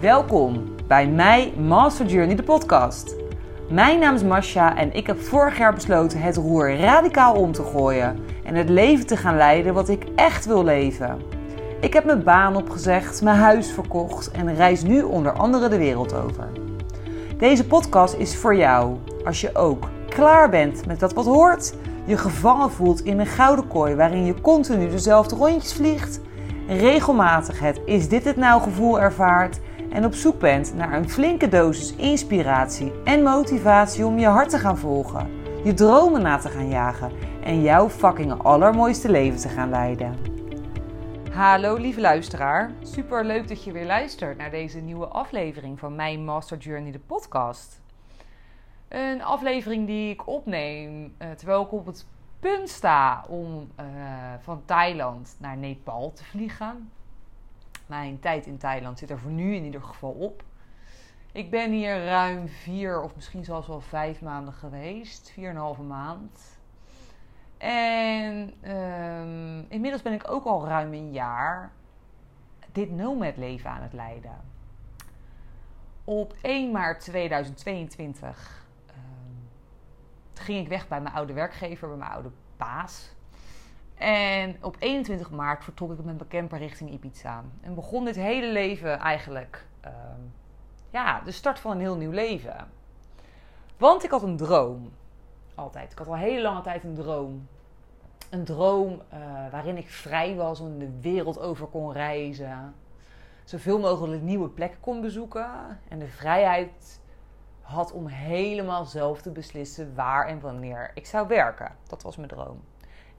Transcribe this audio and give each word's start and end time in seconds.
Welkom 0.00 0.74
bij 0.86 1.08
mij 1.08 1.52
Master 1.56 2.06
Journey, 2.06 2.36
de 2.36 2.42
podcast. 2.42 3.14
Mijn 3.70 3.98
naam 3.98 4.14
is 4.14 4.22
Masha 4.22 4.76
en 4.76 4.92
ik 4.92 5.06
heb 5.06 5.20
vorig 5.20 5.58
jaar 5.58 5.74
besloten 5.74 6.20
het 6.20 6.36
roer 6.36 6.76
radicaal 6.76 7.34
om 7.34 7.52
te 7.52 7.62
gooien 7.62 8.18
en 8.44 8.54
het 8.54 8.68
leven 8.68 9.06
te 9.06 9.16
gaan 9.16 9.36
leiden 9.36 9.74
wat 9.74 9.88
ik 9.88 10.06
echt 10.14 10.46
wil 10.46 10.64
leven. 10.64 11.18
Ik 11.80 11.92
heb 11.92 12.04
mijn 12.04 12.22
baan 12.22 12.56
opgezegd, 12.56 13.22
mijn 13.22 13.36
huis 13.36 13.70
verkocht 13.72 14.30
en 14.30 14.54
reis 14.54 14.82
nu 14.82 15.02
onder 15.02 15.32
andere 15.32 15.68
de 15.68 15.78
wereld 15.78 16.14
over. 16.14 16.48
Deze 17.38 17.66
podcast 17.66 18.14
is 18.14 18.36
voor 18.36 18.56
jou 18.56 18.96
als 19.24 19.40
je 19.40 19.54
ook 19.54 19.88
klaar 20.08 20.50
bent 20.50 20.86
met 20.86 21.00
dat 21.00 21.12
wat 21.12 21.26
hoort, 21.26 21.74
je 22.04 22.16
gevangen 22.16 22.70
voelt 22.70 23.04
in 23.04 23.18
een 23.18 23.26
gouden 23.26 23.68
kooi 23.68 23.94
waarin 23.94 24.24
je 24.24 24.40
continu 24.40 24.88
dezelfde 24.88 25.36
rondjes 25.36 25.72
vliegt, 25.72 26.20
regelmatig 26.68 27.60
het 27.60 27.80
is 27.84 28.08
dit 28.08 28.24
het 28.24 28.36
nou 28.36 28.62
gevoel 28.62 29.00
ervaart 29.00 29.60
en 29.90 30.04
op 30.04 30.14
zoek 30.14 30.38
bent 30.38 30.74
naar 30.74 30.92
een 30.92 31.10
flinke 31.10 31.48
dosis 31.48 31.94
inspiratie 31.96 32.92
en 33.04 33.22
motivatie 33.22 34.06
om 34.06 34.18
je 34.18 34.26
hart 34.26 34.50
te 34.50 34.58
gaan 34.58 34.78
volgen, 34.78 35.30
je 35.64 35.74
dromen 35.74 36.22
na 36.22 36.36
te 36.36 36.48
gaan 36.48 36.68
jagen 36.68 37.12
en 37.42 37.62
jouw 37.62 37.88
fucking 37.88 38.42
allermooiste 38.42 39.10
leven 39.10 39.38
te 39.38 39.48
gaan 39.48 39.70
leiden. 39.70 40.16
Hallo 41.32 41.76
lieve 41.76 42.00
luisteraar, 42.00 42.70
super 42.82 43.24
leuk 43.24 43.48
dat 43.48 43.64
je 43.64 43.72
weer 43.72 43.86
luistert 43.86 44.38
naar 44.38 44.50
deze 44.50 44.78
nieuwe 44.78 45.06
aflevering 45.06 45.78
van 45.78 45.94
mijn 45.94 46.24
Master 46.24 46.58
Journey, 46.58 46.92
de 46.92 46.98
podcast. 46.98 47.80
Een 48.88 49.22
aflevering 49.22 49.86
die 49.86 50.10
ik 50.10 50.26
opneem 50.26 51.02
uh, 51.02 51.30
terwijl 51.30 51.62
ik 51.62 51.72
op 51.72 51.86
het 51.86 52.06
punt 52.40 52.68
sta 52.68 53.24
om 53.28 53.70
uh, 53.80 53.86
van 54.40 54.62
Thailand 54.64 55.36
naar 55.38 55.56
Nepal 55.56 56.12
te 56.12 56.24
vliegen. 56.24 56.90
Mijn 57.90 58.20
tijd 58.20 58.46
in 58.46 58.58
Thailand 58.58 58.98
zit 58.98 59.10
er 59.10 59.18
voor 59.18 59.30
nu 59.30 59.54
in 59.54 59.64
ieder 59.64 59.82
geval 59.82 60.10
op. 60.10 60.42
Ik 61.32 61.50
ben 61.50 61.70
hier 61.70 62.04
ruim 62.04 62.48
vier 62.48 63.02
of 63.02 63.14
misschien 63.14 63.44
zelfs 63.44 63.66
wel 63.66 63.80
vijf 63.80 64.20
maanden 64.20 64.54
geweest. 64.54 65.30
Vier 65.30 65.48
en 65.48 65.54
een 65.54 65.60
halve 65.60 65.82
maand. 65.82 66.58
En 67.58 68.54
um, 68.72 69.66
inmiddels 69.68 70.02
ben 70.02 70.12
ik 70.12 70.30
ook 70.30 70.44
al 70.44 70.66
ruim 70.66 70.92
een 70.92 71.12
jaar 71.12 71.72
dit 72.72 72.90
nomad 72.90 73.36
leven 73.36 73.70
aan 73.70 73.82
het 73.82 73.92
leiden. 73.92 74.40
Op 76.04 76.34
1 76.42 76.70
maart 76.70 77.00
2022 77.00 78.66
um, 78.88 79.48
ging 80.34 80.60
ik 80.60 80.68
weg 80.68 80.88
bij 80.88 81.00
mijn 81.00 81.14
oude 81.14 81.32
werkgever, 81.32 81.88
bij 81.88 81.96
mijn 81.96 82.10
oude 82.10 82.30
baas. 82.56 83.14
En 84.00 84.56
op 84.60 84.76
21 84.78 85.30
maart 85.30 85.64
vertrok 85.64 85.90
ik 85.90 85.96
met 85.96 86.04
mijn 86.04 86.28
camper 86.28 86.58
richting 86.58 86.90
Ibiza. 86.90 87.44
En 87.60 87.74
begon 87.74 88.04
dit 88.04 88.16
hele 88.16 88.52
leven 88.52 88.98
eigenlijk, 88.98 89.66
um, 89.84 90.32
ja, 90.90 91.20
de 91.20 91.30
start 91.30 91.58
van 91.58 91.70
een 91.70 91.80
heel 91.80 91.96
nieuw 91.96 92.10
leven. 92.10 92.68
Want 93.76 94.04
ik 94.04 94.10
had 94.10 94.22
een 94.22 94.36
droom. 94.36 94.92
Altijd. 95.54 95.92
Ik 95.92 95.98
had 95.98 96.06
al 96.06 96.16
hele 96.16 96.42
lange 96.42 96.60
tijd 96.60 96.84
een 96.84 96.94
droom. 96.94 97.48
Een 98.30 98.44
droom 98.44 99.02
uh, 99.14 99.18
waarin 99.50 99.76
ik 99.76 99.88
vrij 99.88 100.34
was 100.34 100.60
en 100.60 100.78
de 100.78 101.00
wereld 101.00 101.40
over 101.40 101.66
kon 101.66 101.92
reizen. 101.92 102.74
Zoveel 103.44 103.78
mogelijk 103.78 104.22
nieuwe 104.22 104.48
plekken 104.48 104.80
kon 104.80 105.00
bezoeken. 105.00 105.80
En 105.88 105.98
de 105.98 106.08
vrijheid 106.08 107.00
had 107.60 107.92
om 107.92 108.06
helemaal 108.06 108.84
zelf 108.84 109.22
te 109.22 109.30
beslissen 109.30 109.94
waar 109.94 110.26
en 110.26 110.40
wanneer 110.40 110.90
ik 110.94 111.06
zou 111.06 111.28
werken. 111.28 111.72
Dat 111.88 112.02
was 112.02 112.16
mijn 112.16 112.28
droom. 112.28 112.60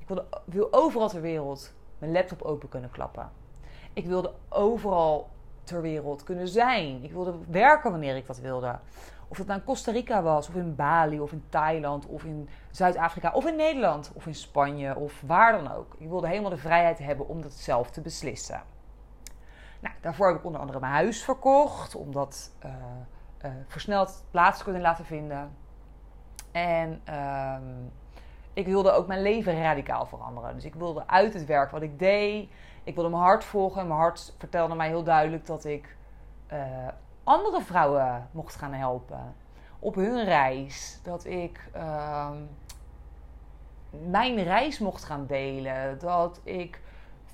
Ik 0.02 0.08
wilde, 0.08 0.26
wil 0.46 0.68
overal 0.72 1.10
ter 1.10 1.22
wereld 1.22 1.74
mijn 1.98 2.12
laptop 2.12 2.42
open 2.42 2.70
kunnen 2.70 2.92
klappen. 2.92 3.30
Ik 3.94 4.06
wilde 4.06 4.34
overal 4.50 5.30
ter 5.64 5.82
wereld 5.82 6.24
kunnen 6.24 6.48
zijn. 6.48 7.04
Ik 7.04 7.12
wilde 7.12 7.36
werken 7.50 7.92
wanneer 7.92 8.16
ik 8.16 8.28
dat 8.28 8.40
wilde. 8.40 8.80
Of 9.28 9.38
het 9.38 9.48
nou 9.48 9.60
in 9.60 9.66
Costa 9.66 9.92
Rica 9.92 10.22
was, 10.22 10.48
of 10.48 10.56
in 10.56 10.76
Bali, 10.76 11.20
of 11.20 11.32
in 11.32 11.44
Thailand, 11.50 12.06
of 12.06 12.24
in 12.24 12.50
Zuid-Afrika, 12.72 13.32
of 13.32 13.46
in 13.46 13.56
Nederland, 13.56 14.12
of 14.14 14.26
in 14.28 14.36
Spanje, 14.36 14.96
of 14.96 15.22
waar 15.26 15.52
dan 15.52 15.72
ook. 15.72 15.96
Ik 15.98 16.08
wilde 16.08 16.28
helemaal 16.28 16.50
de 16.50 16.58
vrijheid 16.58 17.00
hebben 17.00 17.28
om 17.28 17.42
dat 17.42 17.54
zelf 17.54 17.92
te 17.92 18.02
beslissen. 18.02 18.64
Nou, 19.80 19.96
daarvoor 20.02 20.28
heb 20.28 20.38
ik 20.38 20.46
onder 20.46 20.62
andere 20.62 20.80
mijn 20.80 20.94
huis 20.94 21.24
verkocht, 21.24 21.96
om 21.96 22.12
dat 22.12 22.52
uh, 22.66 22.72
uh, 23.46 23.52
versneld 23.68 24.24
plaats 24.32 24.58
te 24.58 24.64
kunnen 24.64 24.82
laten 24.82 25.06
vinden. 25.06 25.52
En 26.52 27.02
uh, 27.10 27.56
ik 28.54 28.66
wilde 28.66 28.92
ook 28.92 29.08
mijn 29.08 29.22
leven 29.22 29.62
radicaal 29.62 30.06
veranderen. 30.06 30.54
Dus 30.54 30.66
ik 30.66 30.76
wilde 30.76 31.08
uit 31.08 31.34
het 31.34 31.46
werk 31.46 31.72
wat 31.72 31.82
ik 31.82 32.00
deed. 32.00 32.50
Ik 32.84 32.96
wilde 32.96 33.10
mijn 33.10 33.22
hart 33.22 33.44
volgen. 33.44 33.82
En 33.82 33.88
mijn 33.88 34.00
hart 34.00 34.34
vertelde 34.38 34.76
mij 34.76 34.88
heel 34.88 35.04
duidelijk 35.04 35.46
dat 35.46 35.66
ik 35.66 35.96
uh, 36.54 36.60
andere 37.24 37.62
vrouwen 37.62 38.28
mocht 38.32 38.56
gaan 38.56 38.74
helpen. 38.74 39.36
Op 39.80 39.96
hun 39.96 40.24
reis. 40.24 41.00
Dat 41.04 41.26
ik 41.26 41.70
uh, 41.76 42.30
mijn 43.90 44.44
reis 44.44 44.80
mocht 44.80 45.04
gaan 45.04 45.26
delen. 45.26 46.00
Dat 46.00 46.42
ik 46.44 46.82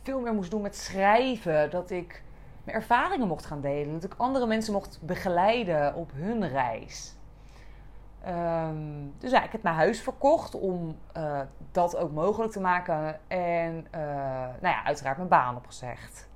veel 0.04 0.20
meer 0.20 0.34
moest 0.34 0.52
doen 0.52 0.62
met 0.62 0.76
schrijven. 0.76 1.70
Dat 1.70 1.90
ik 1.90 2.24
mijn 2.64 2.78
ervaringen 2.78 3.28
mocht 3.28 3.46
gaan 3.46 3.62
delen. 3.62 3.94
Dat 3.94 4.04
ik 4.04 4.14
andere 4.18 4.46
mensen 4.46 4.74
mocht 4.74 5.00
begeleiden 5.02 5.96
op 5.96 6.12
hun 6.14 6.48
reis. 6.48 7.17
Um, 8.28 9.14
dus 9.18 9.32
ja, 9.32 9.44
ik 9.44 9.52
heb 9.52 9.64
mijn 9.64 9.76
huis 9.76 10.02
verkocht 10.02 10.56
om 10.56 10.98
uh, 11.18 11.42
dat 11.72 11.98
ook 11.98 12.12
mogelijk 12.12 12.52
te 12.52 12.60
maken. 12.60 13.20
En 13.30 13.88
uh, 13.96 14.02
nou 14.62 14.76
ja, 14.76 14.84
uiteraard 14.84 15.18
mijn 15.18 15.30
baan 15.30 15.56
opgezegd. 15.56 16.30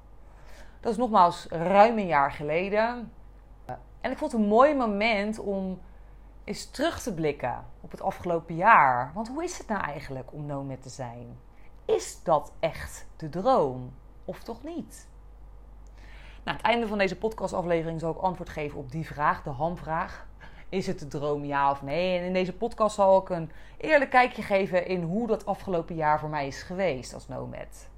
Dat 0.80 0.91
is 0.91 0.97
nogmaals 0.97 1.47
ruim 1.50 1.97
een 1.97 2.07
jaar 2.07 2.31
geleden. 2.31 3.12
Uh, 3.69 3.75
en 4.01 4.12
ik 4.12 4.18
vond 4.18 4.31
het 4.31 4.41
een 4.41 4.47
mooi 4.47 4.75
moment 4.75 5.40
om 5.40 5.81
eens 6.44 6.72
terug 6.72 7.01
te 7.01 7.13
blikken 7.13 7.66
op 7.81 7.91
het 7.91 8.01
afgelopen 8.01 8.56
jaar. 8.56 9.12
Want 9.13 9.28
hoe 9.28 9.44
is 9.44 9.57
het 9.57 9.68
nou 9.68 9.84
eigenlijk 9.84 10.34
om 10.34 10.46
nomad 10.46 10.81
te 10.81 10.90
zijn? 10.90 11.40
Is 11.85 12.24
dat 12.24 12.53
echt 12.59 13.07
de 13.18 13.30
droom? 13.30 13.94
Of 14.25 14.44
toch 14.44 14.63
niet? 14.63 15.09
Nou, 16.44 16.47
aan 16.50 16.56
het 16.56 16.66
einde 16.66 16.88
van 16.88 16.97
deze 16.97 17.18
podcastaflevering 17.18 18.00
zal 18.00 18.12
ik 18.12 18.18
antwoord 18.18 18.50
geven 18.50 18.80
op 18.80 18.91
die 18.91 19.06
vraag, 19.06 19.44
de 19.44 19.50
hamvraag. 19.50 20.30
Is 20.72 20.88
het 20.88 21.00
de 21.00 21.08
droom 21.08 21.46
ja 21.46 21.72
of 21.72 21.82
nee? 21.82 22.20
En 22.20 22.26
in 22.26 22.34
deze 22.34 22.54
podcast 22.54 22.96
zal 22.96 23.22
ik 23.22 23.30
een 23.30 23.52
eerlijk 23.78 24.09
kijkje 24.09 24.42
geven 24.42 24.88
in 24.88 25.02
hoe 25.02 25.28
dat 25.28 25.46
afgelopen 25.46 25.96
jaar 25.96 26.20
voor 26.20 26.30
mij 26.30 26.48
is 26.48 26.62
geweest 26.62 27.14
als 27.14 27.28
nomad. 27.28 27.90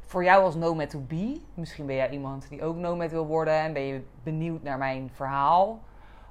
Voor 0.00 0.24
jou 0.24 0.44
als 0.44 0.54
nomad 0.54 0.90
to 0.90 1.00
be, 1.00 1.40
misschien 1.54 1.86
ben 1.86 1.94
jij 1.94 2.10
iemand 2.10 2.48
die 2.48 2.64
ook 2.64 2.76
nomad 2.76 3.10
wil 3.10 3.26
worden 3.26 3.54
en 3.54 3.72
ben 3.72 3.82
je 3.82 4.04
benieuwd 4.22 4.62
naar 4.62 4.78
mijn 4.78 5.10
verhaal. 5.14 5.80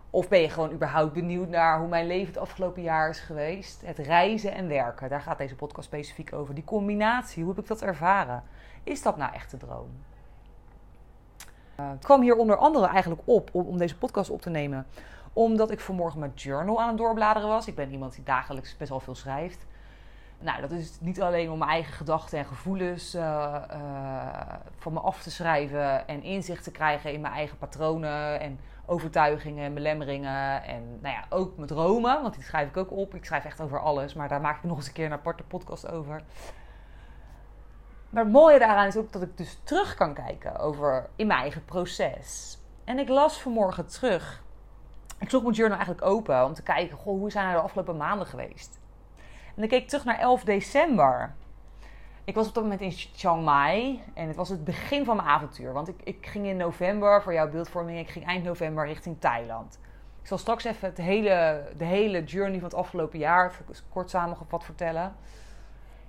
Of 0.10 0.28
ben 0.28 0.40
je 0.40 0.50
gewoon 0.50 0.72
überhaupt 0.72 1.14
benieuwd 1.14 1.50
naar 1.50 1.80
hoe 1.80 1.88
mijn 1.88 2.08
leven 2.08 2.34
het 2.34 2.42
afgelopen 2.42 2.82
jaar 2.82 3.10
is 3.10 3.20
geweest? 3.20 3.82
Het 3.86 3.98
reizen 3.98 4.54
en 4.54 4.68
werken, 4.68 5.10
daar 5.10 5.22
gaat 5.22 5.38
deze 5.38 5.56
podcast 5.56 5.88
specifiek 5.88 6.34
over. 6.34 6.54
Die 6.54 6.64
combinatie, 6.64 7.44
hoe 7.44 7.54
heb 7.54 7.64
ik 7.64 7.70
dat 7.70 7.82
ervaren? 7.82 8.44
Is 8.84 9.02
dat 9.02 9.18
nou 9.18 9.34
echt 9.34 9.52
de 9.52 9.58
droom? 9.58 9.90
Uh, 11.80 11.90
het 11.90 12.04
kwam 12.04 12.22
hier 12.22 12.36
onder 12.36 12.58
andere 12.58 12.88
eigenlijk 12.88 13.22
op 13.26 13.50
om, 13.52 13.66
om 13.66 13.78
deze 13.78 13.98
podcast 13.98 14.30
op 14.30 14.42
te 14.42 14.50
nemen 14.50 14.86
omdat 15.34 15.72
ik 15.72 15.80
vanmorgen 15.80 16.20
mijn 16.20 16.32
journal 16.36 16.82
aan 16.82 16.88
het 16.88 16.98
doorbladeren 16.98 17.50
was. 17.50 17.68
Ik 17.68 17.76
ben 17.76 17.92
iemand 17.92 18.16
die 18.16 18.24
dagelijks 18.24 18.78
best 18.78 18.90
wel 18.90 19.00
veel 19.00 19.16
schrijft. 19.16 19.66
Nou, 20.40 20.62
dat 20.62 20.72
is 20.72 20.98
niet 21.00 21.22
alleen 21.22 21.52
om 21.52 21.58
mijn 21.58 21.72
eigen 21.72 21.94
gedachten 21.94 22.38
en 22.38 22.46
gevoelens 22.46 23.16
uh, 23.16 23.56
van 24.78 24.94
me 24.94 25.00
af 25.00 25.22
te 25.22 25.32
schrijven 25.32 26.08
en 26.08 26.24
inzicht 26.24 26.64
te 26.64 26.72
krijgen 26.72 27.14
in 27.14 27.22
mijn 27.22 27.34
eigen 27.34 27.58
patronen 27.58 28.40
en 28.40 28.60
overtuigingen 28.86 29.66
en 29.66 29.74
belemmeringen. 29.74 30.64
En 30.64 31.00
nou 31.02 31.16
ja, 31.16 31.24
ook 31.30 31.56
mijn 31.56 31.68
dromen, 31.68 32.22
want 32.22 32.34
die 32.34 32.44
schrijf 32.44 32.70
ik 32.70 32.78
ook 32.78 32.92
op. 32.92 33.16
Ik 33.16 33.26
schrijf 33.26 33.46
echt 33.46 33.62
over 33.62 33.80
alles, 33.80 34.14
maar 34.14 34.28
daar 34.28 34.42
maak 34.42 34.58
ik 34.58 34.64
nog 34.64 34.78
eens 34.78 34.88
een 34.88 34.94
keer 34.94 35.06
een 35.06 35.12
aparte 35.12 35.44
podcast 35.44 35.92
over. 35.92 36.24
Maar 38.10 38.24
het 38.24 38.34
mooie 38.34 38.60
daaraan 38.60 38.88
is 38.88 38.98
ook 38.98 39.12
dat 39.12 39.22
ik 39.22 39.38
dus 39.38 39.60
terug 39.64 39.96
kan 39.96 40.14
kijken 40.14 40.60
over 40.60 41.10
in 41.16 41.28
mijn 41.28 41.40
eigen 41.40 41.66
proces. 41.66 42.60
En 42.84 43.00
ik 43.00 43.10
las 43.10 43.42
vanmorgen 43.42 43.88
terug 43.88 44.44
ik 45.22 45.30
sloeg 45.30 45.42
mijn 45.42 45.56
journal 45.56 45.78
eigenlijk 45.78 46.08
open 46.08 46.46
om 46.46 46.54
te 46.54 46.64
kijken, 46.64 46.98
hoe 47.04 47.32
zijn 47.32 47.48
er 47.48 47.54
de 47.54 47.62
afgelopen 47.62 47.98
maanden 47.98 48.28
geweest? 48.28 48.80
En 49.46 49.54
dan 49.56 49.68
keek 49.68 49.82
ik 49.82 49.88
terug 49.88 50.06
naar 50.06 50.20
11 50.20 50.44
december. 50.44 51.36
Ik 52.24 52.36
was 52.36 52.48
op 52.48 52.54
dat 52.54 52.64
moment 52.64 52.82
in 52.82 52.92
Chiang 52.92 53.44
Mai 53.44 54.02
en 54.14 54.28
het 54.28 54.36
was 54.36 54.50
het 54.50 54.64
begin 54.64 55.06
van 55.06 55.16
mijn 55.16 55.28
avontuur. 55.28 55.74
Want 55.74 55.88
ik, 55.88 56.02
ik 56.04 56.26
ging 56.26 56.46
in 56.46 56.58
november, 56.58 57.22
voor 57.22 57.34
jouw 57.34 57.50
beeldvorming, 57.50 58.00
ik 58.00 58.10
ging 58.10 58.26
eind 58.26 58.44
november 58.44 58.86
richting 58.86 59.20
Thailand. 59.20 59.80
Ik 60.22 60.28
zal 60.28 60.38
straks 60.38 60.64
even 60.64 60.88
het 60.88 60.98
hele, 60.98 61.64
de 61.78 61.86
hele 61.86 62.24
journey 62.24 62.60
van 62.60 62.70
het 62.70 62.78
afgelopen 62.78 63.20
jaar 63.20 63.62
kort 63.90 64.10
samengevat 64.10 64.64
vertellen. 64.64 65.16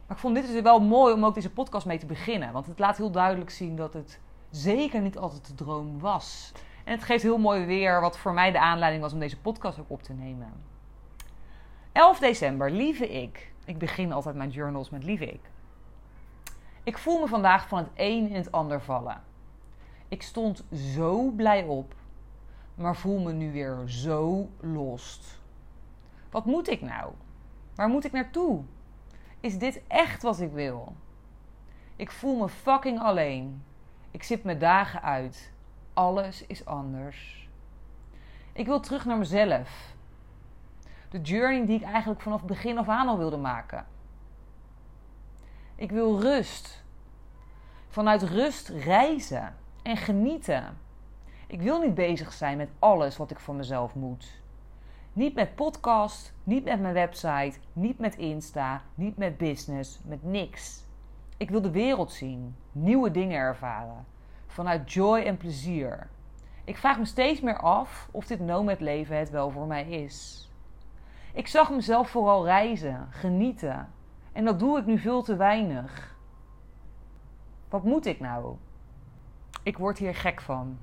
Maar 0.06 0.17
ik 0.17 0.23
vond 0.23 0.35
dit 0.35 0.47
dus 0.47 0.61
wel 0.61 0.81
mooi 0.81 1.15
om 1.15 1.25
ook 1.25 1.35
deze 1.35 1.50
podcast 1.50 1.87
mee 1.87 1.99
te 1.99 2.06
beginnen. 2.06 2.53
Want 2.53 2.67
het 2.67 2.79
laat 2.79 2.97
heel 2.97 3.11
duidelijk 3.11 3.50
zien 3.50 3.76
dat 3.76 3.93
het 3.93 4.20
zeker 4.50 5.00
niet 5.00 5.19
altijd 5.19 5.47
de 5.47 5.55
droom 5.55 6.00
was. 6.00 6.53
En 6.84 6.93
het 6.93 7.02
geeft 7.02 7.23
heel 7.23 7.38
mooi 7.38 7.64
weer 7.64 8.00
wat 8.00 8.19
voor 8.19 8.32
mij 8.32 8.50
de 8.50 8.61
aanleiding 8.61 9.02
was 9.02 9.12
om 9.12 9.19
deze 9.19 9.40
podcast 9.40 9.79
ook 9.79 9.90
op 9.90 10.02
te 10.02 10.12
nemen. 10.12 10.52
11 11.93 12.19
december, 12.19 12.70
lieve 12.70 13.08
ik. 13.08 13.52
Ik 13.64 13.79
begin 13.79 14.12
altijd 14.12 14.34
mijn 14.34 14.50
journals 14.50 14.90
met 14.90 15.05
lieve 15.05 15.26
ik. 15.26 15.40
Ik 16.82 16.99
voel 16.99 17.20
me 17.20 17.26
vandaag 17.26 17.69
van 17.69 17.79
het 17.79 17.88
een 17.94 18.29
in 18.29 18.34
het 18.34 18.52
ander 18.52 18.81
vallen. 18.81 19.23
Ik 20.08 20.23
stond 20.23 20.64
zo 20.73 21.31
blij 21.31 21.64
op. 21.64 21.94
maar 22.75 22.96
voel 22.96 23.20
me 23.20 23.32
nu 23.32 23.52
weer 23.52 23.82
zo 23.87 24.49
lost. 24.61 25.40
Wat 26.31 26.44
moet 26.44 26.69
ik 26.69 26.81
nou? 26.81 27.12
Waar 27.75 27.88
moet 27.88 28.05
ik 28.05 28.12
naartoe? 28.12 28.62
Is 29.40 29.58
dit 29.58 29.82
echt 29.87 30.23
wat 30.23 30.40
ik 30.40 30.52
wil? 30.52 30.94
Ik 31.96 32.11
voel 32.11 32.38
me 32.38 32.49
fucking 32.49 33.00
alleen. 33.00 33.62
Ik 34.11 34.23
zit 34.23 34.44
mijn 34.44 34.58
dagen 34.58 35.02
uit. 35.02 35.52
Alles 35.93 36.47
is 36.47 36.65
anders. 36.65 37.49
Ik 38.53 38.67
wil 38.67 38.81
terug 38.81 39.05
naar 39.05 39.19
mezelf. 39.19 39.94
De 41.09 41.21
journey 41.21 41.67
die 41.67 41.77
ik 41.77 41.85
eigenlijk 41.85 42.21
vanaf 42.21 42.44
begin 42.44 42.79
af 42.79 42.89
aan 42.89 43.09
al 43.09 43.19
wilde 43.19 43.37
maken. 43.37 43.87
Ik 45.75 45.91
wil 45.91 46.21
rust. 46.21 46.85
Vanuit 47.89 48.23
rust 48.23 48.69
reizen 48.69 49.56
en 49.83 49.97
genieten. 49.97 50.79
Ik 51.47 51.61
wil 51.61 51.81
niet 51.81 51.94
bezig 51.94 52.33
zijn 52.33 52.56
met 52.56 52.71
alles 52.79 53.17
wat 53.17 53.31
ik 53.31 53.39
voor 53.39 53.55
mezelf 53.55 53.94
moet. 53.94 54.41
Niet 55.12 55.35
met 55.35 55.55
podcast, 55.55 56.33
niet 56.44 56.65
met 56.65 56.81
mijn 56.81 56.94
website, 56.94 57.59
niet 57.73 57.99
met 57.99 58.17
Insta, 58.17 58.83
niet 58.94 59.17
met 59.17 59.37
business, 59.37 60.00
met 60.05 60.23
niks. 60.23 60.85
Ik 61.37 61.50
wil 61.50 61.61
de 61.62 61.71
wereld 61.71 62.12
zien, 62.12 62.56
nieuwe 62.73 63.11
dingen 63.11 63.37
ervaren, 63.39 64.06
vanuit 64.53 64.93
joy 64.93 65.21
en 65.21 65.37
plezier. 65.37 66.09
Ik 66.65 66.77
vraag 66.77 66.99
me 66.99 67.05
steeds 67.05 67.41
meer 67.41 67.59
af 67.59 68.09
of 68.11 68.27
dit 68.27 68.41
nomad 68.41 68.81
leven 68.81 69.19
het 69.19 69.31
wel 69.31 69.51
voor 69.51 69.67
mij 69.67 69.89
is. 69.89 70.49
Ik 71.33 71.47
zag 71.47 71.71
mezelf 71.71 72.11
vooral 72.11 72.45
reizen, 72.45 73.07
genieten. 73.11 73.89
En 74.33 74.45
dat 74.45 74.59
doe 74.59 74.79
ik 74.79 74.87
nu 74.87 74.99
veel 74.99 75.23
te 75.23 75.37
weinig. 75.37 76.17
Wat 77.69 77.85
moet 77.85 78.07
ik 78.07 78.21
nou? 78.21 78.57
Ik 79.63 79.79
word 79.79 79.99
hier 79.99 80.15
gek 80.15 80.41
van. 80.41 80.79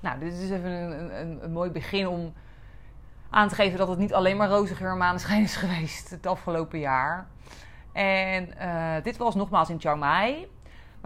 Nou, 0.00 0.18
dit 0.18 0.32
is 0.32 0.50
even 0.50 0.70
een, 0.70 1.20
een, 1.20 1.44
een 1.44 1.52
mooi 1.52 1.70
begin 1.70 2.08
om 2.08 2.32
aan 3.30 3.48
te 3.48 3.54
geven 3.54 3.78
dat 3.78 3.88
het 3.88 3.98
niet 3.98 4.14
alleen 4.14 4.36
maar 4.36 4.48
roze 4.48 4.74
geur 4.74 4.96
maneschijn 4.96 5.42
is 5.42 5.56
geweest 5.66 6.10
het 6.10 6.26
afgelopen 6.26 6.78
jaar. 6.78 7.26
En 7.92 8.48
uh, 8.60 8.94
dit 9.02 9.16
was 9.16 9.34
nogmaals 9.34 9.70
in 9.70 9.80
Chiang 9.80 10.00
Mai. 10.00 10.48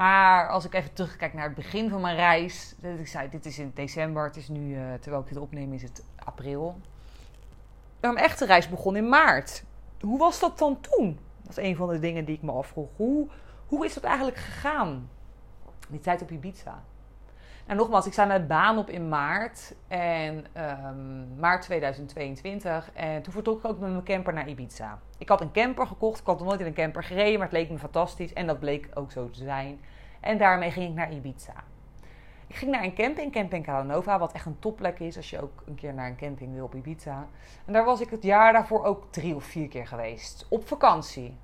Maar 0.00 0.48
als 0.48 0.64
ik 0.64 0.74
even 0.74 0.92
terugkijk 0.92 1.34
naar 1.34 1.44
het 1.44 1.54
begin 1.54 1.90
van 1.90 2.00
mijn 2.00 2.16
reis. 2.16 2.74
Ik 2.98 3.06
zei, 3.06 3.28
dit 3.28 3.46
is 3.46 3.58
in 3.58 3.70
december. 3.74 4.24
Het 4.24 4.36
is 4.36 4.48
nu, 4.48 4.74
uh, 4.74 4.94
terwijl 5.00 5.22
ik 5.22 5.28
dit 5.28 5.38
opneem, 5.38 5.72
is 5.72 5.82
het 5.82 6.04
april. 6.24 6.80
Mijn 8.00 8.16
echte 8.16 8.46
reis 8.46 8.68
begon 8.68 8.96
in 8.96 9.08
maart. 9.08 9.64
Hoe 10.00 10.18
was 10.18 10.40
dat 10.40 10.58
dan 10.58 10.80
toen? 10.80 11.18
Dat 11.42 11.58
is 11.58 11.64
een 11.64 11.76
van 11.76 11.88
de 11.88 11.98
dingen 11.98 12.24
die 12.24 12.36
ik 12.36 12.42
me 12.42 12.52
afvroeg. 12.52 12.88
Hoe, 12.96 13.28
hoe 13.66 13.84
is 13.84 13.94
dat 13.94 14.04
eigenlijk 14.04 14.36
gegaan? 14.36 15.10
Die 15.88 16.00
tijd 16.00 16.22
op 16.22 16.30
Ibiza. 16.30 16.82
En 17.70 17.76
nogmaals, 17.76 18.06
ik 18.06 18.12
sta 18.12 18.24
mijn 18.24 18.46
baan 18.46 18.78
op 18.78 18.90
in 18.90 19.08
maart. 19.08 19.74
En 19.88 20.46
um, 20.56 21.38
maart 21.38 21.62
2022. 21.62 22.90
En 22.92 23.22
toen 23.22 23.32
vertrok 23.32 23.58
ik 23.58 23.70
ook 23.70 23.78
met 23.78 23.90
mijn 23.90 24.04
camper 24.04 24.32
naar 24.32 24.48
Ibiza. 24.48 24.98
Ik 25.18 25.28
had 25.28 25.40
een 25.40 25.52
camper 25.52 25.86
gekocht. 25.86 26.20
Ik 26.20 26.26
had 26.26 26.38
nog 26.38 26.48
nooit 26.48 26.60
in 26.60 26.66
een 26.66 26.74
camper 26.74 27.04
gereden. 27.04 27.38
Maar 27.38 27.48
het 27.48 27.56
leek 27.56 27.70
me 27.70 27.78
fantastisch. 27.78 28.32
En 28.32 28.46
dat 28.46 28.58
bleek 28.58 28.88
ook 28.94 29.12
zo 29.12 29.30
te 29.30 29.44
zijn. 29.44 29.80
En 30.20 30.38
daarmee 30.38 30.70
ging 30.70 30.88
ik 30.88 30.94
naar 30.94 31.12
Ibiza. 31.12 31.52
Ik 32.46 32.56
ging 32.56 32.70
naar 32.70 32.82
een 32.82 32.94
camping, 32.94 33.32
Camping 33.32 33.64
Calanova, 33.64 34.18
wat 34.18 34.32
echt 34.32 34.46
een 34.46 34.58
topplek 34.58 34.98
is 34.98 35.16
als 35.16 35.30
je 35.30 35.42
ook 35.42 35.62
een 35.66 35.74
keer 35.74 35.94
naar 35.94 36.06
een 36.06 36.16
camping 36.16 36.54
wil 36.54 36.64
op 36.64 36.74
Ibiza. 36.74 37.26
En 37.64 37.72
daar 37.72 37.84
was 37.84 38.00
ik 38.00 38.10
het 38.10 38.22
jaar 38.22 38.52
daarvoor 38.52 38.84
ook 38.84 39.12
drie 39.12 39.34
of 39.34 39.44
vier 39.44 39.68
keer 39.68 39.86
geweest. 39.86 40.46
Op 40.48 40.66
vakantie. 40.68 41.36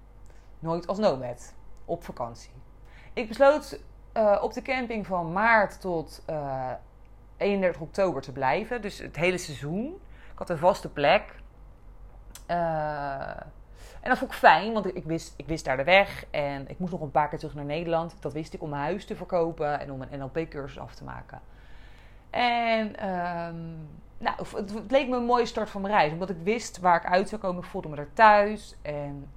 Nooit 0.58 0.86
als 0.86 0.98
nomad. 0.98 1.54
Op 1.84 2.04
vakantie. 2.04 2.52
Ik 3.12 3.28
besloot 3.28 3.80
uh, 4.16 4.38
op 4.42 4.52
de 4.52 4.62
camping 4.62 5.06
van 5.06 5.32
maart 5.32 5.80
tot 5.80 6.22
uh, 6.30 6.36
eh, 6.36 6.76
31 7.36 7.80
oktober 7.80 8.22
te 8.22 8.32
blijven. 8.32 8.82
Dus 8.82 8.98
het 8.98 9.16
hele 9.16 9.38
seizoen. 9.38 10.00
Ik 10.32 10.38
had 10.38 10.50
een 10.50 10.58
vaste 10.58 10.88
plek. 10.88 11.34
Uh, 12.50 12.56
en 14.00 14.12
dat 14.12 14.18
vond 14.18 14.32
ik 14.32 14.38
fijn, 14.38 14.72
want 14.72 14.96
ik 14.96 15.04
wist, 15.04 15.34
ik 15.36 15.46
wist 15.46 15.64
daar 15.64 15.76
de 15.76 15.84
weg. 15.84 16.24
En 16.30 16.68
ik 16.68 16.78
moest 16.78 16.92
nog 16.92 17.00
een 17.00 17.10
paar 17.10 17.28
keer 17.28 17.38
terug 17.38 17.54
naar 17.54 17.64
Nederland. 17.64 18.16
Dat 18.20 18.32
wist 18.32 18.54
ik 18.54 18.62
om 18.62 18.68
mijn 18.68 18.82
huis 18.82 19.04
te 19.04 19.16
verkopen 19.16 19.80
en 19.80 19.92
om 19.92 20.02
een 20.02 20.18
NLP-cursus 20.18 20.78
af 20.78 20.94
te 20.94 21.04
maken. 21.04 21.40
En 22.30 23.08
um, 23.08 23.88
nou, 24.18 24.36
het, 24.56 24.90
leek 24.90 25.08
me 25.08 25.16
een 25.16 25.24
mooie 25.24 25.46
start 25.46 25.70
van 25.70 25.80
mijn 25.80 25.94
reis. 25.94 26.12
Omdat 26.12 26.30
ik 26.30 26.36
wist 26.42 26.78
waar 26.78 26.96
ik 26.96 27.10
uit 27.10 27.28
zou 27.28 27.40
komen. 27.40 27.62
Ik 27.62 27.68
voelde 27.68 27.88
me 27.88 27.96
er 27.96 28.12
thuis. 28.12 28.76
En 28.82 29.30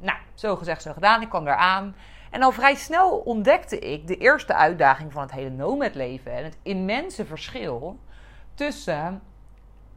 nou, 0.00 0.18
zo 0.34 0.56
gezegd, 0.56 0.82
zo 0.82 0.92
gedaan. 0.92 1.22
Ik 1.22 1.28
kwam 1.28 1.44
daar 1.44 1.56
aan. 1.56 1.94
En 2.30 2.42
al 2.42 2.52
vrij 2.52 2.74
snel 2.74 3.18
ontdekte 3.18 3.78
ik 3.78 4.06
de 4.06 4.16
eerste 4.16 4.54
uitdaging 4.54 5.12
van 5.12 5.22
het 5.22 5.32
hele 5.32 5.50
nomad-leven. 5.50 6.32
En 6.32 6.44
het 6.44 6.58
immense 6.62 7.24
verschil 7.24 7.98
tussen 8.54 9.22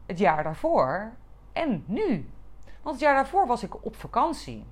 het 0.05 0.19
jaar 0.19 0.43
daarvoor 0.43 1.11
en 1.53 1.83
nu. 1.87 2.29
Want 2.81 2.95
het 2.95 2.99
jaar 2.99 3.15
daarvoor 3.15 3.47
was 3.47 3.63
ik 3.63 3.85
op 3.85 3.95
vakantie. 3.95 4.65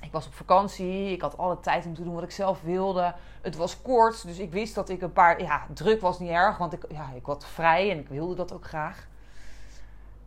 Ik 0.00 0.12
was 0.12 0.26
op 0.26 0.34
vakantie, 0.34 1.12
ik 1.12 1.20
had 1.20 1.38
alle 1.38 1.60
tijd 1.60 1.86
om 1.86 1.94
te 1.94 2.04
doen 2.04 2.14
wat 2.14 2.22
ik 2.22 2.30
zelf 2.30 2.62
wilde. 2.62 3.14
Het 3.42 3.56
was 3.56 3.82
kort, 3.82 4.26
dus 4.26 4.38
ik 4.38 4.52
wist 4.52 4.74
dat 4.74 4.88
ik 4.88 5.02
een 5.02 5.12
paar. 5.12 5.42
Ja, 5.42 5.66
druk 5.74 6.00
was 6.00 6.18
niet 6.18 6.30
erg, 6.30 6.58
want 6.58 6.72
ik, 6.72 6.84
ja, 6.88 7.10
ik 7.14 7.26
was 7.26 7.46
vrij 7.46 7.90
en 7.90 7.98
ik 7.98 8.08
wilde 8.08 8.34
dat 8.34 8.52
ook 8.52 8.64
graag. 8.64 9.08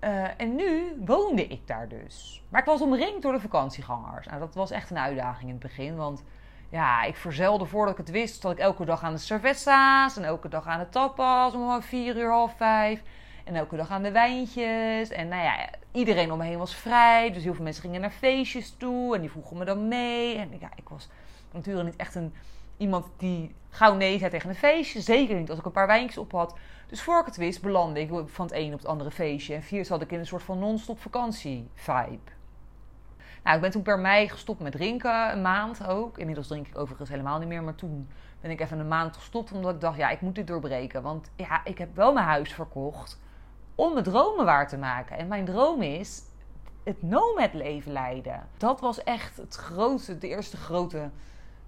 Uh, 0.05 0.27
en 0.37 0.55
nu 0.55 1.01
woonde 1.05 1.47
ik 1.47 1.67
daar 1.67 1.87
dus. 1.87 2.43
Maar 2.49 2.61
ik 2.61 2.67
was 2.67 2.81
omringd 2.81 3.21
door 3.21 3.31
de 3.31 3.39
vakantiegangers. 3.39 4.27
Nou, 4.27 4.39
dat 4.39 4.55
was 4.55 4.71
echt 4.71 4.89
een 4.89 4.97
uitdaging 4.97 5.43
in 5.43 5.55
het 5.55 5.59
begin, 5.59 5.95
want 5.95 6.23
ja, 6.69 7.03
ik 7.03 7.15
verzelde 7.15 7.65
voordat 7.65 7.91
ik 7.91 8.05
het 8.05 8.09
wist, 8.11 8.41
dat 8.41 8.51
ik 8.51 8.57
elke 8.57 8.85
dag 8.85 9.03
aan 9.03 9.13
de 9.13 9.19
cervezza's 9.19 10.17
en 10.17 10.23
elke 10.23 10.49
dag 10.49 10.67
aan 10.67 10.79
de 10.79 10.89
tapas 10.89 11.53
om 11.53 11.81
vier 11.81 12.17
uur, 12.17 12.29
half 12.29 12.55
vijf. 12.57 13.01
En 13.43 13.55
elke 13.55 13.75
dag 13.75 13.89
aan 13.89 14.03
de 14.03 14.11
wijntjes. 14.11 15.09
En 15.09 15.27
nou 15.27 15.43
ja, 15.43 15.69
iedereen 15.91 16.31
om 16.31 16.37
me 16.37 16.43
heen 16.43 16.57
was 16.57 16.75
vrij. 16.75 17.31
Dus 17.31 17.43
heel 17.43 17.53
veel 17.53 17.63
mensen 17.63 17.83
gingen 17.83 18.01
naar 18.01 18.11
feestjes 18.11 18.75
toe. 18.77 19.15
En 19.15 19.21
die 19.21 19.31
vroegen 19.31 19.57
me 19.57 19.65
dan 19.65 19.87
mee. 19.87 20.37
En 20.37 20.49
ja, 20.59 20.69
ik 20.75 20.89
was 20.89 21.09
natuurlijk 21.51 21.85
niet 21.85 21.95
echt 21.95 22.15
een, 22.15 22.33
iemand 22.77 23.05
die 23.17 23.55
gauw 23.69 23.95
nee 23.95 24.17
zei 24.17 24.31
tegen 24.31 24.49
een 24.49 24.55
feestje. 24.55 25.01
Zeker 25.01 25.35
niet 25.35 25.49
als 25.49 25.59
ik 25.59 25.65
een 25.65 25.71
paar 25.71 25.87
wijntjes 25.87 26.17
op 26.17 26.31
had. 26.31 26.55
Dus 26.87 27.01
voor 27.01 27.19
ik 27.19 27.25
het 27.25 27.37
wist, 27.37 27.61
belandde 27.61 27.99
ik 27.99 28.09
van 28.25 28.45
het 28.45 28.55
een 28.55 28.73
op 28.73 28.79
het 28.79 28.87
andere 28.87 29.11
feestje. 29.11 29.53
En 29.53 29.63
vier 29.63 29.85
zat 29.85 30.01
ik 30.01 30.11
in 30.11 30.19
een 30.19 30.25
soort 30.25 30.43
van 30.43 30.59
non-stop 30.59 30.99
vakantie 30.99 31.69
vibe. 31.73 32.33
Nou, 33.43 33.55
ik 33.55 33.61
ben 33.61 33.71
toen 33.71 33.81
per 33.81 33.99
mei 33.99 34.29
gestopt 34.29 34.59
met 34.59 34.71
drinken, 34.71 35.31
een 35.31 35.41
maand 35.41 35.87
ook. 35.87 36.17
Inmiddels 36.17 36.47
drink 36.47 36.67
ik 36.67 36.77
overigens 36.77 37.09
helemaal 37.09 37.39
niet 37.39 37.47
meer, 37.47 37.63
maar 37.63 37.75
toen 37.75 38.07
ben 38.41 38.51
ik 38.51 38.61
even 38.61 38.79
een 38.79 38.87
maand 38.87 39.15
gestopt 39.15 39.51
omdat 39.51 39.73
ik 39.73 39.81
dacht, 39.81 39.97
ja, 39.97 40.09
ik 40.09 40.21
moet 40.21 40.35
dit 40.35 40.47
doorbreken. 40.47 41.01
Want 41.01 41.31
ja, 41.35 41.61
ik 41.65 41.77
heb 41.77 41.95
wel 41.95 42.13
mijn 42.13 42.25
huis 42.25 42.53
verkocht 42.53 43.19
om 43.75 43.91
mijn 43.91 44.03
dromen 44.03 44.45
waar 44.45 44.67
te 44.67 44.77
maken. 44.77 45.17
En 45.17 45.27
mijn 45.27 45.45
droom 45.45 45.81
is 45.81 46.21
het 46.83 47.01
nomad 47.01 47.53
leven 47.53 47.91
leiden. 47.91 48.47
Dat 48.57 48.79
was 48.79 49.03
echt 49.03 49.37
het 49.37 49.55
grootste, 49.55 50.17
de 50.17 50.27
eerste 50.27 50.57
grote 50.57 51.09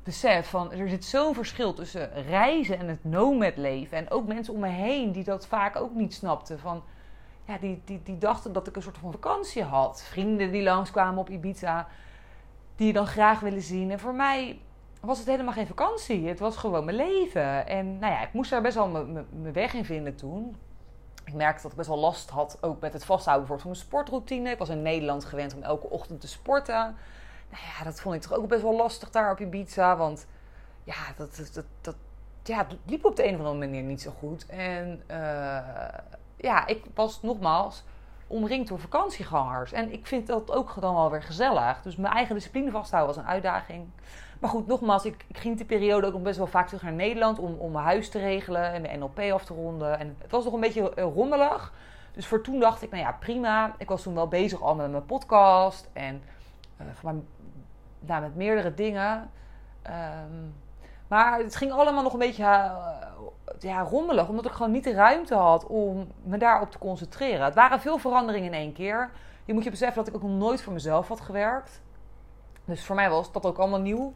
besef 0.07 0.49
van 0.49 0.71
er 0.71 0.89
zit 0.89 1.05
zo'n 1.05 1.33
verschil 1.33 1.73
tussen 1.73 2.23
reizen 2.23 2.79
en 2.79 2.87
het 2.87 3.03
nomad 3.03 3.57
leven. 3.57 3.97
En 3.97 4.09
ook 4.09 4.27
mensen 4.27 4.53
om 4.53 4.59
me 4.59 4.67
heen 4.67 5.11
die 5.11 5.23
dat 5.23 5.47
vaak 5.47 5.75
ook 5.75 5.93
niet 5.93 6.13
snapten. 6.13 6.59
Van, 6.59 6.83
ja, 7.45 7.57
die, 7.57 7.81
die, 7.85 8.03
die 8.03 8.17
dachten 8.17 8.53
dat 8.53 8.67
ik 8.67 8.75
een 8.75 8.81
soort 8.81 8.97
van 8.97 9.11
vakantie 9.11 9.63
had. 9.63 10.03
Vrienden 10.03 10.51
die 10.51 10.63
langskwamen 10.63 11.19
op 11.19 11.29
Ibiza, 11.29 11.87
die 12.75 12.87
je 12.87 12.93
dan 12.93 13.07
graag 13.07 13.39
willen 13.39 13.61
zien. 13.61 13.91
En 13.91 13.99
voor 13.99 14.15
mij 14.15 14.59
was 15.01 15.17
het 15.17 15.27
helemaal 15.27 15.53
geen 15.53 15.67
vakantie. 15.67 16.27
Het 16.27 16.39
was 16.39 16.57
gewoon 16.57 16.85
mijn 16.85 16.97
leven. 16.97 17.67
En 17.67 17.99
nou 17.99 18.13
ja, 18.13 18.21
ik 18.21 18.33
moest 18.33 18.49
daar 18.49 18.61
best 18.61 18.75
wel 18.75 18.87
mijn 18.87 19.53
weg 19.53 19.73
in 19.73 19.85
vinden 19.85 20.15
toen 20.15 20.55
ik 21.27 21.33
merkte 21.33 21.61
dat 21.61 21.71
ik 21.71 21.77
best 21.77 21.89
wel 21.89 21.97
last 21.97 22.29
had, 22.29 22.57
ook 22.61 22.81
met 22.81 22.93
het 22.93 23.05
vasthouden 23.05 23.47
van 23.47 23.59
mijn 23.63 23.75
sportroutine. 23.75 24.49
Ik 24.49 24.57
was 24.57 24.69
in 24.69 24.81
Nederland 24.81 25.25
gewend 25.25 25.55
om 25.55 25.61
elke 25.61 25.89
ochtend 25.89 26.21
te 26.21 26.27
sporten. 26.27 26.95
Nou 27.49 27.63
ja, 27.77 27.83
dat 27.83 27.99
vond 27.99 28.15
ik 28.15 28.21
toch 28.21 28.33
ook 28.33 28.47
best 28.47 28.61
wel 28.61 28.75
lastig 28.75 29.09
daar 29.09 29.31
op 29.31 29.39
Ibiza. 29.39 29.97
Want 29.97 30.27
ja, 30.83 30.95
dat, 31.17 31.49
dat, 31.53 31.65
dat, 31.81 31.95
ja, 32.43 32.57
het 32.57 32.77
liep 32.85 33.05
op 33.05 33.15
de 33.15 33.27
een 33.27 33.33
of 33.33 33.39
andere 33.39 33.57
manier 33.57 33.83
niet 33.83 34.01
zo 34.01 34.11
goed. 34.19 34.45
En 34.45 35.03
uh, 35.11 35.17
ja, 36.37 36.67
ik 36.67 36.83
was 36.93 37.21
nogmaals 37.21 37.83
omringd 38.27 38.67
door 38.67 38.79
vakantiegangers. 38.79 39.71
En 39.71 39.93
ik 39.93 40.07
vind 40.07 40.27
dat 40.27 40.51
ook 40.51 40.75
dan 40.79 40.95
wel 40.95 41.11
weer 41.11 41.23
gezellig. 41.23 41.81
Dus 41.81 41.95
mijn 41.95 42.13
eigen 42.13 42.35
discipline 42.35 42.71
vasthouden 42.71 43.15
was 43.15 43.23
een 43.23 43.31
uitdaging. 43.31 43.87
Maar 44.39 44.49
goed, 44.49 44.67
nogmaals, 44.67 45.05
ik, 45.05 45.25
ik 45.27 45.37
ging 45.37 45.57
die 45.57 45.65
periode 45.65 46.07
ook 46.07 46.13
nog 46.13 46.21
best 46.21 46.37
wel 46.37 46.47
vaak 46.47 46.67
terug 46.67 46.81
naar 46.81 46.93
Nederland 46.93 47.39
om, 47.39 47.55
om 47.57 47.71
mijn 47.71 47.85
huis 47.85 48.09
te 48.09 48.19
regelen 48.19 48.73
en 48.73 48.81
mijn 48.81 48.99
NLP 48.99 49.19
af 49.19 49.45
te 49.45 49.53
ronden. 49.53 49.99
En 49.99 50.15
het 50.21 50.31
was 50.31 50.43
nog 50.43 50.53
een 50.53 50.59
beetje 50.59 50.91
uh, 50.95 51.03
rommelig. 51.03 51.73
Dus 52.13 52.27
voor 52.27 52.41
toen 52.41 52.59
dacht 52.59 52.81
ik, 52.81 52.91
nou 52.91 53.03
ja, 53.03 53.11
prima. 53.11 53.75
Ik 53.77 53.87
was 53.87 54.01
toen 54.01 54.15
wel 54.15 54.27
bezig 54.27 54.61
al 54.61 54.75
met 54.75 54.91
mijn 54.91 55.05
podcast 55.05 55.89
en 55.93 56.21
uh, 56.81 57.09
nou, 57.99 58.21
met 58.21 58.35
meerdere 58.35 58.73
dingen. 58.73 59.31
Um, 59.87 60.55
maar 61.07 61.39
het 61.39 61.55
ging 61.55 61.71
allemaal 61.71 62.03
nog 62.03 62.13
een 62.13 62.19
beetje 62.19 62.43
uh, 62.43 62.71
ja, 63.59 63.81
rommelig, 63.81 64.27
omdat 64.27 64.45
ik 64.45 64.51
gewoon 64.51 64.71
niet 64.71 64.83
de 64.83 64.93
ruimte 64.93 65.35
had 65.35 65.65
om 65.65 66.07
me 66.23 66.37
daarop 66.37 66.71
te 66.71 66.77
concentreren. 66.77 67.45
Het 67.45 67.55
waren 67.55 67.79
veel 67.79 67.97
veranderingen 67.97 68.53
in 68.53 68.59
één 68.59 68.73
keer. 68.73 69.09
Je 69.45 69.53
moet 69.53 69.63
je 69.63 69.69
beseffen 69.69 69.95
dat 69.95 70.07
ik 70.07 70.15
ook 70.15 70.29
nog 70.29 70.37
nooit 70.37 70.61
voor 70.61 70.73
mezelf 70.73 71.07
had 71.07 71.21
gewerkt. 71.21 71.81
Dus 72.65 72.85
voor 72.85 72.95
mij 72.95 73.09
was 73.09 73.31
dat 73.31 73.45
ook 73.45 73.57
allemaal 73.57 73.79
nieuw. 73.79 74.13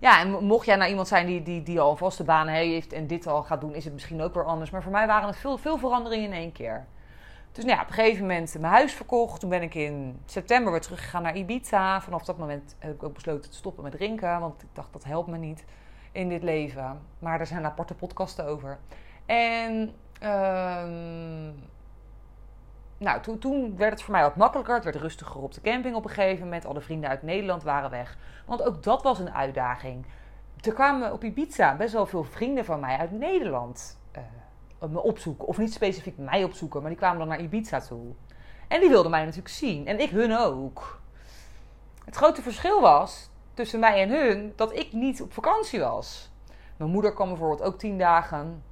ja, 0.00 0.20
en 0.20 0.44
mocht 0.44 0.66
jij 0.66 0.76
nou 0.76 0.90
iemand 0.90 1.08
zijn 1.08 1.26
die, 1.26 1.42
die, 1.42 1.62
die 1.62 1.80
al 1.80 1.90
een 1.90 1.96
vaste 1.96 2.24
baan 2.24 2.46
heeft 2.46 2.92
en 2.92 3.06
dit 3.06 3.26
al 3.26 3.42
gaat 3.42 3.60
doen, 3.60 3.74
is 3.74 3.84
het 3.84 3.92
misschien 3.92 4.22
ook 4.22 4.34
weer 4.34 4.44
anders. 4.44 4.70
Maar 4.70 4.82
voor 4.82 4.92
mij 4.92 5.06
waren 5.06 5.28
het 5.28 5.36
veel, 5.36 5.56
veel 5.56 5.78
veranderingen 5.78 6.30
in 6.30 6.36
één 6.36 6.52
keer. 6.52 6.86
Dus 7.54 7.64
nou 7.64 7.76
ja, 7.76 7.82
op 7.82 7.88
een 7.88 7.94
gegeven 7.94 8.20
moment 8.20 8.58
mijn 8.60 8.72
huis 8.72 8.92
verkocht. 8.92 9.40
Toen 9.40 9.50
ben 9.50 9.62
ik 9.62 9.74
in 9.74 10.20
september 10.24 10.72
weer 10.72 10.80
teruggegaan 10.80 11.22
naar 11.22 11.36
Ibiza. 11.36 12.00
Vanaf 12.00 12.24
dat 12.24 12.38
moment 12.38 12.76
heb 12.78 12.94
ik 12.94 13.02
ook 13.02 13.14
besloten 13.14 13.50
te 13.50 13.56
stoppen 13.56 13.82
met 13.82 13.92
drinken. 13.92 14.40
Want 14.40 14.62
ik 14.62 14.68
dacht, 14.72 14.92
dat 14.92 15.04
helpt 15.04 15.28
me 15.28 15.36
niet 15.36 15.64
in 16.12 16.28
dit 16.28 16.42
leven. 16.42 17.00
Maar 17.18 17.40
er 17.40 17.46
zijn 17.46 17.64
aparte 17.64 17.94
podcasten 17.94 18.46
over. 18.46 18.78
En 19.26 19.94
ehm, 20.20 21.50
nou, 22.98 23.38
toen, 23.38 23.76
werd 23.76 23.92
het 23.92 24.02
voor 24.02 24.12
mij 24.12 24.22
wat 24.22 24.36
makkelijker. 24.36 24.74
Het 24.74 24.84
werd 24.84 24.96
rustiger 24.96 25.40
op 25.40 25.54
de 25.54 25.60
camping 25.60 25.94
op 25.94 26.04
een 26.04 26.10
gegeven 26.10 26.44
moment. 26.44 26.66
Alle 26.66 26.80
vrienden 26.80 27.10
uit 27.10 27.22
Nederland 27.22 27.62
waren 27.62 27.90
weg. 27.90 28.16
Want 28.46 28.62
ook 28.62 28.82
dat 28.82 29.02
was 29.02 29.18
een 29.18 29.34
uitdaging. 29.34 30.06
Er 30.60 30.72
kwamen 30.72 31.12
op 31.12 31.24
Ibiza 31.24 31.76
best 31.76 31.92
wel 31.92 32.06
veel 32.06 32.24
vrienden 32.24 32.64
van 32.64 32.80
mij 32.80 32.96
uit 32.96 33.10
Nederland 33.10 34.02
me 34.90 35.02
opzoeken. 35.02 35.46
Of 35.46 35.58
niet 35.58 35.72
specifiek 35.72 36.18
mij 36.18 36.44
opzoeken, 36.44 36.80
maar 36.80 36.90
die 36.90 36.98
kwamen 36.98 37.18
dan 37.18 37.28
naar 37.28 37.40
Ibiza 37.40 37.80
toe. 37.80 38.12
En 38.68 38.80
die 38.80 38.88
wilden 38.88 39.10
mij 39.10 39.20
natuurlijk 39.20 39.54
zien. 39.54 39.86
En 39.86 40.00
ik 40.00 40.10
hun 40.10 40.36
ook. 40.36 41.00
Het 42.04 42.16
grote 42.16 42.42
verschil 42.42 42.80
was 42.80 43.30
tussen 43.54 43.80
mij 43.80 44.02
en 44.02 44.08
hun 44.08 44.52
dat 44.56 44.72
ik 44.72 44.92
niet 44.92 45.22
op 45.22 45.32
vakantie 45.32 45.80
was. 45.80 46.30
Mijn 46.76 46.90
moeder 46.90 47.12
kwam 47.12 47.28
bijvoorbeeld 47.28 47.62
ook 47.62 47.78
tien 47.78 47.98
dagen. 47.98 48.62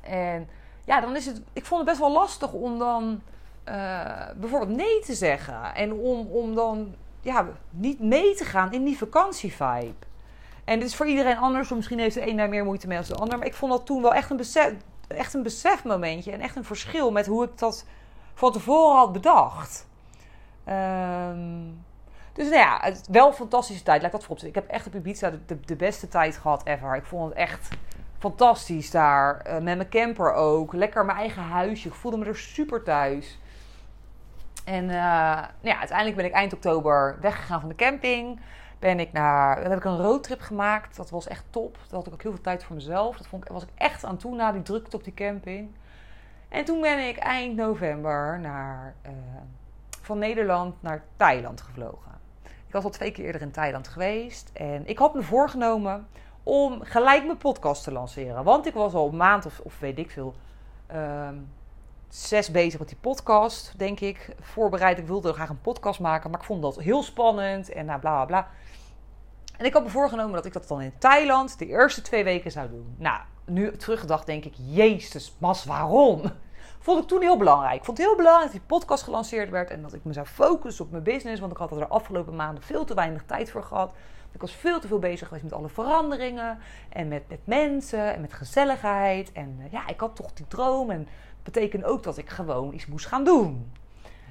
En 0.00 0.48
ja, 0.84 1.00
dan 1.00 1.16
is 1.16 1.26
het. 1.26 1.42
Ik 1.52 1.64
vond 1.64 1.80
het 1.80 1.88
best 1.88 2.00
wel 2.00 2.12
lastig 2.12 2.52
om 2.52 2.78
dan 2.78 3.20
uh, 3.68 4.28
bijvoorbeeld 4.36 4.76
nee 4.76 5.00
te 5.00 5.14
zeggen. 5.14 5.74
En 5.74 5.92
om, 5.92 6.26
om 6.26 6.54
dan 6.54 6.94
ja, 7.20 7.46
niet 7.70 8.00
mee 8.00 8.34
te 8.34 8.44
gaan 8.44 8.72
in 8.72 8.84
die 8.84 8.98
vakantievibe. 8.98 9.94
En 10.64 10.78
dit 10.78 10.88
is 10.88 10.96
voor 10.96 11.06
iedereen 11.06 11.36
anders. 11.36 11.68
Misschien 11.68 11.98
heeft 11.98 12.14
de 12.14 12.28
een 12.28 12.36
daar 12.36 12.48
meer 12.48 12.64
moeite 12.64 12.86
mee 12.86 12.98
dan 12.98 13.06
de 13.06 13.14
ander. 13.14 13.38
Maar 13.38 13.46
ik 13.46 13.54
vond 13.54 13.72
dat 13.72 13.86
toen 13.86 14.02
wel 14.02 14.14
echt 14.14 14.30
een, 14.30 14.36
besef, 14.36 14.72
echt 15.14 15.34
een 15.34 15.42
besefmomentje. 15.42 16.32
En 16.32 16.40
echt 16.40 16.56
een 16.56 16.64
verschil 16.64 17.10
met 17.10 17.26
hoe 17.26 17.44
ik 17.44 17.58
dat 17.58 17.86
van 18.34 18.52
tevoren 18.52 18.96
had 18.96 19.12
bedacht. 19.12 19.86
Um, 20.68 21.84
dus 22.32 22.48
nou 22.48 22.58
ja, 22.58 22.78
het, 22.80 23.08
wel 23.10 23.26
een 23.26 23.32
fantastische 23.32 23.82
tijd. 23.82 24.02
Laat 24.02 24.12
ik 24.12 24.18
dat 24.18 24.26
voorop 24.26 24.46
Ik 24.46 24.54
heb 24.54 24.68
echt 24.68 24.86
op 24.86 24.94
Ibiza 24.94 25.32
de, 25.64 25.76
beste 25.76 26.08
tijd 26.08 26.36
gehad 26.36 26.66
ever. 26.66 26.96
Ik 26.96 27.04
vond 27.04 27.28
het 27.28 27.38
echt 27.38 27.68
fantastisch 28.18 28.90
daar. 28.90 29.46
Uh, 29.46 29.52
met 29.52 29.62
mijn 29.62 29.88
camper 29.88 30.32
ook. 30.32 30.72
Lekker 30.72 31.04
mijn 31.04 31.18
eigen 31.18 31.42
huisje. 31.42 31.88
Ik 31.88 31.94
voelde 31.94 32.16
me 32.16 32.24
er 32.24 32.36
super 32.36 32.82
thuis. 32.82 33.38
En 34.64 34.84
uh, 34.84 34.90
nou 34.90 35.48
ja, 35.60 35.78
uiteindelijk 35.78 36.16
ben 36.16 36.26
ik 36.26 36.32
eind 36.32 36.52
oktober 36.52 37.16
weggegaan 37.20 37.60
van 37.60 37.68
de 37.68 37.74
camping. 37.74 38.40
Ben 38.84 39.00
ik 39.00 39.12
naar, 39.12 39.62
heb 39.62 39.78
ik 39.78 39.84
een 39.84 40.02
roadtrip 40.02 40.40
gemaakt. 40.40 40.96
Dat 40.96 41.10
was 41.10 41.28
echt 41.28 41.44
top. 41.50 41.78
Dat 41.82 41.90
had 41.90 42.06
ik 42.06 42.12
ook 42.12 42.22
heel 42.22 42.32
veel 42.32 42.40
tijd 42.40 42.64
voor 42.64 42.74
mezelf. 42.74 43.16
Dat 43.16 43.26
vond 43.26 43.44
ik, 43.44 43.50
was 43.50 43.62
ik 43.62 43.68
echt 43.74 44.04
aan 44.04 44.16
toe 44.16 44.34
na 44.34 44.52
die 44.52 44.62
drukte 44.62 44.96
op 44.96 45.04
die 45.04 45.14
camping. 45.14 45.70
En 46.48 46.64
toen 46.64 46.80
ben 46.80 47.08
ik 47.08 47.16
eind 47.16 47.56
november 47.56 48.40
naar, 48.40 48.94
uh, 49.06 49.10
van 50.00 50.18
Nederland 50.18 50.82
naar 50.82 51.02
Thailand 51.16 51.60
gevlogen. 51.60 52.12
Ik 52.42 52.72
was 52.72 52.84
al 52.84 52.90
twee 52.90 53.10
keer 53.10 53.24
eerder 53.24 53.40
in 53.40 53.50
Thailand 53.50 53.88
geweest. 53.88 54.50
En 54.52 54.86
ik 54.86 54.98
had 54.98 55.14
me 55.14 55.22
voorgenomen 55.22 56.08
om 56.42 56.82
gelijk 56.82 57.24
mijn 57.24 57.38
podcast 57.38 57.84
te 57.84 57.92
lanceren. 57.92 58.44
Want 58.44 58.66
ik 58.66 58.74
was 58.74 58.94
al 58.94 59.10
maand 59.10 59.46
of, 59.46 59.60
of 59.60 59.78
weet 59.78 59.98
ik 59.98 60.10
veel... 60.10 60.34
Uh, 60.94 61.28
zes 62.08 62.50
bezig 62.50 62.78
met 62.78 62.88
die 62.88 62.98
podcast, 63.00 63.78
denk 63.78 64.00
ik. 64.00 64.34
Voorbereid. 64.40 64.98
Ik 64.98 65.06
wilde 65.06 65.32
graag 65.32 65.48
een 65.48 65.60
podcast 65.60 66.00
maken, 66.00 66.30
maar 66.30 66.40
ik 66.40 66.46
vond 66.46 66.62
dat 66.62 66.80
heel 66.80 67.02
spannend 67.02 67.68
en 67.68 67.86
nou, 67.86 68.00
bla 68.00 68.12
bla 68.12 68.24
bla. 68.24 68.50
En 69.64 69.70
ik 69.70 69.76
had 69.76 69.84
me 69.84 69.90
voorgenomen 69.90 70.32
dat 70.34 70.44
ik 70.44 70.52
dat 70.52 70.68
dan 70.68 70.80
in 70.80 70.92
Thailand 70.98 71.58
de 71.58 71.66
eerste 71.66 72.00
twee 72.00 72.24
weken 72.24 72.50
zou 72.50 72.68
doen. 72.68 72.94
Nou, 72.98 73.20
nu 73.44 73.76
teruggedacht 73.76 74.26
denk 74.26 74.44
ik, 74.44 74.54
jezus, 74.56 75.36
mas, 75.38 75.64
waarom? 75.64 76.22
Vond 76.78 77.02
ik 77.02 77.08
toen 77.08 77.20
heel 77.20 77.36
belangrijk. 77.36 77.74
Ik 77.74 77.84
vond 77.84 77.98
het 77.98 78.06
heel 78.06 78.16
belangrijk 78.16 78.52
dat 78.52 78.60
die 78.60 78.68
podcast 78.68 79.02
gelanceerd 79.02 79.50
werd 79.50 79.70
en 79.70 79.82
dat 79.82 79.92
ik 79.92 80.04
me 80.04 80.12
zou 80.12 80.26
focussen 80.26 80.84
op 80.84 80.90
mijn 80.90 81.02
business. 81.02 81.40
Want 81.40 81.52
ik 81.52 81.58
had 81.58 81.70
er 81.70 81.78
de 81.78 81.86
afgelopen 81.86 82.36
maanden 82.36 82.62
veel 82.62 82.84
te 82.84 82.94
weinig 82.94 83.24
tijd 83.24 83.50
voor 83.50 83.62
gehad. 83.62 83.94
Ik 84.32 84.40
was 84.40 84.52
veel 84.52 84.80
te 84.80 84.86
veel 84.86 84.98
bezig 84.98 85.26
geweest 85.26 85.44
met 85.44 85.52
alle 85.52 85.68
veranderingen 85.68 86.58
en 86.88 87.08
met, 87.08 87.28
met 87.28 87.46
mensen 87.46 88.14
en 88.14 88.20
met 88.20 88.32
gezelligheid. 88.32 89.32
En 89.32 89.56
uh, 89.58 89.72
ja, 89.72 89.88
ik 89.88 90.00
had 90.00 90.16
toch 90.16 90.32
die 90.32 90.46
droom 90.46 90.90
en 90.90 91.08
betekent 91.42 91.84
ook 91.84 92.02
dat 92.02 92.18
ik 92.18 92.30
gewoon 92.30 92.74
iets 92.74 92.86
moest 92.86 93.06
gaan 93.06 93.24
doen. 93.24 93.72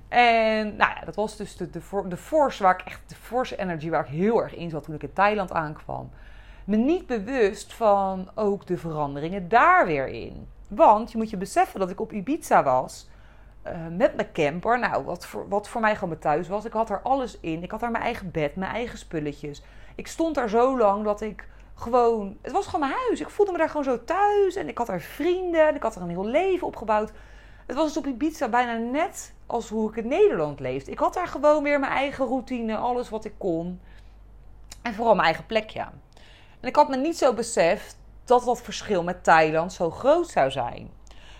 En 0.08 0.76
nou 0.76 0.92
ja, 0.96 1.06
dat 1.06 1.16
was 1.16 1.38
dus 1.38 1.58
de, 1.58 1.70
de, 2.08 2.18
force 2.18 2.64
waar 2.64 2.80
ik 2.80 2.86
echt, 2.86 3.02
de 3.08 3.16
force 3.16 3.56
energy 3.56 3.90
waar 3.90 4.04
ik 4.04 4.12
heel 4.12 4.42
erg 4.42 4.56
in 4.56 4.70
zat 4.70 4.84
toen 4.84 4.96
ik 4.96 5.04
in 5.04 5.14
Thailand 5.14 5.52
aankwam. 5.52 6.10
Me 6.64 6.76
niet 6.76 7.08
bewust 7.08 7.74
van 7.74 8.30
ook 8.36 8.68
de 8.68 8.78
veranderingen 8.78 9.50
daar 9.50 9.86
weer 9.86 10.08
in. 10.08 10.48
Want 10.68 11.12
je 11.12 11.18
moet 11.18 11.30
je 11.30 11.38
beseffen 11.38 11.80
dat 11.80 11.90
ik 11.90 12.00
op 12.00 12.12
Ibiza 12.12 12.64
was 12.64 13.08
uh, 13.68 13.74
met 13.98 14.16
mijn 14.16 14.32
camper. 14.34 14.80
Nou, 14.80 15.04
wat 15.04 15.26
voor, 15.26 15.48
wat 15.48 15.70
voor 15.70 15.82
mij 15.82 15.94
gewoon 15.94 16.10
mijn 16.10 16.22
thuis 16.22 16.48
was. 16.48 16.66
Ik 16.66 16.74
had 16.74 16.90
er 16.90 17.02
alles 17.02 17.40
in. 17.40 17.64
Ik 17.64 17.72
had 17.72 17.80
daar 17.80 17.92
mijn 17.92 18.04
eigen 18.04 18.32
bed, 18.32 18.56
mijn 18.56 18.72
eigen 18.72 18.98
spulletjes. 18.98 19.64
Ik 19.96 20.08
stond 20.08 20.36
daar 20.36 20.50
zo 20.50 20.78
lang 20.78 21.04
dat 21.04 21.22
ik 21.22 21.48
gewoon, 21.76 22.38
het 22.42 22.52
was 22.52 22.66
gewoon 22.66 22.88
mijn 22.88 23.00
huis. 23.08 23.22
Ik 23.22 23.30
voelde 23.30 23.52
me 23.52 23.58
daar 23.58 23.70
gewoon 23.70 23.84
zo 23.84 24.04
thuis. 24.04 24.56
En 24.56 24.68
ik 24.68 24.78
had 24.78 24.88
daar 24.88 25.02
vrienden. 25.02 25.68
En 25.68 25.76
ik 25.76 25.84
had 25.84 25.96
er 25.96 26.02
een 26.02 26.10
heel 26.10 26.26
leven 26.26 26.68
opgebouwd. 26.68 27.12
Het 27.66 27.76
was 27.76 27.88
dus 27.88 27.98
op 27.98 28.08
Ibiza 28.08 28.48
bijna 28.48 28.74
net 28.74 29.34
als 29.54 29.70
hoe 29.70 29.90
ik 29.90 29.96
in 29.96 30.08
Nederland 30.08 30.60
leefde. 30.60 30.92
Ik 30.92 31.00
had 31.00 31.14
daar 31.14 31.28
gewoon 31.28 31.64
weer 31.64 31.80
mijn 31.80 31.92
eigen 31.92 32.26
routine. 32.26 32.76
Alles 32.76 33.10
wat 33.10 33.26
ik 33.26 33.34
kon. 33.38 33.82
En 34.82 34.94
vooral 34.94 35.14
mijn 35.14 35.26
eigen 35.26 35.46
plekje. 35.46 35.80
En 36.60 36.68
ik 36.68 36.76
had 36.76 36.90
me 36.90 36.98
niet 36.98 37.18
zo 37.18 37.34
beseft 37.34 37.98
dat 38.26 38.44
dat 38.44 38.62
verschil 38.62 39.04
met 39.04 39.24
Thailand 39.24 39.74
zo 39.74 39.90
groot 39.90 40.30
zou 40.30 40.52
zijn. 40.52 40.92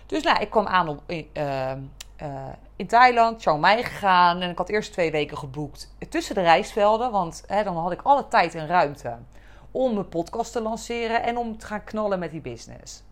Dus 0.06 0.22
nou, 0.22 0.40
ik 0.40 0.50
kwam 0.50 0.66
aan 0.66 0.88
op, 0.88 1.02
in, 1.06 1.28
uh, 1.32 1.72
uh, 2.22 2.48
in 2.76 2.86
Thailand, 2.86 3.42
Chiang 3.42 3.60
Mai 3.60 3.82
gegaan. 3.82 4.40
En 4.40 4.50
ik 4.50 4.58
had 4.58 4.68
eerst 4.68 4.92
twee 4.92 5.10
weken 5.10 5.38
geboekt 5.38 5.94
tussen 6.08 6.34
de 6.34 6.40
reisvelden. 6.40 7.10
Want 7.10 7.44
hè, 7.46 7.62
dan 7.64 7.76
had 7.76 7.92
ik 7.92 8.02
alle 8.02 8.28
tijd 8.28 8.54
en 8.54 8.66
ruimte 8.66 9.16
om 9.70 9.94
mijn 9.94 10.08
podcast 10.08 10.52
te 10.52 10.60
lanceren 10.60 11.22
en 11.22 11.36
om 11.36 11.58
te 11.58 11.66
gaan 11.66 11.84
knallen 11.84 12.18
met 12.18 12.30
die 12.30 12.40
business. 12.40 13.02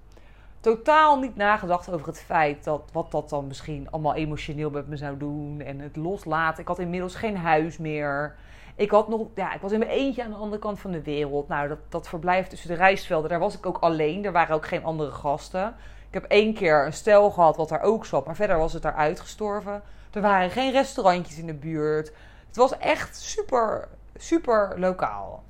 Totaal 0.62 1.18
niet 1.18 1.36
nagedacht 1.36 1.90
over 1.90 2.06
het 2.06 2.20
feit 2.20 2.64
dat 2.64 2.90
wat 2.92 3.10
dat 3.10 3.28
dan 3.28 3.46
misschien 3.46 3.90
allemaal 3.90 4.14
emotioneel 4.14 4.70
met 4.70 4.88
me 4.88 4.96
zou 4.96 5.16
doen 5.16 5.60
en 5.60 5.78
het 5.78 5.96
loslaten. 5.96 6.60
Ik 6.60 6.68
had 6.68 6.78
inmiddels 6.78 7.14
geen 7.14 7.36
huis 7.36 7.78
meer. 7.78 8.34
Ik, 8.76 8.90
had 8.90 9.08
nog, 9.08 9.26
ja, 9.34 9.54
ik 9.54 9.60
was 9.60 9.72
in 9.72 9.78
mijn 9.78 9.90
eentje 9.90 10.24
aan 10.24 10.30
de 10.30 10.36
andere 10.36 10.60
kant 10.60 10.80
van 10.80 10.90
de 10.90 11.02
wereld. 11.02 11.48
Nou, 11.48 11.68
dat, 11.68 11.78
dat 11.88 12.08
verblijf 12.08 12.46
tussen 12.46 12.68
de 12.68 12.74
reisvelden, 12.74 13.30
daar 13.30 13.38
was 13.38 13.56
ik 13.56 13.66
ook 13.66 13.78
alleen. 13.78 14.24
Er 14.24 14.32
waren 14.32 14.54
ook 14.54 14.66
geen 14.66 14.84
andere 14.84 15.10
gasten. 15.10 15.74
Ik 16.08 16.14
heb 16.14 16.24
één 16.24 16.54
keer 16.54 16.86
een 16.86 16.92
stel 16.92 17.30
gehad 17.30 17.56
wat 17.56 17.68
daar 17.68 17.82
ook 17.82 18.06
zat, 18.06 18.26
maar 18.26 18.36
verder 18.36 18.58
was 18.58 18.72
het 18.72 18.82
daar 18.82 18.94
uitgestorven. 18.94 19.82
Er 20.12 20.20
waren 20.20 20.50
geen 20.50 20.72
restaurantjes 20.72 21.38
in 21.38 21.46
de 21.46 21.54
buurt. 21.54 22.12
Het 22.46 22.56
was 22.56 22.78
echt 22.78 23.16
super, 23.16 23.88
super 24.16 24.74
lokaal. 24.76 25.42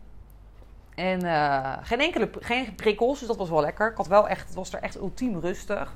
En 0.94 1.24
uh, 1.24 1.76
geen 1.82 2.00
enkele 2.00 2.30
geen 2.40 2.74
prikkels, 2.74 3.18
dus 3.18 3.28
dat 3.28 3.36
was 3.36 3.50
wel 3.50 3.60
lekker. 3.60 3.90
Ik 3.90 3.96
had 3.96 4.06
wel 4.06 4.28
echt, 4.28 4.46
het 4.46 4.54
was 4.54 4.72
er 4.72 4.80
echt 4.80 4.96
ultiem 4.96 5.40
rustig. 5.40 5.94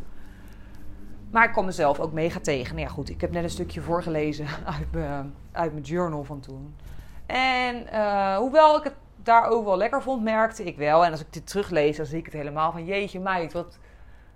Maar 1.31 1.45
ik 1.45 1.53
kwam 1.53 1.65
mezelf 1.65 2.01
ook 2.01 2.13
mega 2.13 2.41
tegen. 2.41 2.75
Nou 2.75 2.87
ja, 2.87 2.93
goed, 2.93 3.09
ik 3.09 3.21
heb 3.21 3.31
net 3.31 3.45
een 3.45 3.51
stukje 3.51 3.81
voorgelezen 3.81 4.47
uit 4.77 4.93
mijn, 4.93 5.35
uit 5.53 5.73
mijn 5.73 5.85
journal 5.85 6.25
van 6.25 6.41
toen. 6.41 6.77
En 7.27 7.87
uh, 7.93 8.37
hoewel 8.37 8.77
ik 8.77 8.85
het 8.85 8.95
daar 9.17 9.49
ook 9.49 9.65
wel 9.65 9.77
lekker 9.77 10.03
vond, 10.03 10.23
merkte 10.23 10.65
ik 10.65 10.77
wel. 10.77 11.05
En 11.05 11.11
als 11.11 11.21
ik 11.21 11.33
dit 11.33 11.47
teruglees, 11.47 11.97
dan 11.97 12.07
zie 12.07 12.19
ik 12.19 12.25
het 12.25 12.35
helemaal 12.35 12.73
van... 12.73 12.85
Jeetje 12.85 13.21
meid, 13.21 13.53
wat, 13.53 13.79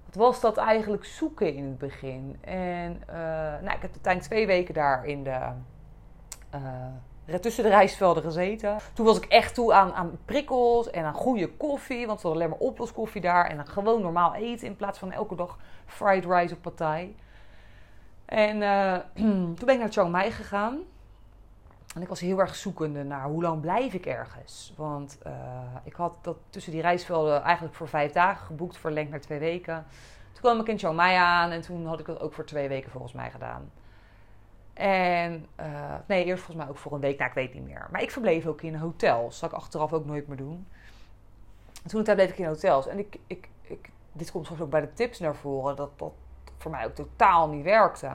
wat 0.04 0.14
was 0.14 0.40
dat 0.40 0.56
eigenlijk 0.56 1.04
zoeken 1.04 1.54
in 1.54 1.64
het 1.64 1.78
begin? 1.78 2.36
En 2.40 3.02
uh, 3.08 3.14
nou, 3.62 3.74
ik 3.74 3.82
heb 3.82 3.90
uiteindelijk 3.92 4.22
twee 4.22 4.46
weken 4.46 4.74
daar 4.74 5.06
in 5.06 5.24
de 5.24 5.38
tussen 7.38 7.64
de 7.64 7.70
rijstvelden 7.70 8.22
gezeten. 8.22 8.76
Toen 8.92 9.06
was 9.06 9.16
ik 9.16 9.24
echt 9.24 9.54
toe 9.54 9.72
aan, 9.72 9.92
aan 9.92 10.18
prikkels 10.24 10.90
en 10.90 11.04
aan 11.04 11.14
goede 11.14 11.48
koffie. 11.48 12.06
Want 12.06 12.22
we 12.22 12.28
hadden 12.28 12.42
alleen 12.46 12.58
maar 12.58 12.68
oploskoffie 12.68 13.20
daar. 13.20 13.46
En 13.46 13.56
dan 13.56 13.66
gewoon 13.66 14.02
normaal 14.02 14.34
eten 14.34 14.66
in 14.66 14.76
plaats 14.76 14.98
van 14.98 15.12
elke 15.12 15.34
dag 15.34 15.58
fried 15.86 16.24
rice 16.24 16.54
of 16.54 16.60
partij. 16.60 17.14
En 18.24 18.56
uh, 18.56 18.96
toen 19.56 19.64
ben 19.64 19.74
ik 19.74 19.80
naar 19.80 19.92
Chiang 19.92 20.10
Mai 20.10 20.30
gegaan. 20.30 20.78
En 21.94 22.02
ik 22.02 22.08
was 22.08 22.20
heel 22.20 22.38
erg 22.38 22.54
zoekende 22.54 23.04
naar 23.04 23.24
hoe 23.24 23.42
lang 23.42 23.60
blijf 23.60 23.92
ik 23.92 24.06
ergens. 24.06 24.72
Want 24.76 25.18
uh, 25.26 25.32
ik 25.84 25.92
had 25.92 26.18
dat 26.22 26.36
tussen 26.50 26.72
die 26.72 26.80
reisvelden 26.80 27.42
eigenlijk 27.42 27.74
voor 27.74 27.88
vijf 27.88 28.12
dagen 28.12 28.46
geboekt, 28.46 28.76
verlengd 28.76 29.10
naar 29.10 29.20
twee 29.20 29.38
weken. 29.38 29.86
Toen 30.32 30.42
kwam 30.42 30.60
ik 30.60 30.68
in 30.68 30.78
Chiang 30.78 30.96
Mai 30.96 31.16
aan 31.16 31.50
en 31.50 31.60
toen 31.60 31.86
had 31.86 32.00
ik 32.00 32.06
dat 32.06 32.20
ook 32.20 32.32
voor 32.32 32.44
twee 32.44 32.68
weken 32.68 32.90
volgens 32.90 33.12
mij 33.12 33.30
gedaan. 33.30 33.70
En 34.80 35.46
uh, 35.60 35.94
nee, 36.06 36.24
eerst 36.24 36.42
volgens 36.42 36.64
mij 36.64 36.74
ook 36.74 36.80
voor 36.80 36.92
een 36.92 37.00
week. 37.00 37.18
Nou, 37.18 37.30
ik 37.30 37.36
weet 37.36 37.54
niet 37.54 37.64
meer. 37.64 37.88
Maar 37.90 38.02
ik 38.02 38.10
verbleef 38.10 38.46
ook 38.46 38.62
in 38.62 38.74
hotels. 38.74 39.38
Zal 39.38 39.48
ik 39.48 39.54
achteraf 39.54 39.92
ook 39.92 40.04
nooit 40.04 40.28
meer 40.28 40.36
doen. 40.36 40.66
toen 41.86 42.02
bleef 42.02 42.30
ik 42.30 42.38
in 42.38 42.46
hotels. 42.46 42.86
En 42.86 42.98
ik, 42.98 43.18
ik, 43.26 43.48
ik, 43.62 43.90
dit 44.12 44.30
komt 44.30 44.46
soms 44.46 44.60
ook 44.60 44.70
bij 44.70 44.80
de 44.80 44.92
tips 44.92 45.18
naar 45.18 45.34
voren. 45.34 45.76
Dat 45.76 45.98
dat 45.98 46.12
voor 46.56 46.70
mij 46.70 46.84
ook 46.84 46.94
totaal 46.94 47.48
niet 47.48 47.64
werkte. 47.64 48.10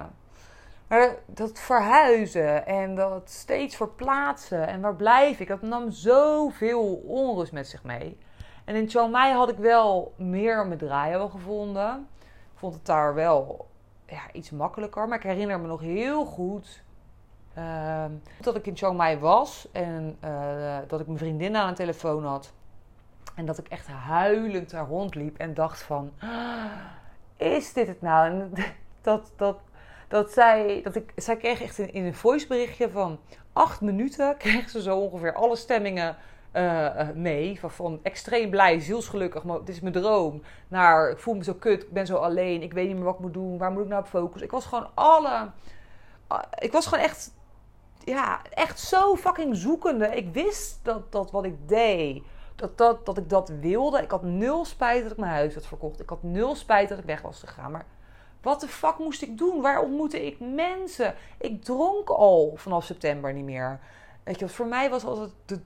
Maar 0.88 1.16
dat 1.26 1.60
verhuizen 1.60 2.66
en 2.66 2.96
dat 2.96 3.30
steeds 3.30 3.76
verplaatsen 3.76 4.68
en 4.68 4.82
waar 4.82 4.96
blijf 4.96 5.40
ik, 5.40 5.48
dat 5.48 5.62
nam 5.62 5.92
zoveel 5.92 6.94
onrust 6.96 7.52
met 7.52 7.68
zich 7.68 7.84
mee. 7.84 8.18
En 8.64 8.76
in 8.76 8.90
Chiang 8.90 9.12
Mai 9.12 9.34
had 9.34 9.50
ik 9.50 9.58
wel 9.58 10.14
meer 10.18 10.68
mijn 10.68 10.80
draaien 10.80 11.30
gevonden. 11.30 12.08
Ik 12.54 12.60
vond 12.60 12.74
het 12.74 12.86
daar 12.86 13.14
wel 13.14 13.68
ja, 14.06 14.22
iets 14.32 14.52
makkelijker. 14.52 15.08
Maar 15.08 15.18
ik 15.18 15.24
herinner 15.24 15.60
me 15.60 15.68
nog 15.68 15.82
heel 15.82 16.26
goed 16.26 16.84
uh, 17.58 18.06
dat 18.42 18.56
ik 18.56 18.68
in 18.68 18.78
Chiang 18.78 18.98
Mai 18.98 19.18
was. 19.18 19.68
En 19.72 20.18
uh, 20.24 20.78
dat 20.88 21.00
ik 21.00 21.06
mijn 21.06 21.20
vriendin 21.20 21.56
aan 21.56 21.70
de 21.70 21.76
telefoon 21.76 22.26
had. 22.26 22.54
En 23.36 23.46
dat 23.46 23.58
ik 23.58 23.68
echt 23.68 23.88
huilend 23.88 24.70
daar 24.70 24.88
rondliep 24.88 25.38
en 25.38 25.54
dacht 25.54 25.82
van... 25.82 26.12
Ah, 26.20 26.66
is 27.38 27.74
dit 27.74 27.88
het 27.88 28.02
nou? 28.02 28.30
En 28.30 28.54
dat, 29.02 29.32
dat, 29.36 29.60
dat 30.08 30.32
zij, 30.32 30.82
dat 30.84 30.96
ik, 30.96 31.12
zij 31.16 31.38
kreeg 31.38 31.62
echt 31.62 31.78
in, 31.78 31.94
in 31.94 32.06
een 32.06 32.16
voiceberichtje 32.16 32.90
van 32.90 33.20
acht 33.54 33.82
minuten... 33.82 34.38
kreeg 34.46 34.70
ze 34.70 34.82
zo 34.82 34.98
ongeveer 34.98 35.34
alle 35.34 35.56
stemmingen 35.56 36.16
uh, 36.56 37.10
mee. 37.14 37.60
Van, 37.60 37.72
van, 37.72 38.00
extreem 38.04 38.50
blij, 38.50 38.80
zielsgelukkig, 38.80 39.44
maar 39.44 39.60
dit 39.60 39.70
is 39.70 39.80
mijn 39.80 39.94
droom. 39.94 40.42
Naar 40.68 41.10
ik 41.10 41.20
voel 41.20 41.34
me 41.34 41.44
zo 41.44 41.54
kut, 41.54 41.84
ik 41.84 41.92
ben 41.92 42.06
zo 42.06 42.16
alleen, 42.16 42.62
ik 42.62 42.74
weet 42.74 42.88
niet 42.88 42.96
meer 42.96 43.06
wat 43.06 43.14
ik 43.14 43.20
moet 43.20 43.34
doen, 43.34 43.58
waar 43.58 43.72
moet 43.72 43.84
ik 43.84 43.90
nou 43.90 44.02
op 44.02 44.08
focussen? 44.08 44.44
Ik 44.44 44.52
was 44.52 44.66
gewoon 44.66 44.90
alle. 44.94 45.50
Uh, 46.32 46.40
ik 46.60 46.72
was 46.72 46.88
gewoon 46.88 47.04
echt. 47.04 47.34
Ja, 48.04 48.42
echt 48.50 48.80
zo 48.80 49.16
fucking 49.16 49.56
zoekende. 49.56 50.08
Ik 50.08 50.34
wist 50.34 50.80
dat, 50.84 51.12
dat 51.12 51.32
wat 51.32 51.44
ik 51.44 51.68
deed, 51.68 52.24
dat, 52.56 52.78
dat, 52.78 53.06
dat 53.06 53.18
ik 53.18 53.30
dat 53.30 53.52
wilde. 53.60 54.02
Ik 54.02 54.12
had 54.12 54.24
nul 54.24 54.66
spijt 54.66 55.04
dat 55.04 55.12
ik 55.12 55.18
mijn 55.18 55.32
huis 55.32 55.54
had 55.54 55.66
verkocht. 55.66 56.02
Ik 56.02 56.10
had 56.10 56.24
nul 56.24 56.56
spijt 56.56 56.90
dat 56.90 56.98
ik 56.98 57.06
weg 57.06 57.22
was 57.22 57.40
gegaan. 57.40 57.72
Maar 57.72 57.86
wat 58.42 58.60
de 58.60 58.68
fuck 58.68 58.98
moest 58.98 59.22
ik 59.22 59.38
doen? 59.38 59.62
Waar 59.62 59.82
ontmoette 59.82 60.26
ik 60.26 60.40
mensen? 60.40 61.16
Ik 61.38 61.64
dronk 61.64 62.10
al 62.10 62.54
vanaf 62.56 62.84
september 62.84 63.34
niet 63.34 63.46
meer. 63.46 63.80
Weet 64.24 64.40
je, 64.40 64.48
voor 64.48 64.66
mij 64.66 64.90
was 64.90 65.06
altijd 65.06 65.32
de, 65.46 65.60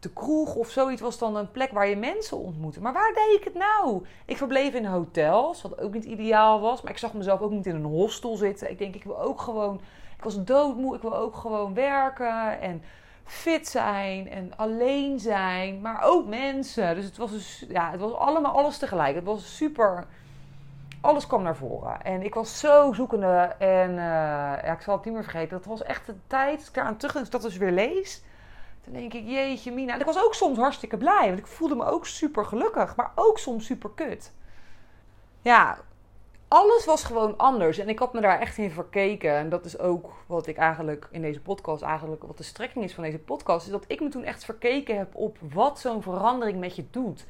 de 0.00 0.10
kroeg 0.12 0.54
of 0.54 0.70
zoiets 0.70 1.00
was 1.00 1.18
dan 1.18 1.36
een 1.36 1.50
plek 1.50 1.72
waar 1.72 1.88
je 1.88 1.96
mensen 1.96 2.36
ontmoette. 2.36 2.80
Maar 2.80 2.92
waar 2.92 3.12
deed 3.14 3.38
ik 3.38 3.44
het 3.44 3.54
nou? 3.54 4.04
Ik 4.24 4.36
verbleef 4.36 4.74
in 4.74 4.84
hotels, 4.84 5.62
wat 5.62 5.80
ook 5.80 5.92
niet 5.92 6.04
ideaal 6.04 6.60
was. 6.60 6.82
Maar 6.82 6.92
ik 6.92 6.98
zag 6.98 7.12
mezelf 7.12 7.40
ook 7.40 7.50
niet 7.50 7.66
in 7.66 7.74
een 7.74 7.84
hostel 7.84 8.36
zitten. 8.36 8.70
Ik 8.70 8.78
denk, 8.78 8.94
ik 8.94 9.04
wil 9.04 9.20
ook 9.20 9.40
gewoon... 9.40 9.80
Ik 10.16 10.24
was 10.24 10.44
doodmoe, 10.44 10.96
ik 10.96 11.02
wil 11.02 11.16
ook 11.16 11.36
gewoon 11.36 11.74
werken 11.74 12.60
en 12.60 12.82
fit 13.24 13.68
zijn 13.68 14.30
en 14.30 14.52
alleen 14.56 15.20
zijn. 15.20 15.80
Maar 15.80 16.02
ook 16.02 16.26
mensen. 16.26 16.94
Dus 16.94 17.04
het 17.04 17.16
was, 17.16 17.30
dus, 17.30 17.64
ja, 17.68 17.90
het 17.90 18.00
was 18.00 18.12
allemaal 18.12 18.56
alles 18.56 18.78
tegelijk. 18.78 19.14
Het 19.14 19.24
was 19.24 19.56
super... 19.56 20.06
Alles 21.00 21.26
kwam 21.26 21.42
naar 21.42 21.56
voren. 21.56 22.02
En 22.02 22.22
ik 22.22 22.34
was 22.34 22.58
zo 22.58 22.92
zoekende. 22.92 23.54
En 23.58 23.90
uh, 23.90 23.96
ja, 23.96 24.72
ik 24.72 24.80
zal 24.80 24.94
het 24.94 25.04
niet 25.04 25.14
meer 25.14 25.22
vergeten. 25.22 25.56
Dat 25.56 25.64
was 25.64 25.82
echt 25.82 26.06
de 26.06 26.14
tijd. 26.26 26.68
Ik 26.72 26.78
aan 26.78 26.96
terug 26.96 27.28
dat 27.28 27.42
dus 27.42 27.56
weer 27.56 27.72
lees 27.72 28.22
dan 28.86 28.94
denk 28.94 29.14
ik, 29.14 29.26
jeetje 29.26 29.72
mina. 29.72 29.92
En 29.92 30.00
ik 30.00 30.06
was 30.06 30.24
ook 30.24 30.34
soms 30.34 30.58
hartstikke 30.58 30.96
blij. 30.96 31.26
Want 31.26 31.38
ik 31.38 31.46
voelde 31.46 31.74
me 31.74 31.84
ook 31.84 32.06
super 32.06 32.44
gelukkig. 32.44 32.96
Maar 32.96 33.12
ook 33.14 33.38
soms 33.38 33.66
super 33.66 33.90
kut. 33.94 34.32
Ja, 35.40 35.78
alles 36.48 36.84
was 36.84 37.04
gewoon 37.04 37.36
anders. 37.36 37.78
En 37.78 37.88
ik 37.88 37.98
had 37.98 38.12
me 38.12 38.20
daar 38.20 38.40
echt 38.40 38.58
in 38.58 38.70
verkeken. 38.70 39.34
En 39.34 39.48
dat 39.48 39.64
is 39.64 39.78
ook 39.78 40.12
wat 40.26 40.46
ik 40.46 40.56
eigenlijk 40.56 41.08
in 41.10 41.22
deze 41.22 41.40
podcast, 41.40 41.82
eigenlijk 41.82 42.22
wat 42.22 42.36
de 42.36 42.42
strekking 42.42 42.84
is 42.84 42.94
van 42.94 43.04
deze 43.04 43.18
podcast. 43.18 43.66
Is 43.66 43.72
dat 43.72 43.84
ik 43.86 44.00
me 44.00 44.08
toen 44.08 44.24
echt 44.24 44.44
verkeken 44.44 44.98
heb 44.98 45.14
op 45.14 45.38
wat 45.52 45.80
zo'n 45.80 46.02
verandering 46.02 46.58
met 46.58 46.76
je 46.76 46.84
doet. 46.90 47.26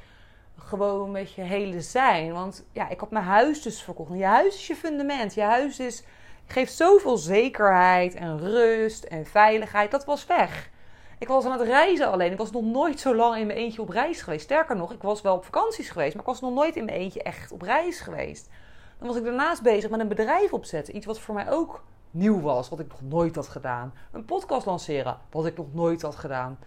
Gewoon 0.59 1.11
met 1.11 1.33
je 1.33 1.43
hele 1.43 1.81
zijn. 1.81 2.33
Want 2.33 2.67
ja, 2.73 2.89
ik 2.89 3.01
had 3.01 3.11
mijn 3.11 3.25
huis 3.25 3.63
dus 3.63 3.83
verkocht. 3.83 4.19
Je 4.19 4.25
huis 4.25 4.55
is 4.55 4.67
je 4.67 4.77
fundament. 4.77 5.35
Je 5.35 5.43
huis 5.43 5.79
is, 5.79 6.03
geeft 6.47 6.73
zoveel 6.73 7.17
zekerheid 7.17 8.15
en 8.15 8.39
rust 8.39 9.05
en 9.05 9.27
veiligheid. 9.27 9.91
Dat 9.91 10.05
was 10.05 10.27
weg. 10.27 10.75
Ik 11.19 11.29
was 11.29 11.45
aan 11.45 11.53
het 11.53 11.69
reizen 11.69 12.11
alleen. 12.11 12.33
Ik 12.33 12.39
was 12.39 12.51
nog 12.51 12.65
nooit 12.65 13.01
zo 13.01 13.15
lang 13.15 13.37
in 13.37 13.47
mijn 13.47 13.59
eentje 13.59 13.83
op 13.83 13.89
reis 13.89 14.23
geweest. 14.23 14.45
Sterker 14.45 14.77
nog, 14.77 14.93
ik 14.93 15.03
was 15.03 15.23
wel 15.23 15.35
op 15.35 15.45
vakanties 15.45 15.91
geweest, 15.91 16.13
maar 16.13 16.23
ik 16.23 16.29
was 16.29 16.41
nog 16.41 16.55
nooit 16.55 16.77
in 16.77 16.85
mijn 16.85 16.97
eentje 16.97 17.23
echt 17.23 17.53
op 17.53 17.63
reis 17.63 18.01
geweest. 18.01 18.51
Dan 18.99 19.09
was 19.09 19.17
ik 19.17 19.25
daarnaast 19.25 19.63
bezig 19.63 19.91
met 19.91 20.01
een 20.01 20.09
bedrijf 20.09 20.53
opzetten. 20.53 20.97
Iets 20.97 21.07
wat 21.07 21.21
voor 21.21 21.35
mij 21.35 21.51
ook 21.51 21.85
nieuw 22.11 22.41
was, 22.41 22.69
wat 22.69 22.81
ik 22.81 22.89
nog 22.89 23.03
nooit 23.03 23.35
had 23.35 23.49
gedaan. 23.49 23.95
Een 24.13 24.25
podcast 24.25 24.67
lanceren, 24.67 25.19
wat 25.31 25.47
ik 25.47 25.57
nog 25.57 25.75
nooit 25.75 26.03
had 26.03 26.17
gedaan. 26.17 26.59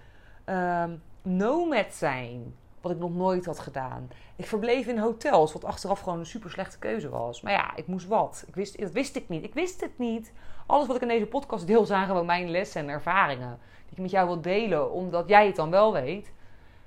Um, 0.46 1.02
nomad 1.22 1.94
zijn, 1.94 2.56
wat 2.82 2.92
ik 2.92 2.98
nog 2.98 3.14
nooit 3.14 3.46
had 3.46 3.60
gedaan. 3.60 4.10
Ik 4.36 4.46
verbleef 4.46 4.88
in 4.88 4.98
hotels, 4.98 5.54
wat 5.54 5.64
achteraf 5.66 6.00
gewoon 6.00 6.20
een 6.20 6.26
super 6.26 6.50
slechte 6.50 6.80
keuze 6.80 7.10
was. 7.10 7.42
Maar 7.42 7.54
ja, 7.54 7.76
ik 7.76 7.88
moest 7.88 8.08
wat. 8.08 8.44
Ik 8.48 8.56
wist, 8.56 8.80
dat 8.80 8.92
wist 8.92 9.16
ik 9.16 9.30
niet. 9.30 9.44
Ik 9.44 9.54
wist 9.54 9.82
het 9.82 9.98
niet. 9.98 10.34
Alles 10.66 10.88
wat 10.88 10.96
ik 10.96 11.02
in 11.02 11.08
deze 11.08 11.26
podcast 11.26 11.68
deel 11.68 11.86
zijn 11.86 12.08
gewoon 12.08 12.26
mijn 12.26 12.50
lessen 12.50 12.82
en 12.82 12.90
ervaringen 12.90 13.60
die 13.89 13.97
ik 13.97 14.02
met 14.02 14.12
jou 14.12 14.28
wil 14.28 14.41
delen, 14.41 14.91
omdat 14.91 15.30
jij 15.30 15.45
het 15.45 15.56
dan 15.56 15.69
wel 15.69 15.93
weet. 15.93 16.32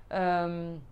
Um, 0.09 0.83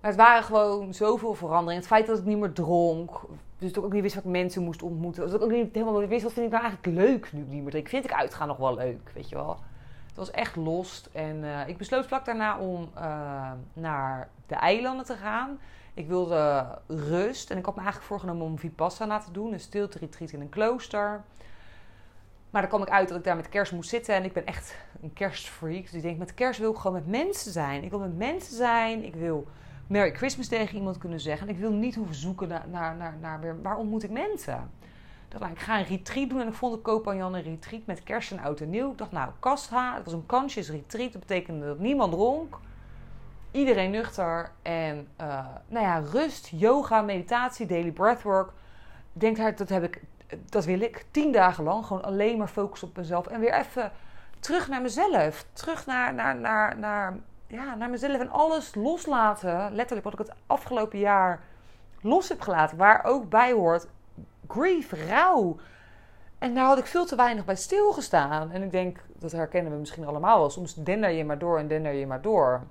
maar 0.00 0.10
het 0.14 0.24
waren 0.24 0.42
gewoon 0.42 0.94
zoveel 0.94 1.34
veranderingen. 1.34 1.76
Het 1.76 1.86
feit 1.86 2.06
dat 2.06 2.18
ik 2.18 2.24
niet 2.24 2.38
meer 2.38 2.52
dronk. 2.52 3.20
Dus 3.58 3.72
dat 3.72 3.76
ik 3.76 3.84
ook 3.84 3.92
niet 3.92 4.02
wist 4.02 4.14
wat 4.14 4.24
ik 4.24 4.30
mensen 4.30 4.62
moest 4.62 4.82
ontmoeten. 4.82 5.22
Dat 5.22 5.34
ik 5.34 5.42
ook 5.42 5.50
niet 5.50 5.74
helemaal 5.74 6.06
wist 6.06 6.22
wat 6.22 6.32
vind 6.32 6.46
ik 6.46 6.52
nou 6.52 6.64
eigenlijk 6.64 6.96
leuk 6.98 7.32
nu 7.32 7.44
niet 7.48 7.62
meer 7.62 7.70
drink. 7.70 7.88
Vind 7.88 8.04
ik 8.04 8.12
uitgaan 8.12 8.48
nog 8.48 8.56
wel 8.56 8.74
leuk, 8.74 9.10
weet 9.14 9.28
je 9.28 9.34
wel. 9.34 9.56
Het 10.06 10.16
was 10.16 10.30
echt 10.30 10.56
lost. 10.56 11.08
En 11.12 11.36
uh, 11.36 11.68
ik 11.68 11.76
besloot 11.76 12.06
vlak 12.06 12.24
daarna 12.24 12.58
om 12.58 12.88
uh, 12.96 13.50
naar 13.72 14.28
de 14.46 14.54
eilanden 14.54 15.06
te 15.06 15.14
gaan. 15.14 15.58
Ik 15.94 16.08
wilde 16.08 16.66
rust. 16.86 17.50
En 17.50 17.58
ik 17.58 17.64
had 17.64 17.74
me 17.74 17.80
eigenlijk 17.80 18.10
voorgenomen 18.10 18.46
om 18.46 18.58
Vipassana 18.58 19.18
te 19.18 19.32
doen. 19.32 19.52
Een 19.52 19.60
stilte 19.60 19.98
retreat 19.98 20.30
in 20.30 20.40
een 20.40 20.48
klooster. 20.48 21.24
Maar 22.56 22.64
dan 22.68 22.74
kwam 22.74 22.86
ik 22.86 22.94
uit 22.94 23.08
dat 23.08 23.18
ik 23.18 23.24
daar 23.24 23.36
met 23.36 23.48
kerst 23.48 23.72
moest 23.72 23.90
zitten. 23.90 24.14
En 24.14 24.24
ik 24.24 24.32
ben 24.32 24.46
echt 24.46 24.76
een 25.02 25.12
kerstfreak. 25.12 25.82
Dus 25.82 25.92
ik 25.92 26.02
denk, 26.02 26.18
met 26.18 26.34
kerst 26.34 26.60
wil 26.60 26.70
ik 26.70 26.76
gewoon 26.76 26.92
met 26.92 27.06
mensen 27.06 27.52
zijn. 27.52 27.84
Ik 27.84 27.90
wil 27.90 27.98
met 27.98 28.16
mensen 28.16 28.56
zijn. 28.56 29.04
Ik 29.04 29.14
wil 29.14 29.46
Merry 29.86 30.14
Christmas 30.14 30.48
tegen 30.48 30.76
iemand 30.76 30.98
kunnen 30.98 31.20
zeggen. 31.20 31.48
En 31.48 31.54
ik 31.54 31.60
wil 31.60 31.70
niet 31.70 31.94
hoeven 31.94 32.14
zoeken 32.14 32.48
naar, 32.48 32.68
naar, 32.68 32.96
naar, 32.96 33.14
naar 33.20 33.62
waar 33.62 33.76
ontmoet 33.76 34.02
ik 34.02 34.10
mensen? 34.10 34.70
Dacht, 35.28 35.42
nou, 35.42 35.52
ik 35.52 35.60
ga 35.60 35.78
een 35.78 35.84
retreat 35.84 36.28
doen. 36.28 36.40
En 36.40 36.46
ik 36.46 36.54
vond 36.54 36.74
de 36.74 36.80
Koopanje 36.80 37.22
een 37.22 37.42
retreat 37.42 37.86
met 37.86 38.02
kerst 38.02 38.30
en 38.30 38.38
oud 38.38 38.60
en 38.60 38.70
nieuw. 38.70 38.90
Ik 38.90 38.98
dacht, 38.98 39.12
nou, 39.12 39.30
Kastha. 39.40 39.94
Het 39.94 40.04
was 40.04 40.14
een 40.14 40.26
conscious 40.26 40.70
retreat. 40.70 41.12
Dat 41.12 41.20
betekende 41.20 41.66
dat 41.66 41.78
niemand 41.78 42.12
dronk. 42.12 42.58
Iedereen 43.50 43.90
nuchter. 43.90 44.50
En 44.62 45.08
uh, 45.20 45.46
nou 45.68 45.84
ja, 45.84 45.98
rust, 45.98 46.50
yoga, 46.54 47.00
meditatie, 47.00 47.66
daily 47.66 47.92
breathwork. 47.92 48.48
Ik 49.12 49.20
denk, 49.20 49.58
dat 49.58 49.68
heb 49.68 49.82
ik 49.82 50.00
dat 50.48 50.64
wil 50.64 50.80
ik. 50.80 51.04
Tien 51.10 51.32
dagen 51.32 51.64
lang 51.64 51.86
gewoon 51.86 52.02
alleen 52.02 52.38
maar 52.38 52.48
focus 52.48 52.82
op 52.82 52.96
mezelf. 52.96 53.26
En 53.26 53.40
weer 53.40 53.54
even 53.54 53.92
terug 54.40 54.68
naar 54.68 54.82
mezelf. 54.82 55.46
Terug 55.52 55.86
naar, 55.86 56.14
naar, 56.14 56.36
naar, 56.36 56.78
naar, 56.78 57.16
ja, 57.46 57.74
naar 57.74 57.90
mezelf. 57.90 58.20
En 58.20 58.30
alles 58.30 58.74
loslaten. 58.74 59.72
Letterlijk 59.72 60.04
wat 60.04 60.12
ik 60.12 60.26
het 60.26 60.36
afgelopen 60.46 60.98
jaar 60.98 61.40
los 62.00 62.28
heb 62.28 62.40
gelaten. 62.40 62.76
Waar 62.76 63.04
ook 63.04 63.28
bij 63.28 63.52
hoort 63.52 63.86
grief, 64.48 64.92
rouw. 65.08 65.56
En 66.38 66.54
daar 66.54 66.66
had 66.66 66.78
ik 66.78 66.86
veel 66.86 67.06
te 67.06 67.16
weinig 67.16 67.44
bij 67.44 67.56
stilgestaan. 67.56 68.50
En 68.50 68.62
ik 68.62 68.70
denk, 68.70 68.98
dat 69.18 69.32
herkennen 69.32 69.72
we 69.72 69.78
misschien 69.78 70.06
allemaal 70.06 70.38
wel. 70.38 70.50
Soms 70.50 70.74
dender 70.74 71.10
je 71.10 71.24
maar 71.24 71.38
door 71.38 71.58
en 71.58 71.68
dender 71.68 71.92
je 71.92 72.06
maar 72.06 72.22
door. 72.22 72.62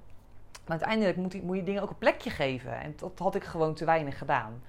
Maar 0.68 0.78
uiteindelijk 0.80 1.18
moet 1.18 1.34
je, 1.34 1.42
moet 1.44 1.56
je 1.56 1.64
dingen 1.64 1.82
ook 1.82 1.90
een 1.90 1.98
plekje 1.98 2.30
geven. 2.30 2.80
En 2.80 2.94
dat 2.98 3.20
had 3.20 3.36
ik 3.36 3.44
gewoon 3.44 3.74
te 3.74 3.86
weinig 3.86 4.18
gedaan. 4.18 4.62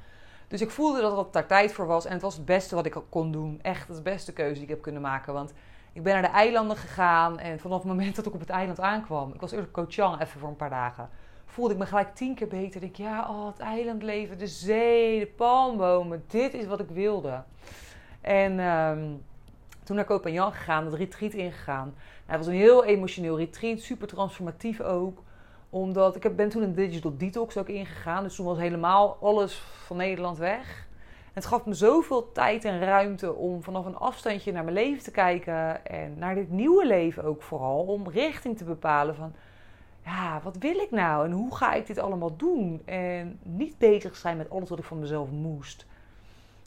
Dus 0.48 0.60
ik 0.60 0.70
voelde 0.70 1.00
dat 1.00 1.16
het 1.16 1.32
daar 1.32 1.46
tijd 1.46 1.72
voor 1.72 1.86
was. 1.86 2.04
En 2.04 2.12
het 2.12 2.22
was 2.22 2.36
het 2.36 2.44
beste 2.44 2.74
wat 2.74 2.86
ik 2.86 2.96
kon 3.08 3.32
doen. 3.32 3.58
Echt 3.62 3.94
de 3.94 4.02
beste 4.02 4.32
keuze 4.32 4.54
die 4.54 4.62
ik 4.62 4.68
heb 4.68 4.82
kunnen 4.82 5.02
maken. 5.02 5.32
Want 5.32 5.52
ik 5.92 6.02
ben 6.02 6.12
naar 6.12 6.22
de 6.22 6.28
eilanden 6.28 6.76
gegaan. 6.76 7.38
En 7.38 7.60
vanaf 7.60 7.78
het 7.78 7.88
moment 7.88 8.16
dat 8.16 8.26
ik 8.26 8.34
op 8.34 8.40
het 8.40 8.50
eiland 8.50 8.80
aankwam. 8.80 9.32
Ik 9.32 9.40
was 9.40 9.52
eerst 9.52 9.70
Koh 9.70 9.84
Chang 9.88 10.20
even 10.20 10.40
voor 10.40 10.48
een 10.48 10.56
paar 10.56 10.70
dagen. 10.70 11.08
Voelde 11.44 11.72
ik 11.72 11.78
me 11.78 11.86
gelijk 11.86 12.14
tien 12.14 12.34
keer 12.34 12.48
beter. 12.48 12.82
Ik 12.82 12.96
ja, 12.96 13.28
oh, 13.28 13.46
het 13.46 13.58
eilandleven, 13.58 14.38
de 14.38 14.46
zee, 14.46 15.18
de 15.18 15.26
palmbomen. 15.26 16.24
Dit 16.26 16.54
is 16.54 16.66
wat 16.66 16.80
ik 16.80 16.88
wilde. 16.88 17.42
En 18.20 18.58
um, 18.58 19.24
toen 19.84 19.96
naar 19.96 20.04
Koh 20.04 20.22
Phangan 20.22 20.52
gegaan, 20.52 20.84
het 20.84 20.94
retreat 20.94 21.32
ingegaan. 21.32 21.84
Nou, 21.86 22.38
het 22.38 22.38
was 22.38 22.46
een 22.46 22.60
heel 22.60 22.84
emotioneel 22.84 23.38
retreat. 23.38 23.80
Super 23.80 24.06
transformatief 24.06 24.80
ook 24.80 25.22
omdat 25.70 26.24
ik 26.24 26.36
ben 26.36 26.48
toen 26.48 26.62
een 26.62 26.74
digital 26.74 27.16
detox 27.16 27.56
ook 27.56 27.68
ingegaan. 27.68 28.22
Dus 28.22 28.34
toen 28.34 28.46
was 28.46 28.58
helemaal 28.58 29.18
alles 29.20 29.54
van 29.84 29.96
Nederland 29.96 30.38
weg. 30.38 30.86
En 31.24 31.42
het 31.42 31.46
gaf 31.46 31.66
me 31.66 31.74
zoveel 31.74 32.32
tijd 32.32 32.64
en 32.64 32.80
ruimte 32.80 33.34
om 33.34 33.62
vanaf 33.62 33.86
een 33.86 33.96
afstandje 33.96 34.52
naar 34.52 34.64
mijn 34.64 34.76
leven 34.76 35.02
te 35.02 35.10
kijken. 35.10 35.86
En 35.86 36.18
naar 36.18 36.34
dit 36.34 36.50
nieuwe 36.50 36.86
leven 36.86 37.24
ook 37.24 37.42
vooral. 37.42 37.84
Om 37.84 38.08
richting 38.08 38.56
te 38.58 38.64
bepalen 38.64 39.14
van, 39.14 39.34
ja, 40.04 40.40
wat 40.42 40.56
wil 40.56 40.78
ik 40.78 40.90
nou? 40.90 41.24
En 41.24 41.32
hoe 41.32 41.56
ga 41.56 41.72
ik 41.72 41.86
dit 41.86 41.98
allemaal 41.98 42.36
doen? 42.36 42.82
En 42.84 43.38
niet 43.42 43.78
bezig 43.78 44.16
zijn 44.16 44.36
met 44.36 44.50
alles 44.50 44.68
wat 44.68 44.78
ik 44.78 44.84
van 44.84 45.00
mezelf 45.00 45.30
moest. 45.30 45.86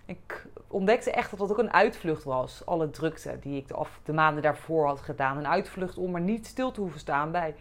Ik 0.06 0.46
ontdekte 0.68 1.12
echt 1.12 1.30
dat 1.30 1.40
dat 1.40 1.52
ook 1.52 1.58
een 1.58 1.74
uitvlucht 1.74 2.24
was. 2.24 2.66
Alle 2.66 2.90
drukte 2.90 3.38
die 3.42 3.58
ik 3.58 3.68
de, 3.68 3.86
de 4.04 4.14
maanden 4.14 4.44
daarvoor 4.44 4.86
had 4.86 5.00
gedaan. 5.00 5.38
Een 5.38 5.48
uitvlucht 5.48 5.98
om 5.98 6.16
er 6.16 6.22
niet 6.22 6.48
stil 6.48 6.72
te 6.72 6.82
hoeven 6.82 7.00
staan 7.00 7.32
bij 7.32 7.56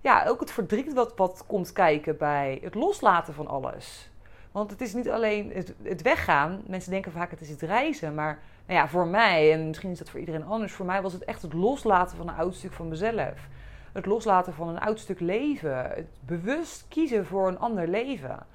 ja, 0.00 0.26
ook 0.26 0.40
het 0.40 0.50
verdriet 0.50 0.92
wat, 0.92 1.44
komt 1.46 1.72
kijken 1.72 2.16
bij 2.16 2.58
het 2.62 2.74
loslaten 2.74 3.34
van 3.34 3.46
alles. 3.46 4.10
Want 4.52 4.70
het 4.70 4.80
is 4.80 4.94
niet 4.94 5.10
alleen 5.10 5.52
het, 5.54 5.74
het 5.82 6.02
weggaan. 6.02 6.62
Mensen 6.66 6.90
denken 6.90 7.12
vaak 7.12 7.30
het 7.30 7.40
is 7.40 7.48
het 7.48 7.62
reizen. 7.62 8.14
Maar 8.14 8.38
nou 8.66 8.80
ja, 8.80 8.88
voor 8.88 9.06
mij, 9.06 9.52
en 9.52 9.66
misschien 9.66 9.90
is 9.90 9.98
dat 9.98 10.10
voor 10.10 10.20
iedereen 10.20 10.44
anders, 10.44 10.72
voor 10.72 10.86
mij 10.86 11.02
was 11.02 11.12
het 11.12 11.24
echt 11.24 11.42
het 11.42 11.52
loslaten 11.52 12.16
van 12.16 12.28
een 12.28 12.34
oud 12.34 12.54
stuk 12.54 12.72
van 12.72 12.88
mezelf. 12.88 13.48
Het 13.92 14.06
loslaten 14.06 14.52
van 14.52 14.68
een 14.68 14.80
oud 14.80 14.98
stuk 14.98 15.20
leven. 15.20 15.90
Het 15.90 16.06
bewust 16.20 16.84
kiezen 16.88 17.26
voor 17.26 17.48
een 17.48 17.58
ander 17.58 17.88
leven. 17.88 18.46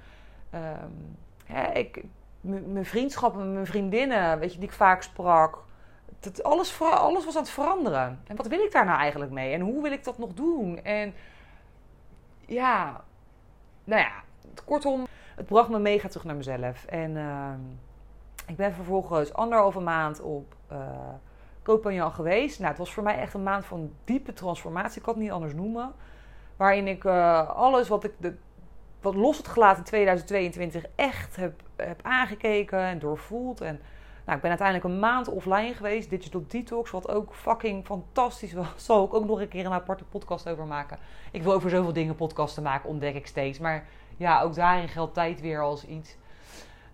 Um, 0.53 1.17
ik, 1.73 2.03
mijn 2.41 2.85
vriendschappen, 2.85 3.53
mijn 3.53 3.65
vriendinnen, 3.65 4.39
weet 4.39 4.53
je, 4.53 4.59
die 4.59 4.67
ik 4.67 4.75
vaak 4.75 5.01
sprak. 5.01 5.63
Dat 6.19 6.43
alles, 6.43 6.81
alles 6.81 7.25
was 7.25 7.35
aan 7.35 7.41
het 7.41 7.51
veranderen. 7.51 8.21
En 8.27 8.35
wat 8.35 8.47
wil 8.47 8.59
ik 8.59 8.71
daar 8.71 8.85
nou 8.85 8.99
eigenlijk 8.99 9.31
mee? 9.31 9.53
En 9.53 9.61
hoe 9.61 9.81
wil 9.81 9.91
ik 9.91 10.03
dat 10.03 10.17
nog 10.17 10.33
doen? 10.33 10.83
En 10.83 11.13
ja, 12.45 13.03
nou 13.83 14.01
ja, 14.01 14.11
kortom, 14.65 15.07
het 15.35 15.45
bracht 15.45 15.69
me 15.69 15.79
mega 15.79 16.07
terug 16.07 16.25
naar 16.25 16.35
mezelf. 16.35 16.85
En 16.85 17.15
uh, 17.15 17.53
ik 18.47 18.55
ben 18.55 18.73
vervolgens 18.73 19.33
anderhalve 19.33 19.79
maand 19.79 20.21
op 20.21 20.55
uh, 20.71 22.09
geweest. 22.11 22.57
Nou, 22.59 22.69
het 22.69 22.77
was 22.77 22.93
voor 22.93 23.03
mij 23.03 23.19
echt 23.19 23.33
een 23.33 23.43
maand 23.43 23.65
van 23.65 23.93
diepe 24.03 24.33
transformatie. 24.33 24.97
Ik 24.97 25.03
kan 25.03 25.13
het 25.13 25.23
niet 25.23 25.31
anders 25.31 25.53
noemen. 25.53 25.93
Waarin 26.55 26.87
ik 26.87 27.03
uh, 27.03 27.49
alles 27.49 27.87
wat 27.87 28.03
ik 28.03 28.13
de, 28.17 28.35
wat 29.01 29.15
los 29.15 29.37
had 29.37 29.47
gelaten 29.47 29.77
in 29.77 29.83
2022 29.83 30.85
echt 30.95 31.35
heb, 31.35 31.61
heb 31.75 31.99
aangekeken 32.03 32.79
en 32.79 32.99
doorvoeld. 32.99 33.61
En 33.61 33.79
nou, 34.25 34.35
ik 34.35 34.41
ben 34.41 34.49
uiteindelijk 34.49 34.87
een 34.87 34.99
maand 34.99 35.27
offline 35.27 35.73
geweest. 35.73 36.09
Digital 36.09 36.43
Detox, 36.47 36.91
wat 36.91 37.09
ook 37.09 37.35
fucking 37.35 37.85
fantastisch 37.85 38.53
was. 38.53 38.67
Zal 38.85 39.05
ik 39.05 39.13
ook 39.13 39.25
nog 39.25 39.41
een 39.41 39.47
keer 39.47 39.65
een 39.65 39.71
aparte 39.71 40.03
podcast 40.03 40.49
over 40.49 40.65
maken. 40.65 40.97
Ik 41.31 41.43
wil 41.43 41.53
over 41.53 41.69
zoveel 41.69 41.93
dingen 41.93 42.15
podcasten 42.15 42.63
maken, 42.63 42.89
ontdek 42.89 43.15
ik 43.15 43.27
steeds. 43.27 43.59
Maar 43.59 43.87
ja, 44.17 44.41
ook 44.41 44.55
daarin 44.55 44.87
geldt 44.87 45.13
tijd 45.13 45.41
weer 45.41 45.61
als 45.61 45.85
iets. 45.85 46.17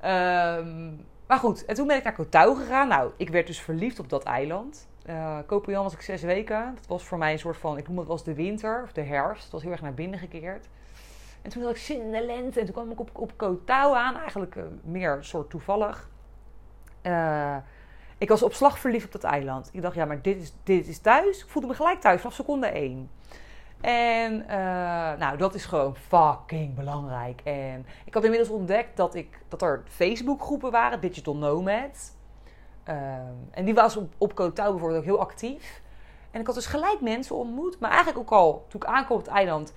Um, 0.05 1.05
maar 1.27 1.37
goed, 1.37 1.65
en 1.65 1.75
toen 1.75 1.87
ben 1.87 1.97
ik 1.97 2.03
naar 2.03 2.13
Kotau 2.13 2.55
gegaan. 2.55 2.87
Nou, 2.87 3.11
ik 3.17 3.29
werd 3.29 3.47
dus 3.47 3.61
verliefd 3.61 3.99
op 3.99 4.09
dat 4.09 4.23
eiland. 4.23 4.87
Uh, 5.09 5.37
Kopenjan 5.45 5.83
was 5.83 5.93
ik 5.93 6.01
zes 6.01 6.21
weken. 6.21 6.71
Dat 6.75 6.87
was 6.87 7.03
voor 7.03 7.17
mij 7.17 7.31
een 7.31 7.39
soort 7.39 7.57
van, 7.57 7.77
ik 7.77 7.87
noem 7.87 7.97
het 7.97 8.07
was 8.07 8.23
de 8.23 8.33
winter 8.33 8.81
of 8.83 8.91
de 8.91 9.01
herfst. 9.01 9.43
Het 9.43 9.51
was 9.51 9.61
heel 9.61 9.71
erg 9.71 9.81
naar 9.81 9.93
binnen 9.93 10.19
gekeerd. 10.19 10.67
En 11.41 11.49
toen 11.49 11.61
had 11.63 11.71
ik 11.71 11.77
zin 11.77 12.01
in 12.01 12.11
de 12.11 12.25
lente. 12.25 12.59
En 12.59 12.65
toen 12.65 12.73
kwam 12.73 12.91
ik 12.91 12.99
op, 12.99 13.09
op 13.13 13.69
aan. 13.69 14.17
Eigenlijk 14.17 14.55
uh, 14.55 14.63
meer 14.83 15.17
soort 15.21 15.49
toevallig. 15.49 16.09
Uh, 17.09 17.55
ik 18.17 18.29
was 18.29 18.43
op 18.43 18.53
slag 18.53 18.79
verliefd 18.79 19.05
op 19.05 19.11
dat 19.11 19.23
eiland. 19.23 19.69
Ik 19.71 19.81
dacht, 19.81 19.95
ja, 19.95 20.05
maar 20.05 20.21
dit 20.21 20.41
is, 20.41 20.53
dit 20.63 20.87
is 20.87 20.99
thuis. 20.99 21.43
Ik 21.43 21.49
voelde 21.49 21.67
me 21.67 21.73
gelijk 21.73 22.01
thuis 22.01 22.21
vanaf 22.21 22.35
seconde 22.35 22.67
één. 22.67 23.09
En 23.81 24.33
uh, 24.41 24.47
nou, 25.17 25.37
dat 25.37 25.53
is 25.55 25.65
gewoon 25.65 25.95
fucking 25.95 26.75
belangrijk. 26.75 27.41
En 27.43 27.85
ik 28.05 28.13
had 28.13 28.23
inmiddels 28.23 28.51
ontdekt 28.51 28.97
dat, 28.97 29.15
ik, 29.15 29.39
dat 29.47 29.61
er 29.61 29.83
Facebookgroepen 29.85 30.71
waren, 30.71 31.01
Digital 31.01 31.35
Nomads. 31.35 32.11
Uh, 32.89 32.95
en 33.51 33.65
die 33.65 33.73
was 33.73 33.97
op, 33.97 34.13
op 34.17 34.35
Kotau 34.35 34.69
bijvoorbeeld 34.69 34.99
ook 34.99 35.05
heel 35.05 35.19
actief. 35.19 35.81
En 36.31 36.39
ik 36.39 36.45
had 36.45 36.55
dus 36.55 36.65
gelijk 36.65 37.01
mensen 37.01 37.35
ontmoet. 37.35 37.79
Maar 37.79 37.89
eigenlijk 37.89 38.19
ook 38.19 38.31
al, 38.31 38.65
toen 38.67 38.81
ik 38.81 38.87
aankwam 38.87 39.17
op 39.17 39.25
het 39.25 39.33
eiland, 39.33 39.73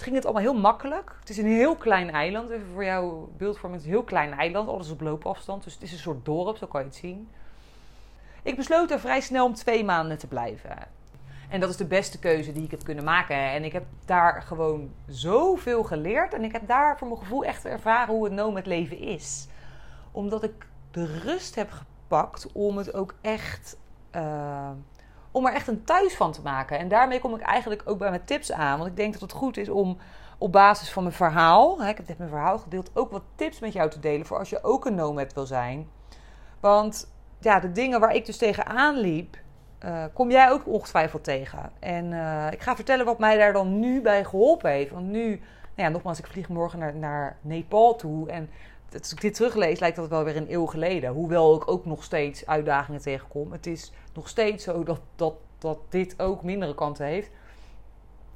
ging 0.00 0.14
het 0.14 0.24
allemaal 0.24 0.42
heel 0.42 0.60
makkelijk. 0.60 1.16
Het 1.20 1.30
is 1.30 1.38
een 1.38 1.46
heel 1.46 1.76
klein 1.76 2.10
eiland. 2.10 2.50
Even 2.50 2.66
voor 2.72 2.84
jouw 2.84 3.30
beeldvorming, 3.36 3.80
het 3.80 3.90
is 3.90 3.94
een 3.94 3.98
heel 3.98 4.08
klein 4.08 4.32
eiland. 4.32 4.68
Alles 4.68 4.90
op 4.90 5.00
loopafstand. 5.00 5.64
Dus 5.64 5.74
het 5.74 5.82
is 5.82 5.92
een 5.92 5.98
soort 5.98 6.24
dorp, 6.24 6.56
zo 6.56 6.66
kan 6.66 6.80
je 6.80 6.86
het 6.86 6.96
zien. 6.96 7.28
Ik 8.42 8.56
besloot 8.56 8.90
er 8.90 9.00
vrij 9.00 9.20
snel 9.20 9.46
om 9.46 9.54
twee 9.54 9.84
maanden 9.84 10.18
te 10.18 10.26
blijven. 10.26 10.76
En 11.48 11.60
dat 11.60 11.70
is 11.70 11.76
de 11.76 11.86
beste 11.86 12.18
keuze 12.18 12.52
die 12.52 12.64
ik 12.64 12.70
heb 12.70 12.84
kunnen 12.84 13.04
maken. 13.04 13.36
En 13.36 13.64
ik 13.64 13.72
heb 13.72 13.84
daar 14.04 14.42
gewoon 14.42 14.90
zoveel 15.06 15.82
geleerd. 15.82 16.34
En 16.34 16.44
ik 16.44 16.52
heb 16.52 16.66
daar 16.66 16.98
voor 16.98 17.08
mijn 17.08 17.20
gevoel 17.20 17.44
echt 17.44 17.64
ervaren 17.64 18.14
hoe 18.14 18.24
het 18.24 18.32
no 18.32 18.50
met 18.50 18.66
leven 18.66 18.98
is. 18.98 19.46
Omdat 20.10 20.42
ik 20.42 20.66
de 20.90 21.18
rust 21.18 21.54
heb 21.54 21.70
gepakt 21.70 22.52
om 22.52 22.76
het 22.76 22.94
ook 22.94 23.14
echt. 23.20 23.76
Uh, 24.16 24.70
om 25.32 25.46
er 25.46 25.52
echt 25.52 25.68
een 25.68 25.84
thuis 25.84 26.14
van 26.14 26.32
te 26.32 26.42
maken. 26.42 26.78
En 26.78 26.88
daarmee 26.88 27.20
kom 27.20 27.34
ik 27.34 27.40
eigenlijk 27.40 27.82
ook 27.84 27.98
bij 27.98 28.10
mijn 28.10 28.24
tips 28.24 28.52
aan. 28.52 28.78
Want 28.78 28.90
ik 28.90 28.96
denk 28.96 29.12
dat 29.12 29.22
het 29.22 29.32
goed 29.32 29.56
is 29.56 29.68
om 29.68 29.98
op 30.38 30.52
basis 30.52 30.90
van 30.90 31.02
mijn 31.02 31.14
verhaal. 31.14 31.82
Hè, 31.82 31.88
ik 31.88 31.96
heb 31.96 32.08
net 32.08 32.18
mijn 32.18 32.30
verhaal 32.30 32.58
gedeeld. 32.58 32.90
Ook 32.94 33.10
wat 33.10 33.22
tips 33.34 33.60
met 33.60 33.72
jou 33.72 33.90
te 33.90 34.00
delen. 34.00 34.26
Voor 34.26 34.38
als 34.38 34.50
je 34.50 34.64
ook 34.64 34.84
een 34.84 34.94
nomad 34.94 35.32
wil 35.32 35.46
zijn. 35.46 35.88
Want 36.60 37.12
ja, 37.40 37.60
de 37.60 37.72
dingen 37.72 38.00
waar 38.00 38.14
ik 38.14 38.26
dus 38.26 38.36
tegenaan 38.36 38.96
liep 38.96 39.36
uh, 39.84 40.04
kom 40.12 40.30
jij 40.30 40.50
ook 40.50 40.66
ongetwijfeld 40.66 41.24
tegen. 41.24 41.72
En 41.78 42.12
uh, 42.12 42.46
ik 42.50 42.60
ga 42.60 42.74
vertellen 42.74 43.04
wat 43.04 43.18
mij 43.18 43.36
daar 43.36 43.52
dan 43.52 43.78
nu 43.78 44.00
bij 44.00 44.24
geholpen 44.24 44.70
heeft. 44.70 44.90
Want 44.90 45.06
nu, 45.06 45.28
nou 45.28 45.38
ja, 45.74 45.88
nogmaals, 45.88 46.18
ik 46.18 46.26
vlieg 46.26 46.48
morgen 46.48 46.78
naar, 46.78 46.94
naar 46.94 47.36
Nepal 47.40 47.96
toe. 47.96 48.30
En 48.30 48.50
als 48.98 49.12
ik 49.12 49.20
dit 49.20 49.34
teruglees, 49.34 49.80
lijkt 49.80 49.96
dat 49.96 50.08
wel 50.08 50.24
weer 50.24 50.36
een 50.36 50.52
eeuw 50.52 50.66
geleden. 50.66 51.10
Hoewel 51.10 51.56
ik 51.56 51.70
ook 51.70 51.86
nog 51.86 52.04
steeds 52.04 52.46
uitdagingen 52.46 53.00
tegenkom. 53.00 53.52
Het 53.52 53.66
is 53.66 53.92
nog 54.14 54.28
steeds 54.28 54.64
zo 54.64 54.84
dat, 54.84 55.00
dat, 55.16 55.34
dat 55.58 55.78
dit 55.88 56.20
ook 56.20 56.42
mindere 56.42 56.74
kanten 56.74 57.06
heeft. 57.06 57.30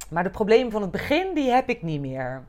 Maar 0.09 0.23
de 0.23 0.29
problemen 0.29 0.71
van 0.71 0.81
het 0.81 0.91
begin, 0.91 1.33
die 1.33 1.51
heb 1.51 1.69
ik 1.69 1.81
niet 1.81 2.01
meer. 2.01 2.43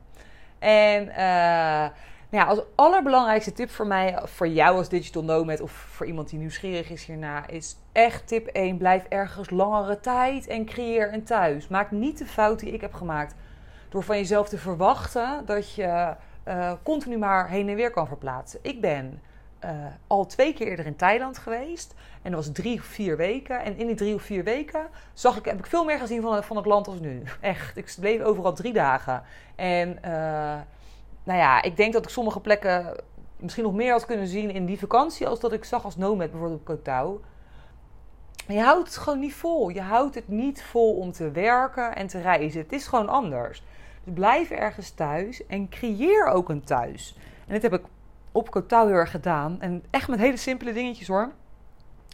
En 0.59 1.07
uh, 1.07 1.89
nou 2.29 2.43
ja, 2.43 2.43
als 2.43 2.61
allerbelangrijkste 2.75 3.53
tip 3.53 3.69
voor 3.69 3.87
mij, 3.87 4.19
voor 4.23 4.47
jou 4.47 4.77
als 4.77 4.89
digital 4.89 5.23
nomad 5.23 5.61
of 5.61 5.71
voor 5.71 6.05
iemand 6.05 6.29
die 6.29 6.39
nieuwsgierig 6.39 6.89
is 6.89 7.05
hierna, 7.05 7.47
is 7.47 7.77
echt 7.91 8.27
tip 8.27 8.47
1: 8.47 8.77
blijf 8.77 9.03
ergens 9.03 9.49
langere 9.49 9.99
tijd 9.99 10.47
en 10.47 10.65
creëer 10.65 11.13
een 11.13 11.23
thuis. 11.23 11.67
Maak 11.67 11.91
niet 11.91 12.17
de 12.17 12.25
fout 12.25 12.59
die 12.59 12.73
ik 12.73 12.81
heb 12.81 12.93
gemaakt 12.93 13.35
door 13.89 14.03
van 14.03 14.17
jezelf 14.17 14.49
te 14.49 14.57
verwachten 14.57 15.45
dat 15.45 15.73
je 15.73 16.15
uh, 16.47 16.71
continu 16.83 17.17
maar 17.17 17.49
heen 17.49 17.69
en 17.69 17.75
weer 17.75 17.91
kan 17.91 18.07
verplaatsen. 18.07 18.59
Ik 18.61 18.81
ben 18.81 19.21
uh, 19.65 19.71
al 20.07 20.25
twee 20.25 20.53
keer 20.53 20.67
eerder 20.67 20.85
in 20.85 20.95
Thailand 20.95 21.37
geweest. 21.37 21.93
En 22.21 22.31
dat 22.31 22.45
was 22.45 22.53
drie 22.53 22.79
of 22.79 22.85
vier 22.85 23.17
weken. 23.17 23.63
En 23.63 23.77
in 23.77 23.87
die 23.87 23.95
drie 23.95 24.15
of 24.15 24.21
vier 24.21 24.43
weken 24.43 24.87
zag 25.13 25.37
ik, 25.37 25.45
heb 25.45 25.59
ik 25.59 25.65
veel 25.65 25.85
meer 25.85 25.99
gezien 25.99 26.21
van, 26.21 26.43
van 26.43 26.57
het 26.57 26.65
land 26.65 26.87
als 26.87 26.99
nu. 26.99 27.23
Echt. 27.41 27.77
Ik 27.77 27.95
bleef 27.99 28.21
overal 28.21 28.53
drie 28.53 28.73
dagen. 28.73 29.23
En 29.55 29.89
uh, 29.89 30.11
nou 31.23 31.39
ja, 31.39 31.61
ik 31.61 31.77
denk 31.77 31.93
dat 31.93 32.03
ik 32.03 32.09
sommige 32.09 32.39
plekken 32.39 32.95
misschien 33.39 33.63
nog 33.63 33.73
meer 33.73 33.91
had 33.91 34.05
kunnen 34.05 34.27
zien 34.27 34.51
in 34.51 34.65
die 34.65 34.79
vakantie. 34.79 35.27
als 35.27 35.39
dat 35.39 35.53
ik 35.53 35.63
zag 35.63 35.83
als 35.83 35.95
nomad, 35.95 36.31
bijvoorbeeld 36.31 36.59
op 36.59 36.65
Kotau. 36.65 37.19
Je 38.47 38.61
houdt 38.61 38.87
het 38.87 38.97
gewoon 38.97 39.19
niet 39.19 39.33
vol. 39.33 39.69
Je 39.69 39.81
houdt 39.81 40.15
het 40.15 40.27
niet 40.27 40.63
vol 40.63 40.95
om 40.95 41.11
te 41.11 41.31
werken 41.31 41.95
en 41.95 42.07
te 42.07 42.21
reizen. 42.21 42.61
Het 42.61 42.71
is 42.71 42.87
gewoon 42.87 43.09
anders. 43.09 43.63
Dus 44.03 44.13
blijf 44.13 44.49
ergens 44.49 44.91
thuis 44.91 45.45
en 45.45 45.69
creëer 45.69 46.25
ook 46.25 46.49
een 46.49 46.63
thuis. 46.63 47.17
En 47.47 47.53
dit 47.53 47.61
heb 47.61 47.73
ik 47.73 47.81
op 48.31 48.51
Kotau 48.51 48.87
heel 48.87 48.97
erg 48.97 49.11
gedaan. 49.11 49.61
En 49.61 49.83
echt 49.89 50.07
met 50.07 50.19
hele 50.19 50.37
simpele 50.37 50.73
dingetjes 50.73 51.07
hoor. 51.07 51.31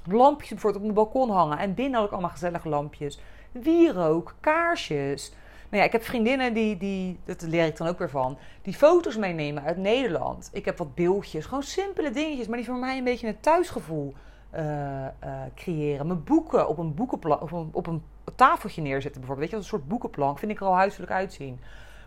Lampjes 0.05 0.49
bijvoorbeeld 0.49 0.83
op 0.83 0.93
mijn 0.93 1.05
balkon 1.05 1.29
hangen. 1.29 1.57
En 1.57 1.73
binnen 1.73 1.95
had 1.95 2.05
ik 2.05 2.11
allemaal 2.11 2.29
gezellige 2.29 2.69
lampjes. 2.69 3.19
Wierook, 3.51 4.35
kaarsjes. 4.39 5.33
Nou 5.69 5.77
ja, 5.77 5.83
ik 5.83 5.91
heb 5.91 6.03
vriendinnen 6.03 6.53
die, 6.53 6.77
die, 6.77 7.19
dat 7.25 7.41
leer 7.41 7.65
ik 7.65 7.77
dan 7.77 7.87
ook 7.87 7.99
weer 7.99 8.09
van, 8.09 8.37
die 8.61 8.73
foto's 8.73 9.17
meenemen 9.17 9.63
uit 9.63 9.77
Nederland. 9.77 10.49
Ik 10.53 10.65
heb 10.65 10.77
wat 10.77 10.95
beeldjes, 10.95 11.45
gewoon 11.45 11.63
simpele 11.63 12.11
dingetjes, 12.11 12.47
maar 12.47 12.57
die 12.57 12.65
voor 12.65 12.75
mij 12.75 12.97
een 12.97 13.03
beetje 13.03 13.27
een 13.27 13.39
thuisgevoel 13.39 14.13
uh, 14.55 14.61
uh, 14.61 15.07
creëren. 15.55 16.07
Mijn 16.07 16.23
boeken 16.23 16.67
op 16.67 16.77
een, 16.77 16.93
boekenplan, 16.93 17.41
of 17.41 17.51
een, 17.51 17.69
op 17.71 17.87
een 17.87 18.03
tafeltje 18.35 18.81
neerzetten 18.81 19.21
bijvoorbeeld. 19.21 19.39
Weet 19.39 19.49
je, 19.49 19.55
een 19.55 19.69
soort 19.69 19.87
boekenplank 19.87 20.39
vind 20.39 20.51
ik 20.51 20.59
er 20.59 20.65
al 20.65 20.75
huiselijk 20.75 21.11
uitzien. 21.11 21.59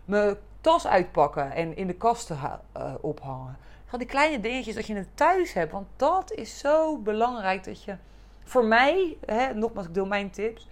Mijn 0.05 0.35
tas 0.61 0.87
uitpakken 0.87 1.51
en 1.51 1.75
in 1.75 1.87
de 1.87 1.93
kasten 1.93 2.37
uh, 2.77 2.93
ophangen. 3.01 3.57
Gewoon 3.89 3.99
die 3.99 4.15
kleine 4.15 4.39
dingetjes 4.39 4.75
dat 4.75 4.87
je 4.87 4.95
het 4.95 5.17
thuis 5.17 5.53
hebt. 5.53 5.71
Want 5.71 5.87
dat 5.95 6.31
is 6.31 6.59
zo 6.59 6.97
belangrijk 6.97 7.63
dat 7.63 7.83
je... 7.83 7.95
Voor 8.43 8.65
mij, 8.65 9.17
hè, 9.25 9.53
nogmaals, 9.53 9.87
ik 9.87 9.93
deel 9.93 10.05
mijn 10.05 10.29
tips 10.29 10.67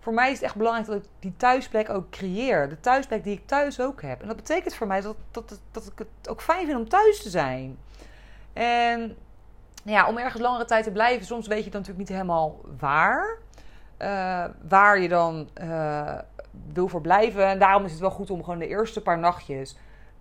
voor 0.00 0.14
mij 0.14 0.26
is 0.30 0.34
het 0.34 0.42
echt 0.42 0.56
belangrijk 0.56 0.86
dat 0.86 0.96
ik 0.96 1.08
die 1.18 1.36
thuisplek 1.36 1.90
ook 1.90 2.10
creëer. 2.10 2.68
De 2.68 2.80
thuisplek 2.80 3.24
die 3.24 3.36
ik 3.36 3.46
thuis 3.46 3.80
ook 3.80 4.02
heb. 4.02 4.20
En 4.20 4.26
dat 4.26 4.36
betekent 4.36 4.74
voor 4.74 4.86
mij 4.86 5.00
dat, 5.00 5.16
dat, 5.30 5.60
dat 5.70 5.86
ik 5.86 5.98
het 5.98 6.28
ook 6.28 6.42
fijn 6.42 6.66
vind 6.66 6.78
om 6.78 6.88
thuis 6.88 7.22
te 7.22 7.30
zijn. 7.30 7.78
En 8.52 9.16
ja, 9.84 10.08
om 10.08 10.18
ergens 10.18 10.42
langere 10.42 10.64
tijd 10.64 10.84
te 10.84 10.90
blijven, 10.90 11.26
soms 11.26 11.46
weet 11.46 11.64
je 11.64 11.70
dan 11.70 11.80
natuurlijk 11.80 12.08
niet 12.08 12.18
helemaal 12.18 12.60
waar. 12.78 13.38
Uh, 13.98 14.44
waar 14.68 15.00
je 15.00 15.08
dan 15.08 15.48
uh, 15.62 16.18
wil 16.72 16.88
verblijven. 16.88 17.46
En 17.46 17.58
daarom 17.58 17.84
is 17.84 17.90
het 17.90 18.00
wel 18.00 18.10
goed 18.10 18.30
om 18.30 18.44
gewoon 18.44 18.58
de 18.58 18.68
eerste 18.68 19.02
paar 19.02 19.18
nachtjes 19.18 19.76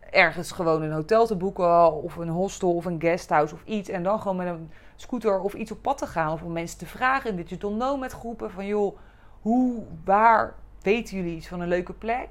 ergens 0.09 0.51
gewoon 0.51 0.81
een 0.81 0.91
hotel 0.91 1.25
te 1.25 1.35
boeken. 1.35 1.93
Of 1.93 2.15
een 2.15 2.29
hostel 2.29 2.75
of 2.75 2.85
een 2.85 3.01
guesthouse 3.01 3.53
of 3.53 3.61
iets. 3.65 3.89
En 3.89 4.03
dan 4.03 4.21
gewoon 4.21 4.37
met 4.37 4.47
een 4.47 4.71
scooter 4.95 5.39
of 5.39 5.53
iets 5.53 5.71
op 5.71 5.81
pad 5.81 5.97
te 5.97 6.07
gaan. 6.07 6.31
Of 6.31 6.43
om 6.43 6.51
mensen 6.51 6.77
te 6.77 6.85
vragen 6.85 7.29
in 7.29 7.35
digital 7.35 7.73
nomad 7.73 8.11
groepen. 8.11 8.51
Van 8.51 8.65
joh 8.65 8.97
hoe, 9.41 9.83
waar 10.03 10.55
weten 10.81 11.17
jullie 11.17 11.35
iets 11.35 11.47
van 11.47 11.61
een 11.61 11.67
leuke 11.67 11.93
plek? 11.93 12.27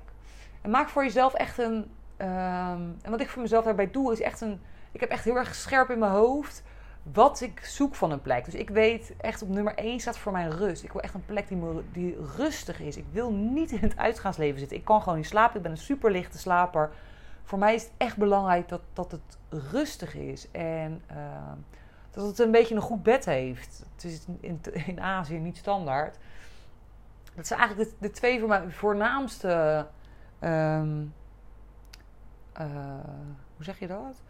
En 0.63 0.71
maak 0.71 0.89
voor 0.89 1.03
jezelf 1.05 1.35
echt 1.35 1.59
een. 1.59 1.91
Um, 2.21 2.97
en 3.03 3.11
wat 3.11 3.21
ik 3.21 3.29
voor 3.29 3.43
mezelf 3.43 3.65
daarbij 3.65 3.91
doe, 3.91 4.13
is 4.13 4.21
echt 4.21 4.41
een. 4.41 4.61
Ik 4.93 5.01
heb 5.01 5.11
echt 5.11 5.25
heel 5.25 5.37
erg 5.37 5.55
scherp 5.55 5.91
in 5.91 5.99
mijn 5.99 6.13
hoofd 6.13 6.63
wat 7.13 7.41
ik 7.41 7.65
zoek 7.65 7.95
van 7.95 8.11
een 8.11 8.23
plek. 8.23 8.45
Dus 8.45 8.55
ik 8.55 8.71
weet 8.71 9.13
echt 9.21 9.43
op 9.43 9.49
nummer 9.49 9.75
1 9.75 10.01
staat 10.01 10.19
voor 10.19 10.33
mij 10.33 10.49
rust. 10.49 10.83
Ik 10.83 10.93
wil 10.93 11.03
echt 11.03 11.15
een 11.15 11.27
plek 11.27 11.49
die, 11.49 11.59
die 11.93 12.17
rustig 12.37 12.81
is. 12.81 12.97
Ik 12.97 13.05
wil 13.13 13.33
niet 13.33 13.71
in 13.71 13.79
het 13.79 13.97
uitgaansleven 14.07 14.59
zitten. 14.59 14.77
Ik 14.77 14.85
kan 14.85 15.03
gewoon 15.03 15.19
niet 15.19 15.27
slapen. 15.27 15.57
Ik 15.57 15.63
ben 15.63 15.71
een 15.71 15.77
superlichte 15.77 16.39
slaper. 16.39 16.91
Voor 17.49 17.59
mij 17.59 17.75
is 17.75 17.83
het 17.83 17.93
echt 17.97 18.17
belangrijk 18.17 18.69
dat, 18.69 18.81
dat 18.93 19.11
het 19.11 19.39
rustig 19.71 20.15
is. 20.15 20.51
En 20.51 21.03
uh, 21.11 21.17
dat 22.11 22.27
het 22.27 22.39
een 22.39 22.51
beetje 22.51 22.75
een 22.75 22.81
goed 22.81 23.03
bed 23.03 23.25
heeft. 23.25 23.85
Het 23.95 24.05
is 24.05 24.25
in, 24.41 24.61
in 24.87 25.01
Azië 25.01 25.39
niet 25.39 25.57
standaard. 25.57 26.19
Dat 27.35 27.47
zijn 27.47 27.61
eigenlijk 27.61 27.91
de, 27.91 27.97
de 27.99 28.11
twee 28.11 28.41
voor 28.41 28.73
voornaamste. 28.73 29.87
Um, 30.41 31.15
uh, 32.61 32.67
hoe 33.57 33.65
zeg 33.65 33.79
je 33.79 33.87
dat? 33.87 34.23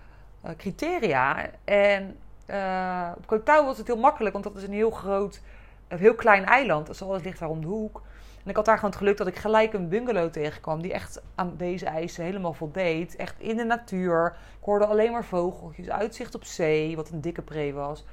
Uh, 0.45 0.51
criteria. 0.57 1.51
En 1.65 2.19
uh, 2.47 3.11
op 3.17 3.27
Koh 3.27 3.65
was 3.65 3.79
het 3.79 3.87
heel 3.87 3.99
makkelijk, 3.99 4.33
want 4.33 4.45
dat 4.45 4.57
is 4.57 4.63
een 4.63 4.73
heel 4.73 4.91
groot, 4.91 5.41
een 5.89 5.99
heel 5.99 6.15
klein 6.15 6.45
eiland. 6.45 6.87
Dus 6.87 7.03
alles 7.03 7.23
ligt 7.23 7.39
daar 7.39 7.49
om 7.49 7.61
de 7.61 7.67
hoek. 7.67 8.03
En 8.45 8.51
ik 8.51 8.57
had 8.57 8.65
daar 8.65 8.77
gewoon 8.77 8.91
het 8.91 8.99
geluk 8.99 9.17
dat 9.17 9.27
ik 9.27 9.37
gelijk 9.37 9.73
een 9.73 9.89
bungalow 9.89 10.31
tegenkwam 10.31 10.83
die 10.83 10.93
echt 10.93 11.23
aan 11.35 11.55
deze 11.57 11.87
eisen 11.87 12.25
helemaal 12.25 12.53
voldeed. 12.53 13.17
Echt 13.17 13.35
in 13.39 13.57
de 13.57 13.65
natuur. 13.65 14.37
Ik 14.59 14.65
hoorde 14.65 14.87
alleen 14.87 15.13
maar 15.13 15.25
vogeltjes, 15.25 15.91
uitzicht 15.91 16.35
op 16.35 16.45
zee, 16.45 16.97
wat 16.97 17.11
een 17.11 17.21
dikke 17.21 17.43
pre 17.43 17.73
was. 17.73 18.05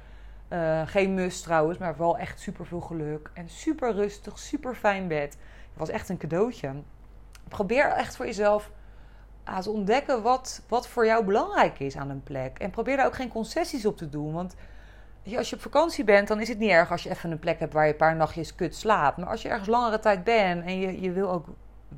Uh, 0.48 0.82
geen 0.86 1.14
must 1.14 1.42
trouwens, 1.42 1.78
maar 1.78 1.96
wel 1.96 2.18
echt 2.18 2.40
super 2.40 2.66
veel 2.66 2.80
geluk. 2.80 3.30
En 3.34 3.48
super 3.48 3.92
rustig, 3.92 4.38
super 4.38 4.74
fijn 4.74 5.08
bed. 5.08 5.32
Het 5.70 5.78
was 5.78 5.88
echt 5.88 6.08
een 6.08 6.16
cadeautje. 6.16 6.72
Probeer 7.48 7.86
echt 7.86 8.16
voor 8.16 8.26
jezelf 8.26 8.70
uh, 9.48 9.58
te 9.58 9.70
ontdekken 9.70 10.22
wat, 10.22 10.62
wat 10.68 10.88
voor 10.88 11.06
jou 11.06 11.24
belangrijk 11.24 11.78
is 11.78 11.96
aan 11.96 12.10
een 12.10 12.22
plek. 12.22 12.58
En 12.58 12.70
probeer 12.70 12.96
daar 12.96 13.06
ook 13.06 13.14
geen 13.14 13.28
concessies 13.28 13.86
op 13.86 13.96
te 13.96 14.08
doen. 14.08 14.32
Want 14.32 14.54
als 15.34 15.50
je 15.50 15.56
op 15.56 15.62
vakantie 15.62 16.04
bent, 16.04 16.28
dan 16.28 16.40
is 16.40 16.48
het 16.48 16.58
niet 16.58 16.70
erg 16.70 16.90
als 16.90 17.02
je 17.02 17.10
even 17.10 17.30
een 17.30 17.38
plek 17.38 17.58
hebt 17.58 17.72
waar 17.72 17.86
je 17.86 17.92
een 17.92 17.96
paar 17.96 18.16
nachtjes 18.16 18.54
kut 18.54 18.74
slaapt. 18.74 19.16
Maar 19.16 19.28
als 19.28 19.42
je 19.42 19.48
ergens 19.48 19.68
langere 19.68 19.98
tijd 19.98 20.24
bent 20.24 20.64
en 20.64 20.78
je, 20.78 21.00
je 21.00 21.12
wil 21.12 21.30
ook 21.30 21.46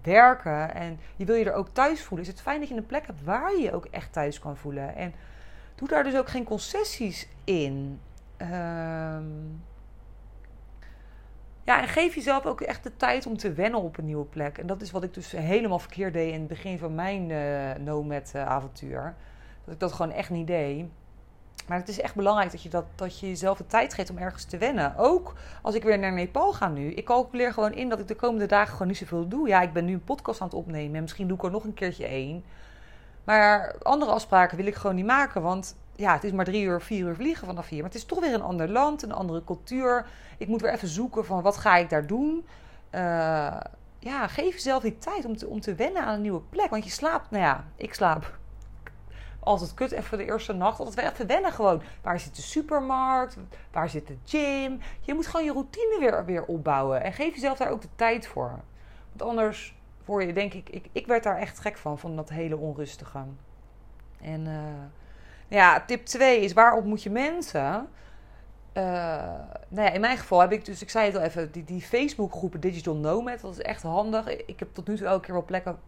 werken 0.03 0.75
en 0.75 1.01
je 1.17 1.25
wil 1.25 1.35
je 1.35 1.45
er 1.45 1.53
ook 1.53 1.69
thuis 1.69 2.03
voelen, 2.03 2.27
is 2.27 2.33
het 2.33 2.43
fijn 2.43 2.61
dat 2.61 2.69
je 2.69 2.75
een 2.75 2.87
plek 2.87 3.07
hebt 3.07 3.25
waar 3.25 3.53
je 3.57 3.63
je 3.63 3.73
ook 3.73 3.85
echt 3.85 4.13
thuis 4.13 4.39
kan 4.39 4.57
voelen. 4.57 4.97
En 4.97 5.15
doe 5.75 5.89
daar 5.89 6.05
dus 6.05 6.17
ook 6.17 6.29
geen 6.29 6.45
concessies 6.45 7.29
in. 7.45 8.01
Um, 8.39 9.63
ja, 11.69 11.81
en 11.81 11.89
geef 11.89 12.15
jezelf 12.15 12.47
ook 12.47 12.61
echt 12.61 12.83
de 12.83 12.97
tijd 12.97 13.27
om 13.27 13.37
te 13.37 13.53
wennen 13.53 13.81
op 13.81 13.99
een 13.99 14.05
nieuwe 14.05 14.25
plek. 14.25 14.59
En 14.59 14.67
dat 14.67 14.83
is 14.83 14.91
wat 14.91 15.03
ik 15.03 15.15
dus 15.15 15.31
helemaal 15.33 15.79
verkeerd 15.79 16.13
deed 16.13 16.33
in 16.33 16.39
het 16.39 16.49
begin 16.49 16.79
van 16.79 16.95
mijn 16.95 17.31
uh, 17.31 17.85
Nomad-avontuur. 17.85 19.15
Dat 19.65 19.75
ik 19.75 19.81
dat 19.81 19.93
gewoon 19.93 20.13
echt 20.13 20.31
niet 20.31 20.47
deed. 20.47 20.87
Maar 21.67 21.79
het 21.79 21.89
is 21.89 22.01
echt 22.01 22.15
belangrijk 22.15 22.51
dat 22.51 22.63
je, 22.63 22.69
dat, 22.69 22.85
dat 22.95 23.21
je 23.21 23.29
jezelf 23.29 23.59
de 23.59 23.67
tijd 23.67 23.95
geeft 23.95 24.11
om 24.11 24.19
ergens 24.19 24.45
te 24.45 24.59
wennen. 24.59 24.97
Ook 24.97 25.35
als 25.63 25.75
ik 25.75 25.83
weer 25.83 25.99
naar 25.99 26.13
Nepal 26.13 26.53
ga 26.53 26.69
nu. 26.69 26.93
Ik 26.93 27.05
calculeer 27.05 27.53
gewoon 27.53 27.73
in 27.73 27.89
dat 27.89 27.99
ik 27.99 28.09
de 28.09 28.15
komende 28.15 28.47
dagen 28.47 28.73
gewoon 28.73 28.87
niet 28.87 28.97
zoveel 28.97 29.29
doe. 29.29 29.49
Ja, 29.49 29.61
ik 29.61 29.73
ben 29.73 29.85
nu 29.85 29.93
een 29.93 30.05
podcast 30.05 30.41
aan 30.41 30.47
het 30.47 30.57
opnemen. 30.57 30.97
En 30.97 31.03
misschien 31.03 31.29
doe 31.29 31.37
ik 31.37 31.43
er 31.43 31.51
nog 31.51 31.65
een 31.65 31.75
keertje 31.75 32.07
één. 32.07 32.45
Maar 33.25 33.77
andere 33.83 34.11
afspraken 34.11 34.57
wil 34.57 34.67
ik 34.67 34.75
gewoon 34.75 34.97
niet 34.97 35.07
maken. 35.07 35.43
Want 35.43 35.77
ja, 35.97 36.13
het 36.13 36.25
is 36.25 36.33
maar 36.33 36.45
drie 36.45 36.65
uur, 36.65 36.81
vier 36.81 37.07
uur 37.07 37.15
vliegen 37.15 37.47
vanaf 37.47 37.69
hier. 37.69 37.79
Maar 37.79 37.91
het 37.91 37.99
is 37.99 38.05
toch 38.05 38.21
weer 38.21 38.35
een 38.35 38.43
ander 38.43 38.69
land, 38.69 39.03
een 39.03 39.13
andere 39.13 39.45
cultuur. 39.45 40.07
Ik 40.39 40.49
moet 40.49 40.61
weer 40.61 40.73
even 40.73 40.89
zoeken 40.89 41.25
van 41.25 41.43
wat 41.43 41.57
ga 41.57 41.77
ik 41.77 41.91
daar 41.91 42.07
doen. 42.07 42.47
Uh, 42.95 43.01
ja, 43.99 44.27
geef 44.27 44.53
jezelf 44.53 44.83
die 44.83 44.99
tijd 44.99 45.25
om 45.25 45.37
te, 45.37 45.47
om 45.47 45.61
te 45.61 45.75
wennen 45.75 46.05
aan 46.05 46.15
een 46.15 46.21
nieuwe 46.21 46.41
plek. 46.41 46.71
Want 46.71 46.85
je 46.85 46.91
slaapt, 46.91 47.31
nou 47.31 47.43
ja, 47.43 47.65
ik 47.77 47.95
slaap 47.95 48.38
altijd 49.41 49.75
kut 49.75 49.93
even 49.93 50.19
de 50.19 50.25
eerste 50.25 50.53
nacht. 50.53 50.79
Altijd 50.79 50.97
weer 50.97 51.13
even 51.13 51.27
wennen 51.27 51.53
gewoon. 51.53 51.83
Waar 52.03 52.21
zit 52.21 52.37
de 52.37 52.43
supermarkt? 52.43 53.37
Waar 53.71 53.89
zit 53.89 54.07
de 54.07 54.17
gym? 54.25 54.81
Je 55.01 55.15
moet 55.15 55.27
gewoon 55.27 55.47
je 55.47 55.53
routine 55.53 55.97
weer, 56.01 56.25
weer 56.25 56.45
opbouwen. 56.45 57.03
En 57.03 57.13
geef 57.13 57.35
jezelf 57.35 57.59
daar 57.59 57.71
ook 57.71 57.83
de 57.83 57.89
tijd 57.97 58.27
voor. 58.27 58.61
Want 59.13 59.31
anders 59.31 59.77
word 60.05 60.25
je, 60.25 60.33
denk 60.33 60.55
ik, 60.55 60.69
ik, 60.69 60.89
ik 60.93 61.07
werd 61.07 61.23
daar 61.23 61.39
echt 61.39 61.59
gek 61.59 61.77
van, 61.77 61.99
van 61.99 62.17
dat 62.17 62.29
hele 62.29 62.57
onrustige. 62.57 63.19
En 64.21 64.47
uh, 64.47 64.55
ja, 65.49 65.81
tip 65.81 66.05
2 66.05 66.41
is 66.41 66.53
waar 66.53 66.77
ontmoet 66.77 67.03
je 67.03 67.11
mensen? 67.11 67.89
Uh, 68.75 68.85
nou 69.69 69.87
ja, 69.87 69.91
in 69.91 70.01
mijn 70.01 70.19
geval 70.19 70.41
heb 70.41 70.53
ik 70.53 70.65
dus, 70.65 70.83
ik 70.83 70.91
zei 70.91 71.07
het 71.07 71.17
al 71.17 71.23
even, 71.23 71.53
die, 71.53 71.65
die 71.65 71.83
Facebookgroepen 71.83 72.61
Digital 72.61 72.95
Nomad, 72.95 73.41
dat 73.41 73.53
is 73.53 73.63
echt 73.63 73.83
handig. 73.83 74.29
Ik 74.47 74.59
heb 74.59 74.69
tot 74.75 74.89
nu 74.89 74.97
toe 74.97 75.07
elke 75.07 75.25
keer 75.25 75.35
wel 75.35 75.45
plekken 75.45 75.79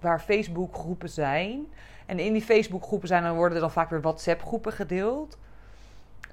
waar 0.00 0.20
Facebookgroepen 0.20 1.08
zijn. 1.08 1.66
En 2.06 2.18
in 2.18 2.32
die 2.32 2.42
Facebookgroepen 2.42 3.08
zijn, 3.08 3.22
dan 3.22 3.34
worden 3.34 3.54
er 3.54 3.60
dan 3.60 3.70
vaak 3.70 3.90
weer 3.90 4.00
WhatsApp-groepen 4.00 4.72
gedeeld. 4.72 5.38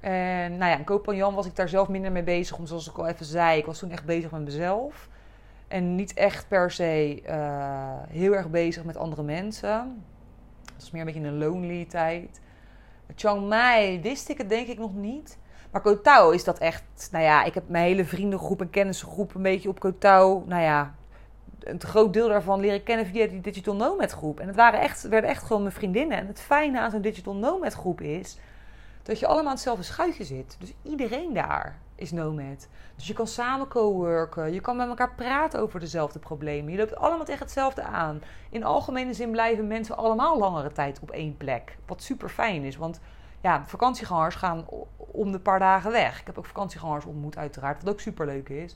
En 0.02 0.58
nou 0.58 0.72
ja, 0.72 0.78
in 0.78 1.34
was 1.34 1.46
ik 1.46 1.56
daar 1.56 1.70
zelf 1.70 1.88
minder 1.88 2.12
mee 2.12 2.24
bezig. 2.24 2.56
Omdat 2.56 2.70
zoals 2.70 2.90
ik 2.90 2.98
al 2.98 3.08
even 3.08 3.26
zei, 3.26 3.58
ik 3.60 3.66
was 3.66 3.80
toen 3.80 3.92
echt 3.92 4.06
bezig 4.06 4.32
met 4.32 4.42
mezelf. 4.42 5.10
En 5.68 5.96
niet 5.96 6.14
echt 6.14 6.48
per 6.48 6.72
se 6.72 7.22
uh, 7.28 7.34
heel 8.08 8.34
erg 8.34 8.50
bezig 8.50 8.84
met 8.84 8.98
andere 8.98 9.24
mensen. 9.24 10.04
Dat 10.64 10.74
was 10.76 10.92
meer 10.92 11.02
een 11.02 11.14
beetje 11.14 11.28
een 11.28 11.38
lonely 11.38 11.86
tijd. 11.86 12.42
Chiang 13.16 13.48
Mai 13.48 14.02
wist 14.02 14.30
ik 14.30 14.38
het 14.38 14.50
denk 14.50 14.68
ik 14.68 14.78
nog 14.78 14.94
niet. 14.94 15.38
Maar 15.72 15.82
Koh 15.82 16.34
is 16.34 16.44
dat 16.44 16.58
echt... 16.58 16.84
Nou 17.12 17.24
ja, 17.24 17.44
ik 17.44 17.54
heb 17.54 17.70
mijn 17.70 17.84
hele 17.84 18.06
vriendengroep 18.06 18.62
en 18.62 18.70
kennisgroep 18.70 19.36
een 19.36 19.42
beetje 19.42 19.70
op 19.70 19.80
Koh 19.80 20.48
Nou 20.48 20.62
ja, 20.62 20.96
een 21.70 21.82
groot 21.82 22.14
deel 22.14 22.28
daarvan 22.28 22.60
leren 22.60 22.84
kennen 22.84 23.06
via 23.06 23.28
die 23.28 23.42
Digital 23.42 23.76
Nomad 23.76 24.12
groep. 24.12 24.40
En 24.40 24.48
het 24.48 24.56
waren 24.56 24.80
echt, 24.80 25.08
werden 25.08 25.30
echt 25.30 25.44
gewoon 25.44 25.62
mijn 25.62 25.74
vriendinnen. 25.74 26.18
En 26.18 26.28
het 26.28 26.42
fijne 26.42 26.80
aan 26.80 26.92
zo'n 26.92 27.02
Digital 27.02 27.36
Nomad 27.36 27.74
groep 27.74 28.02
is 28.02 28.38
dat 29.04 29.20
je 29.20 29.26
allemaal 29.26 29.46
aan 29.46 29.52
hetzelfde 29.52 29.84
schuitje 29.84 30.24
zit. 30.24 30.56
Dus 30.60 30.74
iedereen 30.84 31.34
daar 31.34 31.80
is 31.96 32.12
nomad. 32.12 32.68
Dus 32.96 33.08
je 33.08 33.14
kan 33.14 33.28
samen 33.28 33.68
co-worken. 33.68 34.54
Je 34.54 34.60
kan 34.60 34.76
met 34.76 34.88
elkaar 34.88 35.14
praten 35.16 35.60
over 35.60 35.80
dezelfde 35.80 36.20
problemen. 36.20 36.72
Je 36.72 36.78
loopt 36.78 36.96
allemaal 36.96 37.26
tegen 37.26 37.42
hetzelfde 37.42 37.84
aan. 37.84 38.22
In 38.50 38.64
algemene 38.64 39.14
zin 39.14 39.32
blijven 39.32 39.68
mensen 39.68 39.98
allemaal 39.98 40.38
langere 40.38 40.72
tijd 40.72 41.00
op 41.02 41.12
één 41.12 41.38
plek. 41.38 41.78
Wat 41.86 42.04
super 42.04 42.30
fijn 42.30 42.64
is. 42.64 42.78
Want 42.78 43.00
ja, 43.42 43.64
vakantiegangers 43.66 44.36
gaan 44.36 44.66
om 44.98 45.32
de 45.32 45.40
paar 45.40 45.60
dagen 45.60 45.92
weg. 45.92 46.20
Ik 46.20 46.26
heb 46.26 46.38
ook 46.38 46.46
vakantiegangers 46.46 47.06
ontmoet 47.06 47.38
uiteraard. 47.38 47.84
Wat 47.84 47.94
ook 47.94 48.00
super 48.00 48.26
leuk 48.26 48.50
is. 48.50 48.76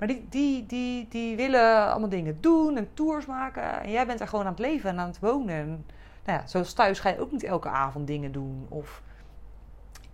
Maar 0.00 0.08
die, 0.08 0.26
die, 0.28 0.66
die, 0.66 1.06
die 1.08 1.36
willen 1.36 1.90
allemaal 1.90 2.08
dingen 2.08 2.38
doen 2.40 2.76
en 2.76 2.88
tours 2.94 3.26
maken. 3.26 3.82
En 3.82 3.90
jij 3.90 4.06
bent 4.06 4.20
er 4.20 4.28
gewoon 4.28 4.44
aan 4.44 4.50
het 4.50 4.60
leven 4.60 4.90
en 4.90 4.98
aan 4.98 5.08
het 5.08 5.18
wonen. 5.18 5.54
En, 5.54 5.86
nou 6.24 6.38
ja, 6.38 6.46
zoals 6.46 6.72
thuis 6.72 7.00
ga 7.00 7.08
je 7.08 7.20
ook 7.20 7.32
niet 7.32 7.44
elke 7.44 7.68
avond 7.68 8.06
dingen 8.06 8.32
doen 8.32 8.66
of 8.68 9.02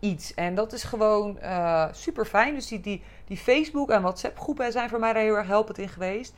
iets. 0.00 0.34
En 0.34 0.54
dat 0.54 0.72
is 0.72 0.82
gewoon 0.82 1.38
uh, 1.42 1.86
super 1.92 2.24
fijn. 2.24 2.54
Dus 2.54 2.66
die, 2.66 2.80
die, 2.80 3.02
die 3.24 3.36
Facebook- 3.36 3.90
en 3.90 4.02
WhatsApp-groepen 4.02 4.72
zijn 4.72 4.88
voor 4.88 4.98
mij 4.98 5.12
daar 5.12 5.22
heel 5.22 5.36
erg 5.36 5.46
helpend 5.46 5.78
in 5.78 5.88
geweest. 5.88 6.34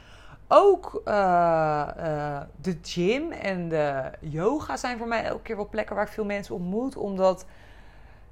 Ook 0.48 1.02
uh, 1.04 1.14
uh, 1.98 2.40
de 2.60 2.78
gym 2.82 3.32
en 3.32 3.68
de 3.68 4.10
yoga 4.20 4.76
zijn 4.76 4.98
voor 4.98 5.08
mij 5.08 5.24
elke 5.24 5.42
keer 5.42 5.56
wel 5.56 5.68
plekken 5.68 5.96
waar 5.96 6.06
ik 6.06 6.12
veel 6.12 6.24
mensen 6.24 6.54
ontmoet. 6.54 6.96
Omdat 6.96 7.46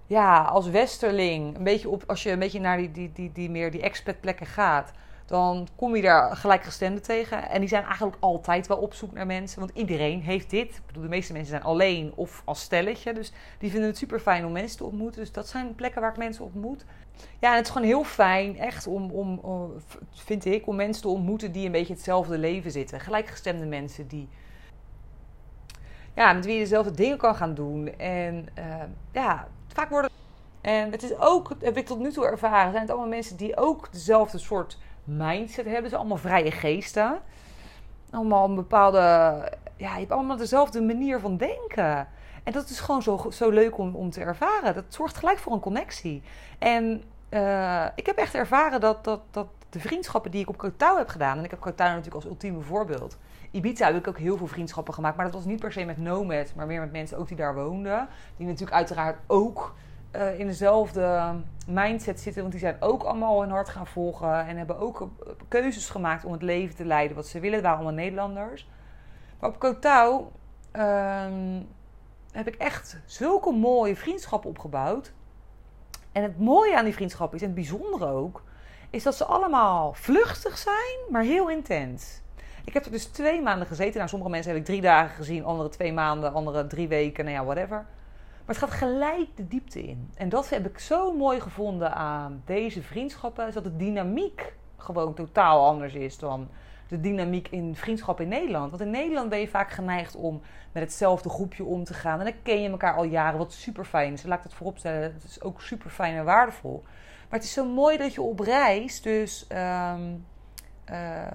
ja, 0.07 0.43
als 0.43 0.69
westerling, 0.69 1.57
een 1.57 1.65
beetje 1.65 1.89
op, 1.89 2.03
als 2.07 2.23
je 2.23 2.31
een 2.31 2.39
beetje 2.39 2.61
naar 2.61 2.77
die, 2.77 2.91
die, 2.91 3.13
die, 3.13 3.33
die 3.33 3.51
meer 3.51 3.71
die 3.71 3.83
expat 3.83 4.21
plekken 4.21 4.47
gaat, 4.47 4.93
dan 5.27 5.69
kom 5.77 5.97
je 5.97 6.03
daar 6.03 6.37
gelijkgestemden 6.37 7.03
tegen. 7.03 7.49
En 7.49 7.61
die 7.61 7.69
zijn 7.69 7.85
eigenlijk 7.85 8.17
altijd 8.21 8.67
wel 8.67 8.77
op 8.77 8.95
zoek 8.95 9.13
naar 9.13 9.27
mensen. 9.27 9.59
Want 9.59 9.71
iedereen 9.75 10.21
heeft 10.21 10.51
dit. 10.51 10.77
Ik 10.77 10.87
bedoel, 10.87 11.03
de 11.03 11.09
meeste 11.09 11.33
mensen 11.33 11.51
zijn 11.51 11.63
alleen 11.63 12.13
of 12.15 12.43
als 12.45 12.61
stelletje. 12.61 13.13
Dus 13.13 13.33
die 13.59 13.71
vinden 13.71 13.89
het 13.89 13.99
super 13.99 14.21
fijn 14.21 14.45
om 14.45 14.53
mensen 14.53 14.79
te 14.79 14.85
ontmoeten. 14.85 15.21
Dus 15.21 15.33
dat 15.33 15.49
zijn 15.49 15.75
plekken 15.75 16.01
waar 16.01 16.11
ik 16.11 16.17
mensen 16.17 16.45
ontmoet. 16.45 16.85
Ja, 17.39 17.51
en 17.51 17.57
het 17.57 17.67
is 17.67 17.73
gewoon 17.73 17.87
heel 17.87 18.05
fijn, 18.05 18.59
echt, 18.59 18.87
om, 18.87 19.11
om, 19.11 19.41
vind 20.11 20.45
ik, 20.45 20.67
om 20.67 20.77
mensen 20.77 21.03
te 21.03 21.09
ontmoeten 21.09 21.53
die 21.53 21.67
een 21.67 21.73
beetje 21.73 21.95
hetzelfde 21.95 22.39
leven 22.39 22.71
zitten. 22.71 23.01
Gelijkgestemde 23.01 23.67
mensen 23.67 24.09
die. 24.09 24.29
Ja, 26.15 26.33
met 26.33 26.45
wie 26.45 26.55
je 26.55 26.61
dezelfde 26.61 26.91
dingen 26.91 27.19
kan 27.19 27.35
gaan 27.35 27.55
doen. 27.55 27.99
En 27.99 28.47
uh, 28.59 28.83
ja, 29.13 29.49
vaak 29.77 29.91
worden. 29.91 30.11
En 30.61 30.91
het 30.91 31.03
is 31.03 31.19
ook, 31.19 31.51
heb 31.61 31.77
ik 31.77 31.87
tot 31.87 31.99
nu 31.99 32.13
toe 32.13 32.27
ervaren, 32.27 32.71
zijn 32.71 32.83
het 32.83 32.91
allemaal 32.91 33.09
mensen 33.09 33.37
die 33.37 33.57
ook 33.57 33.93
dezelfde 33.93 34.39
soort 34.39 34.79
mindset 35.05 35.67
hebben. 35.67 35.91
Ze 35.91 35.97
allemaal 35.97 36.17
vrije 36.17 36.51
geesten. 36.51 37.21
Allemaal 38.11 38.49
een 38.49 38.55
bepaalde. 38.55 38.99
Ja, 39.77 39.93
je 39.93 39.99
hebt 39.99 40.11
allemaal 40.11 40.37
dezelfde 40.37 40.83
manier 40.83 41.21
van 41.21 41.37
denken. 41.37 42.09
En 42.45 42.53
dat 42.53 42.69
is 42.69 42.81
gewoon 42.81 43.03
zo, 43.03 43.31
zo 43.31 43.51
leuk 43.51 43.79
om, 43.79 43.95
om 43.95 44.11
te 44.11 44.21
ervaren. 44.21 44.75
Dat 44.75 44.85
zorgt 44.89 45.17
gelijk 45.17 45.39
voor 45.39 45.53
een 45.53 45.61
connectie. 45.61 46.23
En 46.59 47.03
uh, 47.31 47.87
ik 47.95 48.07
heb 48.07 48.17
echt 48.17 48.35
ervaren 48.35 48.81
dat, 48.81 49.05
dat, 49.05 49.21
dat 49.31 49.47
de 49.71 49.81
vriendschappen 49.81 50.31
die 50.31 50.41
ik 50.41 50.49
op 50.49 50.57
Kotau 50.57 50.99
heb 50.99 51.09
gedaan. 51.09 51.39
En 51.39 51.45
ik 51.45 51.51
heb 51.51 51.61
Kotau 51.61 51.89
natuurlijk 51.89 52.15
als 52.15 52.25
ultieme 52.25 52.61
voorbeeld. 52.61 53.19
Ibiza 53.57 53.87
heb 53.87 53.97
ik 53.97 54.09
ook 54.09 54.19
heel 54.19 54.37
veel 54.37 54.47
vriendschappen 54.47 54.95
gemaakt. 54.95 55.17
Maar 55.17 55.25
dat 55.25 55.35
was 55.35 55.45
niet 55.45 55.61
per 55.61 55.73
se 55.73 55.85
met 55.85 55.99
nomads, 55.99 56.55
maar 56.55 56.67
meer 56.67 56.81
met 56.81 56.93
mensen 56.93 57.19
ook 57.19 57.29
die 57.29 57.37
daar 57.37 57.55
woonden. 57.55 58.09
Die 58.37 58.47
natuurlijk 58.47 58.77
uiteraard 58.77 59.19
ook 59.27 59.75
uh, 60.13 60.39
in 60.39 60.47
dezelfde 60.47 61.35
mindset 61.67 62.21
zitten. 62.21 62.41
Want 62.41 62.53
die 62.53 62.63
zijn 62.63 62.77
ook 62.81 63.03
allemaal 63.03 63.41
hun 63.41 63.51
hart 63.51 63.69
gaan 63.69 63.87
volgen. 63.87 64.47
En 64.47 64.57
hebben 64.57 64.79
ook 64.79 65.09
keuzes 65.49 65.91
gemaakt 65.91 66.25
om 66.25 66.33
het 66.33 66.43
leven 66.43 66.77
te 66.77 66.85
leiden 66.85 67.17
wat 67.17 67.27
ze 67.27 67.41
willen. 67.41 67.63
Waren 67.63 67.77
allemaal 67.77 67.95
Nederlanders. 67.95 68.69
Maar 69.41 69.51
op 69.51 69.59
Kotau 69.59 70.25
uh, 70.73 71.25
heb 72.33 72.47
ik 72.49 72.55
echt 72.55 73.01
zulke 73.05 73.53
mooie 73.53 73.97
vriendschappen 73.97 74.51
opgebouwd. 74.51 75.13
En 76.13 76.23
het 76.23 76.39
mooie 76.39 76.77
aan 76.77 76.85
die 76.85 76.95
vriendschappen 76.95 77.37
is, 77.37 77.43
en 77.43 77.51
het 77.51 77.57
bijzondere 77.57 78.07
ook, 78.07 78.43
is 78.91 79.03
dat 79.03 79.15
ze 79.15 79.25
allemaal 79.25 79.93
vluchtig 79.93 80.59
zijn, 80.59 80.99
maar 81.11 81.23
heel 81.23 81.51
intens. 81.51 82.23
Ik 82.67 82.75
heb 82.75 82.85
er 82.85 82.91
dus 82.91 83.05
twee 83.05 83.43
maanden 83.43 83.67
gezeten. 83.67 83.97
Nou, 83.97 84.09
sommige 84.09 84.31
mensen 84.31 84.51
heb 84.51 84.61
ik 84.61 84.67
drie 84.67 84.81
dagen 84.81 85.17
gezien, 85.17 85.45
andere 85.45 85.69
twee 85.69 85.93
maanden, 85.93 86.33
andere 86.33 86.67
drie 86.67 86.89
weken, 86.89 87.25
nou 87.25 87.37
ja, 87.37 87.45
whatever. 87.45 87.87
Maar 88.47 88.55
het 88.55 88.59
gaat 88.59 88.71
gelijk 88.71 89.29
de 89.35 89.49
diepte 89.49 89.83
in. 89.83 90.11
En 90.15 90.29
dat 90.29 90.49
heb 90.49 90.67
ik 90.67 90.79
zo 90.79 91.13
mooi 91.13 91.41
gevonden 91.41 91.95
aan 91.95 92.43
deze 92.45 92.83
vriendschappen, 92.83 93.47
is 93.47 93.55
dat 93.55 93.65
de 93.65 93.77
dynamiek 93.77 94.55
gewoon 94.77 95.15
totaal 95.15 95.67
anders 95.67 95.95
is 95.95 96.19
dan 96.19 96.49
de 96.89 97.01
dynamiek 97.01 97.49
in 97.49 97.77
vriendschap 97.77 98.21
in 98.21 98.29
Nederland. 98.29 98.71
Want 98.71 98.83
in 98.83 98.91
Nederland 98.91 99.29
ben 99.29 99.39
je 99.39 99.49
vaak 99.49 99.71
geneigd 99.71 100.17
om 100.17 100.41
met 100.73 100.83
hetzelfde 100.83 101.29
groepje 101.29 101.65
om 101.65 101.85
te 101.85 101.95
gaan. 101.95 102.19
En 102.19 102.25
dan 102.25 102.35
ken 102.43 102.63
je 102.63 102.69
elkaar 102.69 102.95
al 102.97 103.05
jaren, 103.05 103.39
wat 103.39 103.53
super 103.53 103.85
fijn 103.85 104.13
is. 104.13 104.23
Laat 104.23 104.39
ik 104.39 104.45
dat 104.45 104.55
voorop 104.55 104.79
stellen. 104.79 105.03
Het 105.03 105.25
is 105.25 105.43
ook 105.43 105.61
super 105.61 105.91
fijn 105.91 106.17
en 106.17 106.25
waardevol. 106.25 106.83
Maar 107.29 107.39
het 107.39 107.45
is 107.49 107.53
zo 107.53 107.65
mooi 107.65 107.97
dat 107.97 108.15
je 108.15 108.23
op 108.23 108.41
reis 108.41 109.03
dus 109.03 109.47
um, 109.53 110.27
uh, 110.91 111.27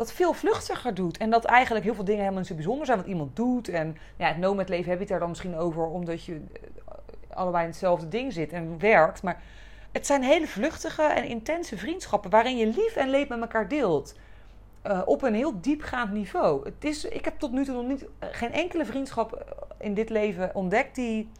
dat 0.00 0.12
veel 0.12 0.32
vluchtiger 0.32 0.94
doet. 0.94 1.18
En 1.18 1.30
dat 1.30 1.44
eigenlijk 1.44 1.84
heel 1.84 1.94
veel 1.94 2.04
dingen 2.04 2.20
helemaal 2.20 2.40
niet 2.40 2.48
zo 2.48 2.54
bijzonder 2.54 2.86
zijn 2.86 2.98
wat 2.98 3.06
iemand 3.06 3.36
doet. 3.36 3.68
En 3.68 3.96
ja, 4.16 4.26
het 4.26 4.38
nomad 4.38 4.68
leven 4.68 4.88
heb 4.88 4.94
je 4.94 5.00
het 5.00 5.08
daar 5.08 5.18
dan 5.18 5.28
misschien 5.28 5.56
over 5.56 5.86
omdat 5.86 6.24
je 6.24 6.34
eh, 6.34 7.36
allebei 7.36 7.62
in 7.64 7.70
hetzelfde 7.70 8.08
ding 8.08 8.32
zit 8.32 8.52
en 8.52 8.78
werkt. 8.78 9.22
Maar 9.22 9.42
het 9.92 10.06
zijn 10.06 10.22
hele 10.22 10.46
vluchtige 10.46 11.02
en 11.02 11.24
intense 11.24 11.78
vriendschappen 11.78 12.30
waarin 12.30 12.56
je 12.56 12.66
lief 12.66 12.96
en 12.96 13.10
leed 13.10 13.28
met 13.28 13.40
elkaar 13.40 13.68
deelt. 13.68 14.14
Uh, 14.86 15.02
op 15.04 15.22
een 15.22 15.34
heel 15.34 15.60
diepgaand 15.60 16.12
niveau. 16.12 16.64
Het 16.64 16.84
is, 16.84 17.04
ik 17.04 17.24
heb 17.24 17.38
tot 17.38 17.52
nu 17.52 17.64
toe 17.64 17.74
nog 17.74 17.86
niet, 17.86 18.06
geen 18.20 18.52
enkele 18.52 18.84
vriendschap 18.84 19.56
in 19.78 19.94
dit 19.94 20.10
leven 20.10 20.54
ontdekt 20.54 20.94
die 20.94 21.30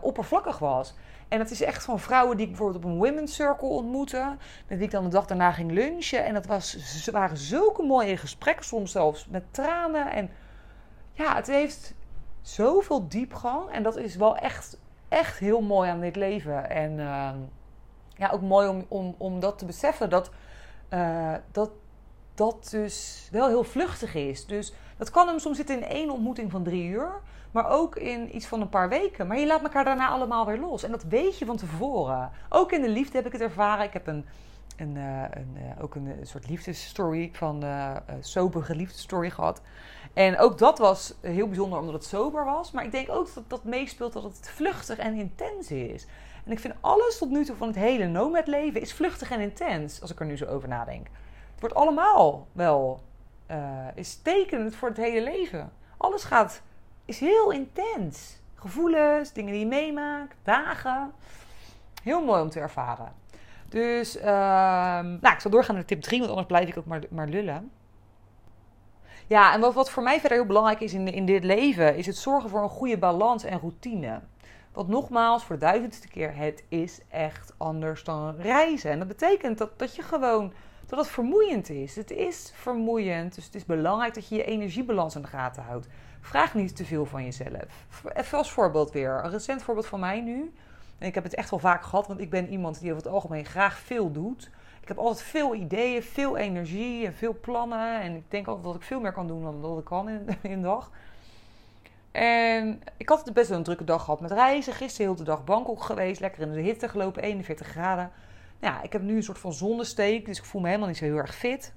oppervlakkig 0.00 0.58
was. 0.58 0.94
En 1.30 1.38
dat 1.38 1.50
is 1.50 1.62
echt 1.62 1.84
van 1.84 2.00
vrouwen 2.00 2.36
die 2.36 2.46
ik 2.46 2.52
bijvoorbeeld 2.52 2.84
op 2.84 2.90
een 2.90 2.98
women's 2.98 3.34
circle 3.34 3.68
ontmoette. 3.68 4.36
Met 4.66 4.78
wie 4.78 4.86
ik 4.86 4.92
dan 4.92 5.04
de 5.04 5.10
dag 5.10 5.26
daarna 5.26 5.52
ging 5.52 5.70
lunchen. 5.70 6.24
En 6.24 6.34
dat 6.34 6.46
was, 6.46 7.06
waren 7.12 7.36
zulke 7.36 7.82
mooie 7.82 8.16
gesprekken, 8.16 8.64
soms 8.64 8.92
zelfs 8.92 9.26
met 9.26 9.42
tranen. 9.50 10.12
En 10.12 10.30
ja, 11.12 11.34
het 11.34 11.46
heeft 11.46 11.94
zoveel 12.42 13.08
diepgang. 13.08 13.70
En 13.70 13.82
dat 13.82 13.96
is 13.96 14.16
wel 14.16 14.36
echt, 14.36 14.78
echt 15.08 15.38
heel 15.38 15.60
mooi 15.60 15.90
aan 15.90 16.00
dit 16.00 16.16
leven. 16.16 16.70
En 16.70 16.92
uh, 16.92 17.30
ja, 18.16 18.30
ook 18.30 18.42
mooi 18.42 18.68
om, 18.68 18.84
om, 18.88 19.14
om 19.18 19.40
dat 19.40 19.58
te 19.58 19.64
beseffen. 19.64 20.10
Dat, 20.10 20.30
uh, 20.90 21.34
dat 21.52 21.70
dat 22.34 22.68
dus 22.70 23.28
wel 23.30 23.48
heel 23.48 23.64
vluchtig 23.64 24.14
is. 24.14 24.46
Dus 24.46 24.72
dat 24.96 25.10
kan 25.10 25.28
hem 25.28 25.38
soms 25.38 25.56
zitten 25.56 25.76
in 25.76 25.88
één 25.88 26.10
ontmoeting 26.10 26.50
van 26.50 26.62
drie 26.62 26.84
uur. 26.88 27.20
Maar 27.50 27.70
ook 27.70 27.96
in 27.96 28.36
iets 28.36 28.46
van 28.46 28.60
een 28.60 28.68
paar 28.68 28.88
weken. 28.88 29.26
Maar 29.26 29.38
je 29.38 29.46
laat 29.46 29.62
elkaar 29.62 29.84
daarna 29.84 30.08
allemaal 30.08 30.46
weer 30.46 30.58
los. 30.58 30.82
En 30.82 30.90
dat 30.90 31.02
weet 31.02 31.38
je 31.38 31.44
van 31.46 31.56
tevoren. 31.56 32.30
Ook 32.48 32.72
in 32.72 32.82
de 32.82 32.88
liefde 32.88 33.16
heb 33.16 33.26
ik 33.26 33.32
het 33.32 33.40
ervaren. 33.40 33.84
Ik 33.84 33.92
heb 33.92 34.06
een, 34.06 34.24
een, 34.76 34.96
uh, 34.96 35.22
een 35.30 35.56
uh, 35.56 35.82
ook 35.82 35.94
een, 35.94 36.18
soort 36.22 36.48
liefdesstory 36.48 37.30
van 37.32 37.64
uh, 37.64 37.96
soberige 38.20 38.74
liefdesstory 38.74 39.30
gehad. 39.30 39.60
En 40.12 40.38
ook 40.38 40.58
dat 40.58 40.78
was 40.78 41.14
heel 41.20 41.46
bijzonder 41.46 41.78
omdat 41.78 41.94
het 41.94 42.04
sober 42.04 42.44
was. 42.44 42.70
Maar 42.70 42.84
ik 42.84 42.92
denk 42.92 43.10
ook 43.10 43.34
dat 43.34 43.44
dat 43.46 43.64
meespeelt 43.64 44.12
dat 44.12 44.22
het 44.22 44.50
vluchtig 44.54 44.98
en 44.98 45.14
intens 45.14 45.70
is. 45.70 46.06
En 46.44 46.52
ik 46.52 46.58
vind 46.58 46.74
alles 46.80 47.18
tot 47.18 47.30
nu 47.30 47.44
toe 47.44 47.56
van 47.56 47.66
het 47.66 47.76
hele 47.76 48.06
nomad 48.06 48.46
leven 48.46 48.80
is 48.80 48.92
vluchtig 48.92 49.30
en 49.30 49.40
intens. 49.40 50.00
Als 50.00 50.10
ik 50.10 50.20
er 50.20 50.26
nu 50.26 50.36
zo 50.36 50.46
over 50.46 50.68
nadenk. 50.68 51.06
Het 51.50 51.60
wordt 51.60 51.74
allemaal 51.74 52.46
wel, 52.52 53.00
is 53.94 54.14
tekenend 54.22 54.74
voor 54.76 54.88
het 54.88 54.96
hele 54.96 55.22
leven. 55.22 55.72
Alles 55.96 56.24
gaat 56.24 56.62
is 57.10 57.20
heel 57.20 57.50
intens. 57.50 58.40
Gevoelens, 58.54 59.32
dingen 59.32 59.52
die 59.52 59.60
je 59.60 59.66
meemaakt, 59.66 60.36
dagen. 60.42 61.12
Heel 62.02 62.24
mooi 62.24 62.42
om 62.42 62.50
te 62.50 62.60
ervaren. 62.60 63.12
Dus, 63.68 64.16
uh, 64.16 64.22
nou, 64.22 65.34
ik 65.34 65.40
zal 65.40 65.50
doorgaan 65.50 65.74
naar 65.74 65.84
tip 65.84 66.00
3, 66.00 66.18
want 66.18 66.30
anders 66.30 66.48
blijf 66.48 66.68
ik 66.68 66.78
ook 66.78 66.86
maar, 66.86 67.02
maar 67.10 67.28
lullen. 67.28 67.70
Ja, 69.26 69.52
en 69.52 69.60
wat, 69.60 69.74
wat 69.74 69.90
voor 69.90 70.02
mij 70.02 70.20
verder 70.20 70.38
heel 70.38 70.46
belangrijk 70.46 70.80
is 70.80 70.92
in, 70.92 71.12
in 71.12 71.26
dit 71.26 71.44
leven, 71.44 71.96
is 71.96 72.06
het 72.06 72.16
zorgen 72.16 72.50
voor 72.50 72.62
een 72.62 72.68
goede 72.68 72.98
balans 72.98 73.44
en 73.44 73.58
routine. 73.60 74.20
Want 74.72 74.88
nogmaals, 74.88 75.44
voor 75.44 75.58
de 75.58 75.64
duizendste 75.64 76.08
keer, 76.08 76.36
het 76.36 76.64
is 76.68 77.00
echt 77.08 77.54
anders 77.56 78.04
dan 78.04 78.36
reizen. 78.36 78.90
En 78.90 78.98
dat 78.98 79.08
betekent 79.08 79.58
dat, 79.58 79.78
dat 79.78 79.96
je 79.96 80.02
gewoon, 80.02 80.52
dat 80.86 80.98
het 80.98 81.08
vermoeiend 81.08 81.68
is. 81.68 81.96
Het 81.96 82.10
is 82.10 82.52
vermoeiend, 82.54 83.34
dus 83.34 83.44
het 83.44 83.54
is 83.54 83.64
belangrijk 83.64 84.14
dat 84.14 84.28
je 84.28 84.34
je 84.34 84.44
energiebalans 84.44 85.14
in 85.14 85.22
de 85.22 85.28
gaten 85.28 85.62
houdt. 85.62 85.86
Vraag 86.20 86.54
niet 86.54 86.76
te 86.76 86.84
veel 86.84 87.06
van 87.06 87.24
jezelf. 87.24 87.86
Even 88.14 88.38
als 88.38 88.52
voorbeeld 88.52 88.92
weer. 88.92 89.24
Een 89.24 89.30
recent 89.30 89.62
voorbeeld 89.62 89.86
van 89.86 90.00
mij 90.00 90.20
nu. 90.20 90.52
En 90.98 91.06
ik 91.06 91.14
heb 91.14 91.24
het 91.24 91.34
echt 91.34 91.50
wel 91.50 91.58
vaak 91.58 91.82
gehad, 91.82 92.06
want 92.06 92.20
ik 92.20 92.30
ben 92.30 92.48
iemand 92.48 92.80
die 92.80 92.90
over 92.92 93.02
het 93.02 93.12
algemeen 93.12 93.44
graag 93.44 93.78
veel 93.78 94.12
doet. 94.12 94.50
Ik 94.80 94.88
heb 94.88 94.98
altijd 94.98 95.22
veel 95.22 95.54
ideeën, 95.54 96.02
veel 96.02 96.36
energie 96.36 97.06
en 97.06 97.14
veel 97.14 97.36
plannen. 97.40 98.00
En 98.00 98.16
ik 98.16 98.24
denk 98.28 98.46
altijd 98.46 98.66
dat 98.66 98.74
ik 98.74 98.82
veel 98.82 99.00
meer 99.00 99.12
kan 99.12 99.26
doen 99.26 99.42
dan 99.42 99.62
dat 99.62 99.78
ik 99.78 99.84
kan 99.84 100.08
in, 100.08 100.26
in 100.42 100.50
een 100.52 100.62
dag. 100.62 100.90
En 102.12 102.82
ik 102.96 103.08
had 103.08 103.32
best 103.32 103.48
wel 103.48 103.58
een 103.58 103.64
drukke 103.64 103.84
dag 103.84 104.04
gehad 104.04 104.20
met 104.20 104.30
reizen. 104.30 104.72
Gisteren 104.72 105.06
heel 105.06 105.16
de 105.16 105.24
dag 105.24 105.44
Bangkok 105.44 105.82
geweest. 105.82 106.20
Lekker 106.20 106.42
in 106.42 106.52
de 106.52 106.60
hitte 106.60 106.88
gelopen, 106.88 107.22
41 107.22 107.66
graden. 107.66 108.10
Nou 108.60 108.74
ja, 108.74 108.82
ik 108.82 108.92
heb 108.92 109.02
nu 109.02 109.16
een 109.16 109.22
soort 109.22 109.38
van 109.38 109.52
zonnesteek. 109.52 110.26
Dus 110.26 110.38
ik 110.38 110.44
voel 110.44 110.60
me 110.60 110.66
helemaal 110.66 110.88
niet 110.88 110.96
zo 110.96 111.04
heel 111.04 111.16
erg 111.16 111.34
fit. 111.34 111.72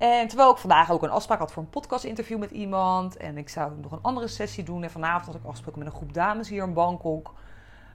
En 0.00 0.28
terwijl 0.28 0.50
ik 0.50 0.56
vandaag 0.56 0.90
ook 0.90 1.02
een 1.02 1.10
afspraak 1.10 1.38
had 1.38 1.52
voor 1.52 1.62
een 1.62 1.70
podcast-interview 1.70 2.38
met 2.38 2.50
iemand. 2.50 3.16
En 3.16 3.38
ik 3.38 3.48
zou 3.48 3.72
nog 3.80 3.92
een 3.92 4.02
andere 4.02 4.28
sessie 4.28 4.64
doen. 4.64 4.82
En 4.82 4.90
vanavond 4.90 5.26
had 5.26 5.34
ik 5.34 5.44
afgesproken 5.44 5.78
met 5.78 5.88
een 5.88 5.96
groep 5.96 6.14
dames 6.14 6.48
hier 6.48 6.62
in 6.62 6.72
Bangkok. 6.72 7.28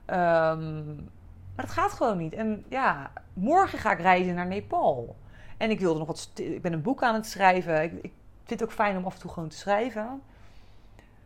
Um, 0.06 1.10
maar 1.54 1.64
dat 1.64 1.70
gaat 1.70 1.92
gewoon 1.92 2.18
niet. 2.18 2.32
En 2.32 2.64
ja, 2.68 3.10
morgen 3.32 3.78
ga 3.78 3.92
ik 3.92 4.00
reizen 4.00 4.34
naar 4.34 4.46
Nepal. 4.46 5.16
En 5.56 5.70
ik 5.70 5.80
wilde 5.80 5.98
nog 5.98 6.06
wat. 6.06 6.30
Ik 6.34 6.62
ben 6.62 6.72
een 6.72 6.82
boek 6.82 7.02
aan 7.02 7.14
het 7.14 7.26
schrijven. 7.26 7.82
Ik, 7.82 7.92
ik 7.92 8.12
vind 8.44 8.60
het 8.60 8.62
ook 8.62 8.74
fijn 8.74 8.96
om 8.96 9.04
af 9.04 9.14
en 9.14 9.20
toe 9.20 9.30
gewoon 9.30 9.48
te 9.48 9.56
schrijven. 9.56 10.22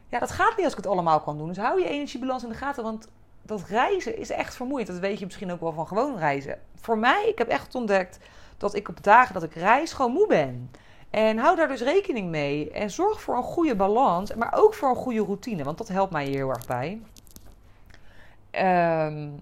Ja, 0.09 0.19
dat 0.19 0.31
gaat 0.31 0.57
niet 0.57 0.65
als 0.65 0.75
ik 0.75 0.83
het 0.83 0.93
allemaal 0.93 1.21
kan 1.21 1.39
doen. 1.39 1.49
Dus 1.49 1.57
hou 1.57 1.81
je 1.81 1.89
energiebalans 1.89 2.43
in 2.43 2.49
de 2.49 2.55
gaten. 2.55 2.83
Want 2.83 3.09
dat 3.43 3.63
reizen 3.63 4.19
is 4.19 4.31
echt 4.31 4.55
vermoeiend. 4.55 4.89
Dat 4.89 4.99
weet 4.99 5.19
je 5.19 5.25
misschien 5.25 5.53
ook 5.53 5.61
wel 5.61 5.73
van 5.73 5.87
gewoon 5.87 6.19
reizen. 6.19 6.59
Voor 6.75 6.99
mij, 6.99 7.29
ik 7.29 7.39
heb 7.39 7.49
echt 7.49 7.75
ontdekt 7.75 8.19
dat 8.61 8.75
ik 8.75 8.89
op 8.89 9.03
dagen 9.03 9.35
dat 9.35 9.43
ik 9.43 9.55
reis 9.55 9.93
gewoon 9.93 10.13
moe 10.13 10.27
ben. 10.27 10.71
En 11.11 11.39
hou 11.39 11.57
daar 11.57 11.69
dus 11.69 11.81
rekening 11.81 12.29
mee. 12.31 12.71
En 12.71 12.91
zorg 12.91 13.21
voor 13.21 13.37
een 13.37 13.43
goede 13.43 13.77
balans, 13.77 14.35
maar 14.35 14.53
ook 14.55 14.75
voor 14.75 14.89
een 14.89 14.97
goede 14.97 15.25
routine, 15.25 15.65
want 15.65 15.79
dat 15.79 15.89
helpt 15.89 16.13
mij 16.13 16.25
hier 16.25 16.37
heel 16.37 16.49
erg 16.49 16.67
bij. 16.67 17.01
Um, 19.07 19.41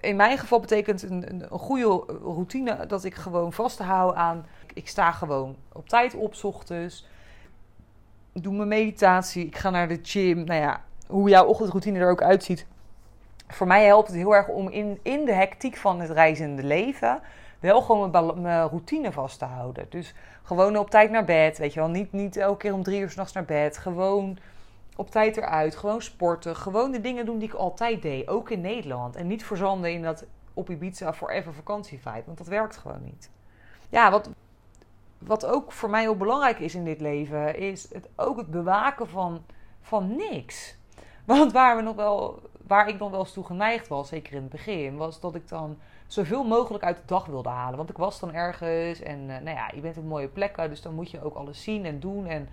in 0.00 0.16
mijn 0.16 0.38
geval 0.38 0.60
betekent 0.60 1.02
een, 1.02 1.30
een, 1.30 1.52
een, 1.52 1.58
goede 1.58 2.14
routine 2.22 2.86
dat 2.86 3.04
ik 3.04 3.14
gewoon 3.14 3.52
vasthoud 3.52 4.14
aan. 4.14 4.46
Ik 4.74 4.88
sta 4.88 5.12
gewoon 5.12 5.56
op 5.72 5.88
tijd 5.88 6.14
op, 6.14 6.34
s 6.34 6.44
ochtends. 6.44 7.06
Doe 8.32 8.54
mijn 8.54 8.68
meditatie. 8.68 9.46
Ik 9.46 9.56
ga 9.56 9.70
naar 9.70 9.88
de 9.88 9.98
gym. 10.02 10.44
Nou 10.44 10.60
ja, 10.60 10.82
hoe 11.06 11.28
jouw 11.28 11.46
ochtendroutine 11.46 11.98
er 11.98 12.10
ook 12.10 12.22
uitziet. 12.22 12.66
Voor 13.48 13.66
mij 13.66 13.84
helpt 13.84 14.08
het 14.08 14.16
heel 14.16 14.34
erg 14.34 14.48
om 14.48 14.68
in, 14.68 14.98
in 15.02 15.24
de 15.24 15.34
hectiek 15.34 15.76
van 15.76 16.00
het 16.00 16.10
reizende 16.10 16.62
leven 16.62 17.22
wel 17.64 17.82
gewoon 17.82 18.40
mijn, 18.40 18.68
routine 18.68 19.12
vast 19.12 19.38
te 19.38 19.44
houden. 19.44 19.86
Dus 19.88 20.14
gewoon 20.42 20.76
op 20.76 20.90
tijd 20.90 21.10
naar 21.10 21.24
bed, 21.24 21.58
weet 21.58 21.72
je 21.72 21.80
wel. 21.80 21.88
Niet, 21.88 22.12
niet 22.12 22.36
elke 22.36 22.56
keer 22.58 22.72
om 22.72 22.82
drie 22.82 23.00
uur 23.00 23.10
s'nachts 23.10 23.32
naar 23.32 23.44
bed. 23.44 23.78
Gewoon 23.78 24.38
op 24.96 25.10
tijd 25.10 25.36
eruit. 25.36 25.76
Gewoon 25.76 26.02
sporten. 26.02 26.56
Gewoon 26.56 26.90
de 26.90 27.00
dingen 27.00 27.26
doen 27.26 27.38
die 27.38 27.48
ik 27.48 27.54
altijd 27.54 28.02
deed. 28.02 28.28
Ook 28.28 28.50
in 28.50 28.60
Nederland. 28.60 29.16
En 29.16 29.26
niet 29.26 29.44
verzanden 29.44 29.92
in 29.92 30.02
dat 30.02 30.24
op 30.54 30.70
Ibiza 30.70 31.14
forever 31.14 31.54
vakantie 31.54 32.00
vibe. 32.00 32.22
Want 32.26 32.38
dat 32.38 32.46
werkt 32.46 32.76
gewoon 32.76 33.04
niet. 33.04 33.30
Ja, 33.88 34.10
wat, 34.10 34.30
wat 35.18 35.46
ook 35.46 35.72
voor 35.72 35.90
mij 35.90 36.00
heel 36.00 36.16
belangrijk 36.16 36.58
is 36.58 36.74
in 36.74 36.84
dit 36.84 37.00
leven... 37.00 37.58
is 37.58 37.92
het, 37.92 38.08
ook 38.16 38.36
het 38.36 38.50
bewaken 38.50 39.08
van, 39.08 39.44
van 39.80 40.16
niks. 40.16 40.76
Want 41.24 41.52
waar, 41.52 41.76
we 41.76 41.82
nog 41.82 41.96
wel, 41.96 42.42
waar 42.66 42.88
ik 42.88 42.98
nog 42.98 43.10
wel 43.10 43.20
eens 43.20 43.32
toe 43.32 43.44
geneigd 43.44 43.88
was, 43.88 44.08
zeker 44.08 44.34
in 44.34 44.42
het 44.42 44.50
begin... 44.50 44.96
was 44.96 45.20
dat 45.20 45.34
ik 45.34 45.48
dan 45.48 45.78
zoveel 46.06 46.44
mogelijk 46.44 46.84
uit 46.84 46.96
de 46.96 47.02
dag 47.06 47.26
wilde 47.26 47.48
halen. 47.48 47.76
Want 47.76 47.90
ik 47.90 47.96
was 47.96 48.20
dan 48.20 48.34
ergens 48.34 49.00
en 49.00 49.20
uh, 49.20 49.26
nou 49.26 49.56
ja, 49.56 49.70
je 49.74 49.80
bent 49.80 49.96
op 49.96 50.04
mooie 50.04 50.28
plekken, 50.28 50.68
dus 50.68 50.82
dan 50.82 50.94
moet 50.94 51.10
je 51.10 51.24
ook 51.24 51.34
alles 51.34 51.62
zien 51.62 51.84
en 51.84 52.00
doen. 52.00 52.26
En 52.26 52.48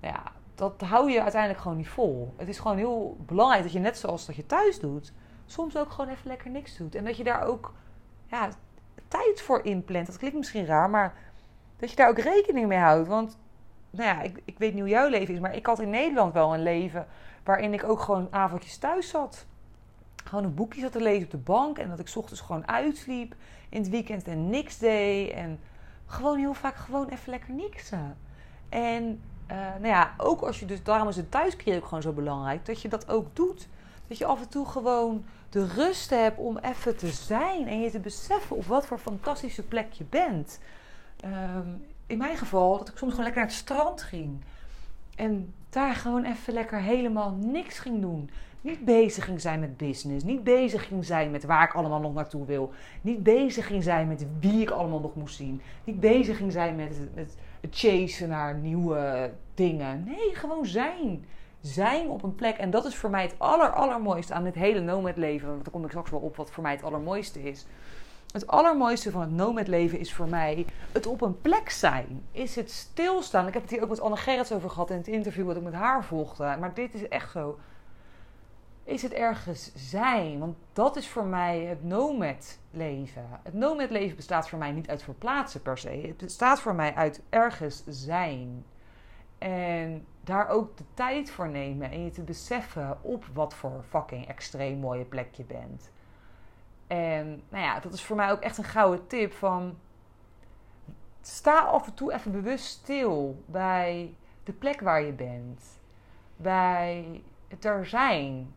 nou 0.00 0.14
ja, 0.14 0.22
dat 0.54 0.80
hou 0.80 1.10
je 1.10 1.22
uiteindelijk 1.22 1.62
gewoon 1.62 1.76
niet 1.76 1.88
vol. 1.88 2.34
Het 2.36 2.48
is 2.48 2.58
gewoon 2.58 2.76
heel 2.76 3.16
belangrijk 3.26 3.62
dat 3.62 3.72
je 3.72 3.78
net 3.78 3.98
zoals 3.98 4.26
dat 4.26 4.36
je 4.36 4.46
thuis 4.46 4.80
doet, 4.80 5.12
soms 5.46 5.76
ook 5.76 5.90
gewoon 5.90 6.10
even 6.10 6.28
lekker 6.28 6.50
niks 6.50 6.76
doet. 6.76 6.94
En 6.94 7.04
dat 7.04 7.16
je 7.16 7.24
daar 7.24 7.46
ook 7.46 7.72
ja, 8.26 8.48
tijd 9.08 9.40
voor 9.40 9.64
inplant. 9.64 10.06
Dat 10.06 10.18
klinkt 10.18 10.36
misschien 10.36 10.66
raar, 10.66 10.90
maar 10.90 11.14
dat 11.76 11.90
je 11.90 11.96
daar 11.96 12.08
ook 12.08 12.18
rekening 12.18 12.68
mee 12.68 12.78
houdt. 12.78 13.08
Want 13.08 13.38
nou 13.90 14.08
ja, 14.08 14.22
ik, 14.22 14.42
ik 14.44 14.58
weet 14.58 14.72
niet 14.72 14.82
hoe 14.82 14.90
jouw 14.90 15.08
leven 15.08 15.34
is, 15.34 15.40
maar 15.40 15.54
ik 15.54 15.66
had 15.66 15.80
in 15.80 15.90
Nederland 15.90 16.32
wel 16.32 16.54
een 16.54 16.62
leven 16.62 17.06
waarin 17.44 17.72
ik 17.72 17.84
ook 17.84 18.00
gewoon 18.00 18.28
avondjes 18.30 18.78
thuis 18.78 19.08
zat 19.08 19.46
gewoon 20.24 20.44
een 20.44 20.54
boekje 20.54 20.80
zat 20.80 20.92
te 20.92 21.00
lezen 21.00 21.24
op 21.24 21.30
de 21.30 21.36
bank. 21.36 21.78
En 21.78 21.88
dat 21.88 21.98
ik 21.98 22.12
ochtends 22.14 22.40
gewoon 22.40 22.68
uitsliep 22.68 23.34
in 23.68 23.80
het 23.80 23.90
weekend 23.90 24.28
en 24.28 24.50
niks 24.50 24.78
deed. 24.78 25.30
En 25.30 25.58
gewoon 26.06 26.38
heel 26.38 26.54
vaak 26.54 26.74
gewoon 26.74 27.08
even 27.08 27.30
lekker 27.30 27.54
niksen. 27.54 28.16
En 28.68 29.20
uh, 29.50 29.56
nou 29.56 29.86
ja, 29.86 30.14
ook 30.16 30.40
als 30.40 30.60
je 30.60 30.66
dus, 30.66 30.82
daarom 30.82 31.08
is 31.08 31.16
het 31.16 31.30
thuiskeer 31.30 31.76
ook 31.76 31.84
gewoon 31.84 32.02
zo 32.02 32.12
belangrijk, 32.12 32.66
dat 32.66 32.82
je 32.82 32.88
dat 32.88 33.08
ook 33.08 33.36
doet. 33.36 33.68
Dat 34.08 34.18
je 34.18 34.24
af 34.24 34.40
en 34.40 34.48
toe 34.48 34.66
gewoon 34.66 35.24
de 35.50 35.66
rust 35.66 36.10
hebt 36.10 36.38
om 36.38 36.58
even 36.58 36.96
te 36.96 37.08
zijn 37.08 37.68
en 37.68 37.80
je 37.80 37.90
te 37.90 38.00
beseffen 38.00 38.56
op 38.56 38.64
wat 38.64 38.86
voor 38.86 38.98
fantastische 38.98 39.62
plek 39.62 39.92
je 39.92 40.04
bent. 40.04 40.60
ehm, 41.20 41.68
in 42.06 42.18
mijn 42.18 42.36
geval 42.36 42.78
dat 42.78 42.88
ik 42.88 42.96
soms 42.96 43.10
gewoon 43.10 43.24
lekker 43.24 43.42
naar 43.42 43.50
het 43.50 43.60
strand 43.60 44.02
ging. 44.02 44.40
En 45.16 45.54
daar 45.70 45.94
gewoon 45.94 46.24
even 46.24 46.52
lekker 46.52 46.80
helemaal 46.80 47.30
niks 47.30 47.78
ging 47.78 48.00
doen. 48.00 48.30
Niet 48.64 48.84
bezig 48.84 49.24
ging 49.24 49.40
zijn 49.40 49.60
met 49.60 49.76
business. 49.76 50.24
Niet 50.24 50.44
bezig 50.44 50.86
ging 50.86 51.04
zijn 51.04 51.30
met 51.30 51.44
waar 51.44 51.64
ik 51.64 51.74
allemaal 51.74 52.00
nog 52.00 52.14
naartoe 52.14 52.46
wil. 52.46 52.72
Niet 53.00 53.22
bezig 53.22 53.66
ging 53.66 53.82
zijn 53.82 54.08
met 54.08 54.26
wie 54.40 54.60
ik 54.60 54.70
allemaal 54.70 55.00
nog 55.00 55.14
moest 55.14 55.36
zien. 55.36 55.60
Niet 55.84 56.00
bezig 56.00 56.36
ging 56.36 56.52
zijn 56.52 56.76
met, 56.76 56.98
met 57.14 57.36
het 57.60 57.76
chasen 57.76 58.28
naar 58.28 58.54
nieuwe 58.54 59.30
dingen. 59.54 60.04
Nee, 60.04 60.34
gewoon 60.34 60.66
zijn. 60.66 61.24
Zijn 61.60 62.08
op 62.08 62.22
een 62.22 62.34
plek. 62.34 62.56
En 62.56 62.70
dat 62.70 62.84
is 62.84 62.96
voor 62.96 63.10
mij 63.10 63.22
het 63.22 63.34
aller, 63.38 63.70
allermooiste 63.70 64.34
aan 64.34 64.44
dit 64.44 64.54
hele 64.54 64.80
nomad 64.80 65.16
leven. 65.16 65.48
Want 65.48 65.64
daar 65.64 65.72
kom 65.72 65.84
ik 65.84 65.90
straks 65.90 66.10
wel 66.10 66.20
op 66.20 66.36
wat 66.36 66.50
voor 66.50 66.62
mij 66.62 66.72
het 66.72 66.84
allermooiste 66.84 67.42
is. 67.42 67.66
Het 68.32 68.46
allermooiste 68.46 69.10
van 69.10 69.20
het 69.20 69.30
nomad 69.30 69.68
leven 69.68 69.98
is 69.98 70.14
voor 70.14 70.28
mij 70.28 70.66
het 70.92 71.06
op 71.06 71.20
een 71.20 71.40
plek 71.40 71.70
zijn. 71.70 72.22
Is 72.32 72.56
het 72.56 72.70
stilstaan. 72.70 73.46
Ik 73.46 73.52
heb 73.52 73.62
het 73.62 73.70
hier 73.70 73.82
ook 73.82 73.88
met 73.88 74.00
Anne 74.00 74.16
Gerrits 74.16 74.52
over 74.52 74.70
gehad 74.70 74.90
in 74.90 74.96
het 74.96 75.08
interview 75.08 75.46
wat 75.46 75.56
ik 75.56 75.62
met 75.62 75.72
haar 75.72 76.04
volgde. 76.04 76.56
Maar 76.60 76.74
dit 76.74 76.94
is 76.94 77.08
echt 77.08 77.30
zo. 77.30 77.58
Is 78.84 79.02
het 79.02 79.12
ergens 79.12 79.72
zijn? 79.74 80.38
Want 80.38 80.56
dat 80.72 80.96
is 80.96 81.08
voor 81.08 81.24
mij 81.24 81.60
het 81.60 81.84
nomad 81.84 82.58
leven. 82.70 83.28
Het 83.42 83.54
nomad 83.54 83.90
leven 83.90 84.16
bestaat 84.16 84.48
voor 84.48 84.58
mij 84.58 84.72
niet 84.72 84.88
uit 84.88 85.02
verplaatsen 85.02 85.62
per 85.62 85.78
se. 85.78 85.88
Het 85.88 86.16
bestaat 86.16 86.60
voor 86.60 86.74
mij 86.74 86.94
uit 86.94 87.22
ergens 87.28 87.82
zijn. 87.86 88.64
En 89.38 90.06
daar 90.20 90.48
ook 90.48 90.76
de 90.76 90.84
tijd 90.94 91.30
voor 91.30 91.48
nemen 91.48 91.90
en 91.90 92.04
je 92.04 92.10
te 92.10 92.22
beseffen 92.22 92.98
op 93.02 93.24
wat 93.32 93.54
voor 93.54 93.84
fucking 93.88 94.28
extreem 94.28 94.78
mooie 94.78 95.04
plek 95.04 95.34
je 95.34 95.44
bent. 95.44 95.90
En 96.86 97.42
nou 97.48 97.64
ja, 97.64 97.80
dat 97.80 97.92
is 97.92 98.02
voor 98.02 98.16
mij 98.16 98.30
ook 98.30 98.40
echt 98.40 98.58
een 98.58 98.64
gouden 98.64 99.06
tip 99.06 99.32
van 99.32 99.78
sta 101.20 101.60
af 101.60 101.86
en 101.86 101.94
toe 101.94 102.12
even 102.12 102.32
bewust 102.32 102.64
stil 102.64 103.42
bij 103.46 104.14
de 104.44 104.52
plek 104.52 104.80
waar 104.80 105.02
je 105.02 105.12
bent. 105.12 105.80
Bij 106.36 107.22
het 107.48 107.64
er 107.64 107.86
zijn. 107.86 108.54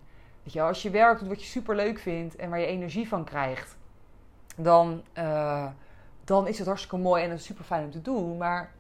Als 0.55 0.81
je 0.81 0.89
werkt 0.89 1.19
doet 1.19 1.29
wat 1.29 1.41
je 1.41 1.47
super 1.47 1.75
leuk 1.75 1.99
vindt 1.99 2.35
en 2.35 2.49
waar 2.49 2.59
je 2.59 2.65
energie 2.65 3.07
van 3.07 3.23
krijgt, 3.23 3.77
dan, 4.55 5.03
uh, 5.17 5.67
dan 6.23 6.47
is 6.47 6.57
het 6.57 6.67
hartstikke 6.67 6.97
mooi 6.97 7.23
en 7.23 7.29
het 7.29 7.39
is 7.39 7.45
super 7.45 7.63
fijn 7.63 7.83
om 7.83 7.91
te 7.91 8.01
doen. 8.01 8.37
Maar 8.37 8.71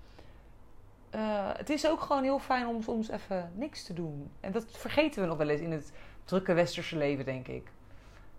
uh, 1.15 1.49
het 1.57 1.69
is 1.69 1.87
ook 1.87 2.01
gewoon 2.01 2.23
heel 2.23 2.39
fijn 2.39 2.67
om 2.67 2.81
soms 2.81 3.09
even 3.09 3.51
niks 3.55 3.83
te 3.83 3.93
doen. 3.93 4.31
En 4.39 4.51
dat 4.51 4.65
vergeten 4.69 5.21
we 5.21 5.27
nog 5.27 5.37
wel 5.37 5.49
eens 5.49 5.61
in 5.61 5.71
het 5.71 5.91
drukke 6.23 6.53
westerse 6.53 6.97
leven, 6.97 7.25
denk 7.25 7.47
ik. 7.47 7.71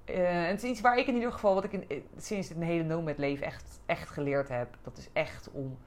Uh, 0.04 0.46
het 0.46 0.62
is 0.62 0.70
iets 0.70 0.80
waar 0.80 0.98
ik 0.98 1.06
in 1.06 1.14
ieder 1.14 1.32
geval, 1.32 1.54
wat 1.54 1.64
ik 1.64 1.72
in, 1.72 2.02
sinds 2.16 2.48
het 2.48 2.58
hele 2.58 2.82
nomad 2.84 3.18
leven 3.18 3.46
echt, 3.46 3.80
echt 3.86 4.08
geleerd 4.08 4.48
heb. 4.48 4.76
Dat 4.82 4.98
is 4.98 5.08
echt 5.12 5.50
om 5.52 5.78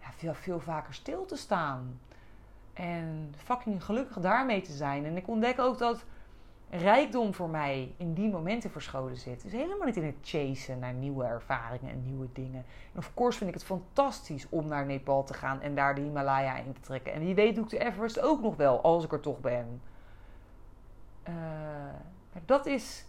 ja, 0.00 0.12
veel, 0.16 0.34
veel 0.34 0.60
vaker 0.60 0.94
stil 0.94 1.24
te 1.24 1.36
staan. 1.36 2.00
En 2.72 3.34
fucking 3.36 3.84
gelukkig 3.84 4.16
daarmee 4.16 4.60
te 4.60 4.72
zijn. 4.72 5.04
En 5.04 5.16
ik 5.16 5.28
ontdek 5.28 5.58
ook 5.58 5.78
dat 5.78 6.04
rijkdom 6.74 7.34
voor 7.34 7.48
mij 7.48 7.94
in 7.96 8.14
die 8.14 8.30
momenten 8.30 8.70
verscholen 8.70 9.16
zit. 9.16 9.42
Dus 9.42 9.52
helemaal 9.52 9.86
niet 9.86 9.96
in 9.96 10.04
het 10.04 10.16
chasen 10.22 10.78
naar 10.78 10.92
nieuwe 10.92 11.24
ervaringen 11.24 11.90
en 11.90 12.04
nieuwe 12.04 12.26
dingen. 12.32 12.64
En 12.92 12.98
of 12.98 13.14
course 13.14 13.38
vind 13.38 13.50
ik 13.50 13.56
het 13.56 13.64
fantastisch 13.64 14.46
om 14.48 14.66
naar 14.66 14.86
Nepal 14.86 15.24
te 15.24 15.34
gaan 15.34 15.60
en 15.60 15.74
daar 15.74 15.94
de 15.94 16.00
Himalaya 16.00 16.56
in 16.56 16.72
te 16.72 16.80
trekken. 16.80 17.12
En 17.12 17.20
wie 17.20 17.34
weet 17.34 17.54
doe 17.54 17.64
ik 17.64 17.70
de 17.70 17.78
Everest 17.78 18.20
ook 18.20 18.40
nog 18.40 18.56
wel, 18.56 18.82
als 18.82 19.04
ik 19.04 19.12
er 19.12 19.20
toch 19.20 19.40
ben. 19.40 19.82
Uh, 21.28 21.34
maar 22.32 22.42
dat 22.44 22.66
is 22.66 23.04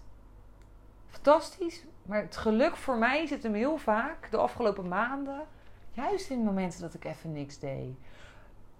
fantastisch. 1.08 1.86
Maar 2.02 2.22
het 2.22 2.38
geluk 2.38 2.76
voor 2.76 2.98
mij 2.98 3.28
zit 3.28 3.44
hem 3.44 3.54
heel 3.54 3.78
vaak 3.78 4.32
de 4.32 4.38
afgelopen 4.38 4.88
maanden. 4.88 5.42
Juist 5.92 6.30
in 6.30 6.44
momenten 6.44 6.82
dat 6.82 6.94
ik 6.94 7.06
even 7.06 7.32
niks 7.32 7.60
deed. 7.60 7.96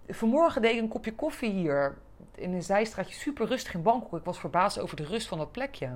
Vanmorgen 0.08 0.62
deed 0.62 0.74
ik 0.74 0.80
een 0.80 0.88
kopje 0.88 1.14
koffie 1.14 1.52
hier 1.52 1.96
in 2.34 2.52
een 2.52 2.62
zijstraatje, 2.62 3.14
super 3.14 3.46
rustig 3.46 3.74
in 3.74 3.82
Bangkok. 3.82 4.18
Ik 4.18 4.24
was 4.24 4.38
verbaasd 4.38 4.78
over 4.78 4.96
de 4.96 5.04
rust 5.04 5.28
van 5.28 5.38
dat 5.38 5.52
plekje. 5.52 5.88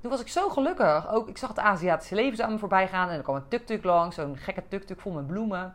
Toen 0.00 0.10
was 0.10 0.20
ik 0.20 0.28
zo 0.28 0.48
gelukkig. 0.48 1.08
Ook, 1.08 1.28
ik 1.28 1.38
zag 1.38 1.48
het 1.48 1.58
Aziatische 1.58 2.14
leven 2.14 2.44
aan 2.44 2.52
me 2.52 2.58
voorbij 2.58 2.88
gaan. 2.88 3.08
En 3.08 3.16
er 3.16 3.22
kwam 3.22 3.36
een 3.36 3.48
tuk-tuk 3.48 3.84
langs, 3.84 4.16
zo'n 4.16 4.36
gekke 4.36 4.62
tuk-tuk 4.68 5.00
vol 5.00 5.12
met 5.12 5.26
bloemen. 5.26 5.74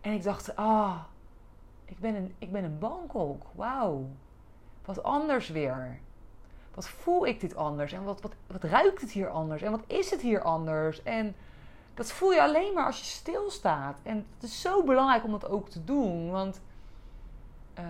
En 0.00 0.12
ik 0.12 0.22
dacht, 0.22 0.56
ah, 0.56 0.96
ik, 1.84 1.98
ben 1.98 2.14
in, 2.14 2.34
ik 2.38 2.52
ben 2.52 2.64
in 2.64 2.78
Bangkok. 2.78 3.46
Wauw. 3.54 4.08
Wat 4.84 5.02
anders 5.02 5.48
weer. 5.48 5.98
Wat 6.74 6.88
voel 6.88 7.26
ik 7.26 7.40
dit 7.40 7.56
anders? 7.56 7.92
En 7.92 8.04
wat, 8.04 8.20
wat, 8.20 8.32
wat 8.46 8.62
ruikt 8.62 9.00
het 9.00 9.10
hier 9.10 9.28
anders? 9.28 9.62
En 9.62 9.70
wat 9.70 9.84
is 9.86 10.10
het 10.10 10.20
hier 10.20 10.42
anders? 10.42 11.02
En 11.02 11.34
dat 11.94 12.12
voel 12.12 12.32
je 12.32 12.42
alleen 12.42 12.74
maar 12.74 12.86
als 12.86 12.98
je 12.98 13.04
stilstaat. 13.04 13.98
En 14.02 14.26
het 14.34 14.42
is 14.42 14.60
zo 14.60 14.82
belangrijk 14.82 15.24
om 15.24 15.30
dat 15.30 15.48
ook 15.48 15.68
te 15.68 15.84
doen. 15.84 16.30
Want 16.30 16.60
uh, 17.78 17.84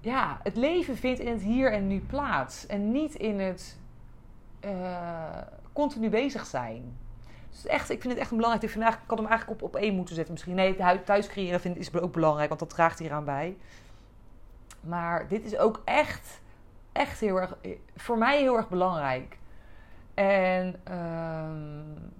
ja, 0.00 0.40
het 0.42 0.56
leven 0.56 0.96
vindt 0.96 1.20
in 1.20 1.32
het 1.32 1.42
hier 1.42 1.72
en 1.72 1.86
nu 1.86 2.00
plaats. 2.00 2.66
En 2.66 2.92
niet 2.92 3.14
in 3.14 3.40
het 3.40 3.78
uh, 4.64 5.38
continu 5.72 6.08
bezig 6.08 6.46
zijn. 6.46 6.96
Dus 7.50 7.66
echt, 7.66 7.90
ik 7.90 8.00
vind 8.00 8.12
het 8.12 8.22
echt 8.22 8.30
een 8.30 8.36
belangrijk. 8.36 8.64
Ik, 8.64 8.80
vind 8.80 8.94
ik 8.94 8.98
had 9.06 9.18
hem 9.18 9.26
eigenlijk 9.26 9.62
op, 9.62 9.68
op 9.68 9.80
één 9.80 9.94
moeten 9.94 10.14
zetten. 10.14 10.32
Misschien 10.32 10.54
nee, 10.54 11.02
thuis 11.04 11.26
creëren 11.26 11.60
vind, 11.60 11.76
is 11.76 11.94
ook 11.94 12.12
belangrijk, 12.12 12.48
want 12.48 12.60
dat 12.60 12.70
draagt 12.70 12.98
hieraan 12.98 13.24
bij. 13.24 13.56
Maar 14.80 15.28
dit 15.28 15.44
is 15.44 15.56
ook 15.56 15.82
echt, 15.84 16.40
echt 16.92 17.20
heel 17.20 17.40
erg, 17.40 17.56
voor 17.96 18.18
mij 18.18 18.40
heel 18.40 18.56
erg 18.56 18.68
belangrijk. 18.68 19.38
En 20.14 20.80
um, 20.92 22.12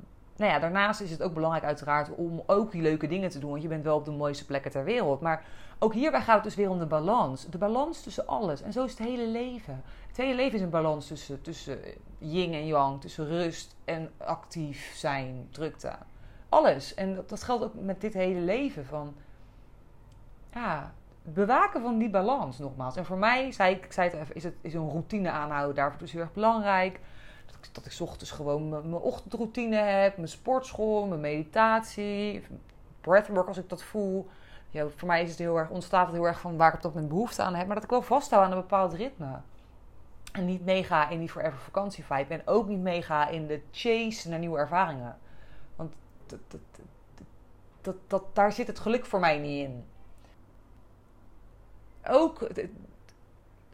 nou 0.43 0.55
ja, 0.55 0.61
daarnaast 0.61 1.01
is 1.01 1.11
het 1.11 1.23
ook 1.23 1.35
belangrijk 1.35 1.65
uiteraard 1.65 2.15
om 2.15 2.43
ook 2.47 2.73
die 2.73 2.83
leuke 2.83 3.07
dingen 3.07 3.31
te 3.31 3.39
doen. 3.39 3.51
Want 3.51 3.63
je 3.63 3.69
bent 3.69 3.85
wel 3.85 3.97
op 3.97 4.05
de 4.05 4.11
mooiste 4.11 4.47
plekken 4.47 4.71
ter 4.71 4.85
wereld. 4.85 5.21
Maar 5.21 5.45
ook 5.79 5.95
hierbij 5.95 6.21
gaat 6.21 6.35
het 6.35 6.45
dus 6.45 6.55
weer 6.55 6.71
om 6.71 6.79
de 6.79 6.87
balans. 6.87 7.47
De 7.47 7.59
balans 7.59 8.03
tussen 8.03 8.27
alles. 8.27 8.63
En 8.63 8.73
zo 8.73 8.85
is 8.85 8.91
het 8.91 8.99
hele 8.99 9.27
leven. 9.27 9.83
Het 10.09 10.17
hele 10.17 10.35
leven 10.35 10.55
is 10.55 10.61
een 10.61 10.71
balans 10.71 11.07
tussen, 11.07 11.43
tussen 11.43 11.79
yin 12.19 12.53
en 12.53 12.67
yang. 12.67 13.01
Tussen 13.01 13.27
rust 13.27 13.77
en 13.85 14.11
actief 14.17 14.93
zijn, 14.95 15.49
drukte. 15.51 15.93
Alles. 16.49 16.95
En 16.95 17.15
dat, 17.15 17.29
dat 17.29 17.43
geldt 17.43 17.65
ook 17.65 17.75
met 17.75 18.01
dit 18.01 18.15
hele 18.15 18.41
leven. 18.41 18.87
Van, 18.87 19.15
ja, 20.53 20.93
bewaken 21.23 21.83
van 21.83 21.99
die 21.99 22.11
balans 22.11 22.59
nogmaals. 22.59 22.97
En 22.97 23.05
voor 23.05 23.19
mij, 23.19 23.53
zei 23.53 23.75
ik, 23.75 23.93
zei 23.93 24.11
het 24.11 24.21
even, 24.21 24.35
is, 24.35 24.45
het, 24.45 24.55
is 24.61 24.75
een 24.75 24.91
routine 24.91 25.31
aanhouden 25.31 25.75
daarvoor 25.75 25.99
dus 25.99 26.13
heel 26.13 26.21
erg 26.21 26.33
belangrijk 26.33 27.01
dat 27.73 27.87
ik 27.87 28.01
ochtends 28.01 28.31
gewoon 28.31 28.69
mijn, 28.69 28.95
ochtendroutine 28.95 29.77
heb, 29.77 30.17
mijn 30.17 30.29
sportschool, 30.29 31.07
mijn 31.07 31.21
meditatie, 31.21 32.47
breathwork 33.01 33.49
als 33.49 33.59
ik 33.59 33.69
dat 33.69 33.83
voel. 33.83 34.29
Ja, 34.71 34.89
voor 34.97 35.09
mij 35.09 35.23
is 35.23 35.31
het 35.31 35.39
heel 35.39 35.59
erg, 35.59 35.71
ontstaat 35.71 36.07
het 36.07 36.15
heel 36.15 36.27
erg 36.27 36.41
van 36.41 36.57
waar 36.57 36.75
ik 36.75 36.85
op 36.85 36.95
moment 36.95 37.09
behoefte 37.09 37.43
aan 37.43 37.55
heb, 37.55 37.67
maar 37.67 37.75
dat 37.75 37.85
ik 37.85 37.91
wel 37.91 38.03
vasthoud 38.03 38.45
aan 38.45 38.53
een 38.53 38.61
bepaald 38.61 38.93
ritme. 38.93 39.41
En 40.33 40.45
niet 40.45 40.65
meega 40.65 41.09
in 41.09 41.19
die 41.19 41.29
forever 41.29 41.59
vakantie 41.59 42.05
vibe. 42.05 42.35
En 42.35 42.43
ook 42.45 42.69
niet 42.69 42.81
meega 42.81 43.29
in 43.29 43.47
de 43.47 43.61
chase 43.71 44.29
naar 44.29 44.39
nieuwe 44.39 44.59
ervaringen. 44.59 45.19
Want 45.77 45.93
dat, 46.27 46.41
dat, 47.81 47.97
dat, 48.07 48.23
daar 48.33 48.53
zit 48.53 48.67
het 48.67 48.79
geluk 48.79 49.07
voor 49.07 49.21
mij 49.21 49.39
niet 49.39 49.69
in. 49.69 49.85
Ook 52.09 52.49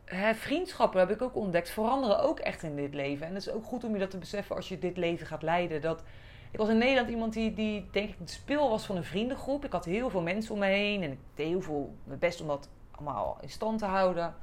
hè, 0.08 0.34
vriendschappen 0.34 1.00
heb 1.00 1.10
ik 1.10 1.22
ook 1.22 1.34
ontdekt, 1.34 1.70
veranderen 1.70 2.20
ook 2.20 2.38
echt 2.38 2.62
in 2.62 2.76
dit 2.76 2.94
leven. 2.94 3.26
En 3.26 3.34
het 3.34 3.46
is 3.46 3.52
ook 3.52 3.64
goed 3.64 3.84
om 3.84 3.92
je 3.92 3.98
dat 3.98 4.10
te 4.10 4.18
beseffen 4.18 4.56
als 4.56 4.68
je 4.68 4.78
dit 4.78 4.96
leven 4.96 5.26
gaat 5.26 5.42
leiden. 5.42 5.80
Dat, 5.80 6.02
ik 6.50 6.58
was 6.58 6.68
in 6.68 6.78
Nederland 6.78 7.08
iemand 7.08 7.32
die, 7.32 7.54
die 7.54 7.88
denk 7.90 8.08
ik 8.08 8.18
het 8.18 8.30
speel 8.30 8.70
was 8.70 8.86
van 8.86 8.96
een 8.96 9.04
vriendengroep. 9.04 9.64
Ik 9.64 9.72
had 9.72 9.84
heel 9.84 10.10
veel 10.10 10.22
mensen 10.22 10.54
om 10.54 10.60
me 10.60 10.66
heen 10.66 11.02
en 11.02 11.12
ik 11.12 11.18
deed 11.34 11.46
heel 11.46 11.62
veel 11.62 11.94
mijn 12.04 12.18
best 12.18 12.40
om 12.40 12.46
dat 12.46 12.68
allemaal 12.90 13.38
in 13.40 13.50
stand 13.50 13.78
te 13.78 13.84
houden. 13.84 14.34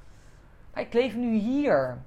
Maar 0.73 0.83
ik 0.83 0.93
leef 0.93 1.15
nu 1.15 1.37
hier. 1.37 1.97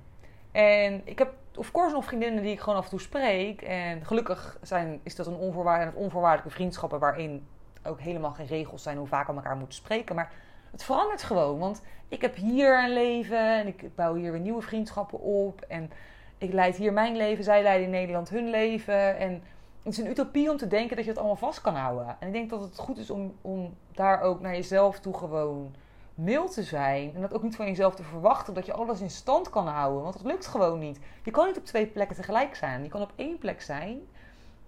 En 0.53 1.03
ik 1.05 1.19
heb 1.19 1.33
of 1.59 1.71
course 1.71 1.95
nog 1.95 2.05
vriendinnen 2.05 2.43
die 2.43 2.53
ik 2.53 2.61
gewoon 2.61 2.79
af 2.79 2.85
en 2.85 2.91
toe 2.91 3.01
spreek. 3.01 3.63
En 3.63 4.05
gelukkig 4.07 4.59
zijn, 4.63 5.01
is 5.03 5.17
dat 5.17 5.27
een 5.27 5.35
onvoorwaardelijke, 5.35 6.01
onvoorwaardelijke 6.01 6.55
vriendschappen 6.55 6.99
waarin 6.99 7.47
ook 7.85 8.01
helemaal 8.01 8.33
geen 8.33 8.47
regels 8.47 8.83
zijn 8.83 8.97
hoe 8.99 9.07
vaak 9.07 9.27
we 9.27 9.33
elkaar 9.33 9.57
moeten 9.57 9.75
spreken. 9.75 10.15
Maar 10.15 10.33
het 10.71 10.83
verandert 10.83 11.23
gewoon. 11.23 11.59
Want 11.59 11.83
ik 12.09 12.23
heb 12.23 12.35
hier 12.35 12.85
een 12.85 12.93
leven 12.93 13.53
en 13.53 13.67
ik 13.67 13.95
bouw 13.95 14.15
hier 14.15 14.33
weer 14.33 14.41
nieuwe 14.41 14.63
vriendschappen 14.63 15.21
op. 15.21 15.61
En 15.61 15.91
ik 16.39 16.53
leid 16.53 16.77
hier 16.77 16.93
mijn 16.93 17.17
leven, 17.17 17.45
zij 17.45 17.63
leiden 17.63 17.85
in 17.85 17.93
Nederland 17.93 18.29
hun 18.29 18.51
leven. 18.51 19.19
En 19.19 19.43
het 19.83 19.93
is 19.93 19.99
een 19.99 20.11
utopie 20.11 20.51
om 20.51 20.57
te 20.57 20.67
denken 20.67 20.97
dat 20.97 21.05
je 21.05 21.11
het 21.11 21.19
allemaal 21.19 21.37
vast 21.37 21.61
kan 21.61 21.75
houden. 21.75 22.17
En 22.21 22.27
ik 22.27 22.33
denk 22.33 22.51
dat 22.51 22.61
het 22.61 22.79
goed 22.79 22.99
is 22.99 23.11
om, 23.11 23.35
om 23.43 23.75
daar 23.93 24.21
ook 24.21 24.41
naar 24.41 24.55
jezelf 24.55 25.01
toe 25.01 25.15
gewoon 25.15 25.75
mild 26.15 26.55
te 26.55 26.63
zijn. 26.63 27.15
En 27.15 27.21
dat 27.21 27.35
ook 27.35 27.43
niet 27.43 27.57
van 27.57 27.67
jezelf 27.67 27.95
te 27.95 28.03
verwachten 28.03 28.55
dat 28.55 28.67
je 28.67 28.73
alles 28.73 29.01
in 29.01 29.11
stand 29.11 29.51
kan 29.51 29.67
houden. 29.67 30.03
Want 30.03 30.15
dat 30.15 30.27
lukt 30.27 30.47
gewoon 30.47 30.79
niet. 30.79 31.01
Je 31.23 31.31
kan 31.31 31.47
niet 31.47 31.59
op 31.59 31.65
twee 31.65 31.87
plekken 31.87 32.17
tegelijk 32.17 32.55
zijn. 32.55 32.83
Je 32.83 32.89
kan 32.89 33.03
op 33.03 33.13
één 33.17 33.39
plek 33.39 33.63
zijn. 33.63 34.01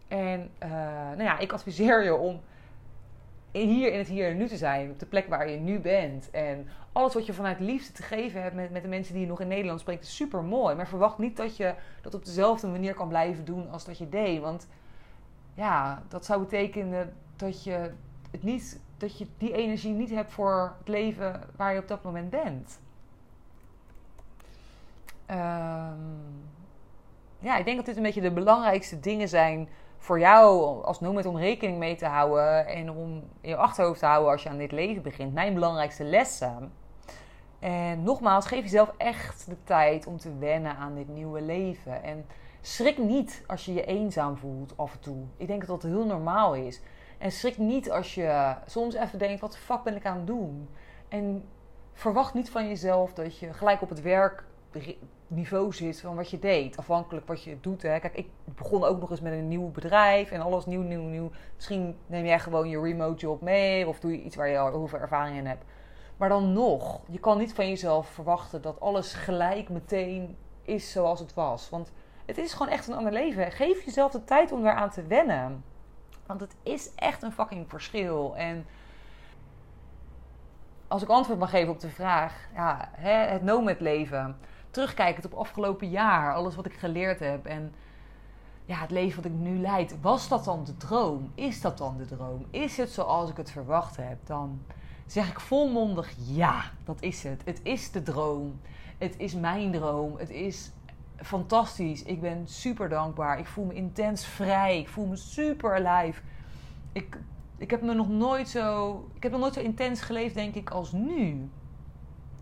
En 0.08 0.50
uh, 0.62 0.70
nou 1.10 1.22
ja, 1.22 1.38
ik 1.38 1.52
adviseer 1.52 2.04
je 2.04 2.14
om 2.14 2.40
hier 3.52 3.92
in 3.92 3.98
het 3.98 4.08
hier 4.08 4.28
en 4.28 4.36
nu 4.36 4.48
te 4.48 4.56
zijn. 4.56 4.90
Op 4.90 4.98
de 4.98 5.06
plek 5.06 5.28
waar 5.28 5.50
je 5.50 5.58
nu 5.58 5.78
bent. 5.78 6.30
En 6.30 6.68
alles 6.92 7.14
wat 7.14 7.26
je 7.26 7.32
vanuit 7.32 7.60
liefde 7.60 7.92
te 7.92 8.02
geven 8.02 8.42
hebt 8.42 8.54
met, 8.54 8.70
met 8.70 8.82
de 8.82 8.88
mensen 8.88 9.12
die 9.12 9.22
je 9.22 9.28
nog 9.28 9.40
in 9.40 9.48
Nederland 9.48 9.80
spreekt, 9.80 10.04
is 10.04 10.16
super 10.16 10.42
mooi. 10.42 10.74
Maar 10.74 10.88
verwacht 10.88 11.18
niet 11.18 11.36
dat 11.36 11.56
je 11.56 11.74
dat 12.02 12.14
op 12.14 12.24
dezelfde 12.24 12.66
manier 12.66 12.94
kan 12.94 13.08
blijven 13.08 13.44
doen 13.44 13.70
als 13.70 13.84
dat 13.84 13.98
je 13.98 14.08
deed. 14.08 14.40
Want 14.40 14.68
ja, 15.54 16.02
dat 16.08 16.24
zou 16.24 16.40
betekenen 16.40 17.14
dat 17.36 17.64
je, 17.64 17.90
het 18.30 18.42
niet, 18.42 18.80
dat 18.96 19.18
je 19.18 19.26
die 19.38 19.52
energie 19.52 19.92
niet 19.92 20.10
hebt 20.10 20.32
voor 20.32 20.74
het 20.78 20.88
leven 20.88 21.40
waar 21.56 21.72
je 21.72 21.80
op 21.80 21.88
dat 21.88 22.02
moment 22.02 22.30
bent. 22.30 22.80
Um, 25.30 26.48
ja, 27.38 27.56
ik 27.56 27.64
denk 27.64 27.76
dat 27.76 27.86
dit 27.86 27.96
een 27.96 28.02
beetje 28.02 28.20
de 28.20 28.30
belangrijkste 28.30 29.00
dingen 29.00 29.28
zijn 29.28 29.68
voor 30.00 30.18
jou 30.18 30.82
als 30.84 31.00
nomad 31.00 31.26
om 31.26 31.36
rekening 31.36 31.78
mee 31.78 31.96
te 31.96 32.06
houden 32.06 32.66
en 32.66 32.90
om 32.90 33.22
in 33.40 33.48
je 33.48 33.56
achterhoofd 33.56 33.98
te 33.98 34.06
houden 34.06 34.32
als 34.32 34.42
je 34.42 34.48
aan 34.48 34.58
dit 34.58 34.72
leven 34.72 35.02
begint. 35.02 35.34
Mijn 35.34 35.54
belangrijkste 35.54 36.04
lessen. 36.04 36.72
En 37.58 38.02
nogmaals, 38.02 38.46
geef 38.46 38.62
jezelf 38.62 38.92
echt 38.96 39.46
de 39.46 39.56
tijd 39.64 40.06
om 40.06 40.18
te 40.18 40.38
wennen 40.38 40.76
aan 40.76 40.94
dit 40.94 41.08
nieuwe 41.08 41.40
leven. 41.40 42.02
En 42.02 42.26
schrik 42.60 42.98
niet 42.98 43.44
als 43.46 43.64
je 43.64 43.72
je 43.72 43.84
eenzaam 43.84 44.36
voelt 44.36 44.72
af 44.76 44.92
en 44.92 45.00
toe. 45.00 45.24
Ik 45.36 45.46
denk 45.46 45.66
dat 45.66 45.80
dat 45.80 45.90
heel 45.90 46.06
normaal 46.06 46.54
is. 46.54 46.80
En 47.18 47.32
schrik 47.32 47.58
niet 47.58 47.90
als 47.90 48.14
je 48.14 48.54
soms 48.66 48.94
even 48.94 49.18
denkt: 49.18 49.40
wat 49.40 49.52
de 49.52 49.58
fuck 49.58 49.82
ben 49.82 49.96
ik 49.96 50.06
aan 50.06 50.16
het 50.16 50.26
doen? 50.26 50.68
En 51.08 51.44
verwacht 51.92 52.34
niet 52.34 52.50
van 52.50 52.68
jezelf 52.68 53.12
dat 53.12 53.38
je 53.38 53.52
gelijk 53.52 53.82
op 53.82 53.88
het 53.88 54.02
werk 54.02 54.44
niveau 55.30 55.72
zit 55.72 56.00
van 56.00 56.16
wat 56.16 56.30
je 56.30 56.38
deed. 56.38 56.76
Afhankelijk 56.76 57.26
wat 57.26 57.42
je 57.42 57.60
doet. 57.60 57.82
Hè. 57.82 57.98
Kijk, 57.98 58.14
ik 58.14 58.28
begon 58.44 58.84
ook 58.84 59.00
nog 59.00 59.10
eens 59.10 59.20
met 59.20 59.32
een 59.32 59.48
nieuw 59.48 59.70
bedrijf 59.70 60.30
en 60.30 60.40
alles 60.40 60.66
nieuw, 60.66 60.82
nieuw, 60.82 61.02
nieuw. 61.02 61.30
Misschien 61.54 61.96
neem 62.06 62.24
jij 62.24 62.38
gewoon 62.38 62.68
je 62.68 62.80
remote 62.80 63.20
job 63.20 63.40
mee 63.40 63.86
of 63.86 64.00
doe 64.00 64.10
je 64.10 64.22
iets 64.22 64.36
waar 64.36 64.48
je 64.48 64.58
al 64.58 64.70
heel 64.70 64.86
veel 64.86 64.98
ervaring 64.98 65.36
in 65.36 65.46
hebt. 65.46 65.64
Maar 66.16 66.28
dan 66.28 66.52
nog, 66.52 67.00
je 67.08 67.18
kan 67.18 67.38
niet 67.38 67.54
van 67.54 67.68
jezelf 67.68 68.08
verwachten 68.08 68.62
dat 68.62 68.80
alles 68.80 69.12
gelijk 69.12 69.68
meteen 69.68 70.36
is 70.62 70.92
zoals 70.92 71.20
het 71.20 71.34
was. 71.34 71.70
Want 71.70 71.92
het 72.26 72.38
is 72.38 72.52
gewoon 72.52 72.72
echt 72.72 72.88
een 72.88 72.96
ander 72.96 73.12
leven. 73.12 73.52
Geef 73.52 73.84
jezelf 73.84 74.12
de 74.12 74.24
tijd 74.24 74.52
om 74.52 74.66
aan 74.66 74.90
te 74.90 75.06
wennen. 75.06 75.64
Want 76.26 76.40
het 76.40 76.56
is 76.62 76.94
echt 76.94 77.22
een 77.22 77.32
fucking 77.32 77.68
verschil. 77.68 78.36
En 78.36 78.66
als 80.88 81.02
ik 81.02 81.08
antwoord 81.08 81.38
mag 81.38 81.50
geven 81.50 81.72
op 81.72 81.80
de 81.80 81.90
vraag, 81.90 82.48
ja, 82.54 82.88
het 82.92 83.42
nomad 83.42 83.80
leven 83.80 84.36
terugkijkend 84.70 85.24
op 85.24 85.34
afgelopen 85.34 85.90
jaar, 85.90 86.34
alles 86.34 86.54
wat 86.54 86.66
ik 86.66 86.72
geleerd 86.72 87.20
heb 87.20 87.46
en 87.46 87.74
ja, 88.70 88.76
het 88.76 88.90
leven 88.90 89.22
wat 89.22 89.32
ik 89.32 89.38
nu 89.38 89.58
leid, 89.58 90.00
was 90.00 90.28
dat 90.28 90.44
dan 90.44 90.64
de 90.64 90.76
droom? 90.76 91.32
Is 91.34 91.60
dat 91.60 91.78
dan 91.78 91.96
de 91.96 92.04
droom? 92.04 92.46
Is 92.50 92.76
het 92.76 92.90
zoals 92.90 93.30
ik 93.30 93.36
het 93.36 93.50
verwacht 93.50 93.96
heb? 93.96 94.26
Dan 94.26 94.60
zeg 95.06 95.30
ik 95.30 95.40
volmondig 95.40 96.12
ja, 96.16 96.62
dat 96.84 97.02
is 97.02 97.22
het. 97.22 97.42
Het 97.44 97.60
is 97.62 97.90
de 97.90 98.02
droom. 98.02 98.60
Het 98.98 99.14
is 99.18 99.34
mijn 99.34 99.72
droom. 99.72 100.16
Het 100.16 100.30
is 100.30 100.70
fantastisch. 101.16 102.02
Ik 102.02 102.20
ben 102.20 102.48
super 102.48 102.88
dankbaar. 102.88 103.38
Ik 103.38 103.46
voel 103.46 103.64
me 103.64 103.74
intens 103.74 104.24
vrij. 104.24 104.78
Ik 104.78 104.88
voel 104.88 105.06
me 105.06 105.16
super 105.16 105.86
alive. 105.86 106.20
Ik, 106.92 107.18
ik 107.56 107.70
heb 107.70 107.82
me 107.82 107.94
nog 107.94 108.08
nooit 108.08 108.48
zo. 108.48 108.94
Ik 109.14 109.22
heb 109.22 109.32
nog 109.32 109.40
nooit 109.40 109.54
zo 109.54 109.60
intens 109.60 110.00
geleefd, 110.00 110.34
denk 110.34 110.54
ik, 110.54 110.70
als 110.70 110.92
nu. 110.92 111.48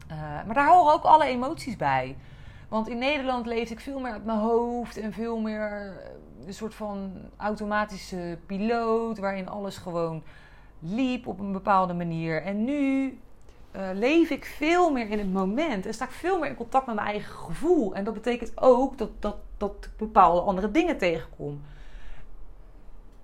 Eh, 0.09 0.16
maar 0.18 0.54
daar 0.54 0.68
horen 0.68 0.92
ook 0.92 1.02
alle 1.02 1.24
emoties 1.24 1.76
bij. 1.76 2.16
Want 2.68 2.88
in 2.88 2.98
Nederland 2.98 3.46
leefde 3.46 3.74
ik 3.74 3.80
veel 3.80 4.00
meer 4.00 4.12
uit 4.12 4.24
mijn 4.24 4.38
hoofd 4.38 4.96
en 4.96 5.12
veel 5.12 5.38
meer 5.38 5.96
eh, 6.02 6.46
een 6.46 6.54
soort 6.54 6.74
van 6.74 7.12
automatische 7.36 8.38
piloot, 8.46 9.18
waarin 9.18 9.48
alles 9.48 9.76
gewoon 9.76 10.22
liep 10.78 11.26
op 11.26 11.38
een 11.38 11.52
bepaalde 11.52 11.94
manier. 11.94 12.42
En 12.42 12.64
nu 12.64 13.18
uh, 13.76 13.88
leef 13.92 14.30
ik 14.30 14.44
veel 14.44 14.90
meer 14.90 15.11
in 15.11 15.18
het 15.18 15.32
moment 15.32 15.86
en 15.86 15.94
sta 15.94 16.04
ik 16.04 16.11
veel 16.11 16.38
meer 16.38 16.48
in 16.48 16.56
contact 16.56 16.86
met 16.86 16.94
mijn 16.94 17.06
eigen 17.06 17.34
gevoel. 17.34 17.94
En 17.94 18.04
dat 18.04 18.14
betekent 18.14 18.52
ook 18.61 18.98
dat, 18.98 19.11
dat, 19.18 19.36
dat 19.56 19.74
ik 19.80 19.90
bepaalde 19.96 20.40
andere 20.40 20.70
dingen 20.70 20.98
tegenkom. 20.98 21.62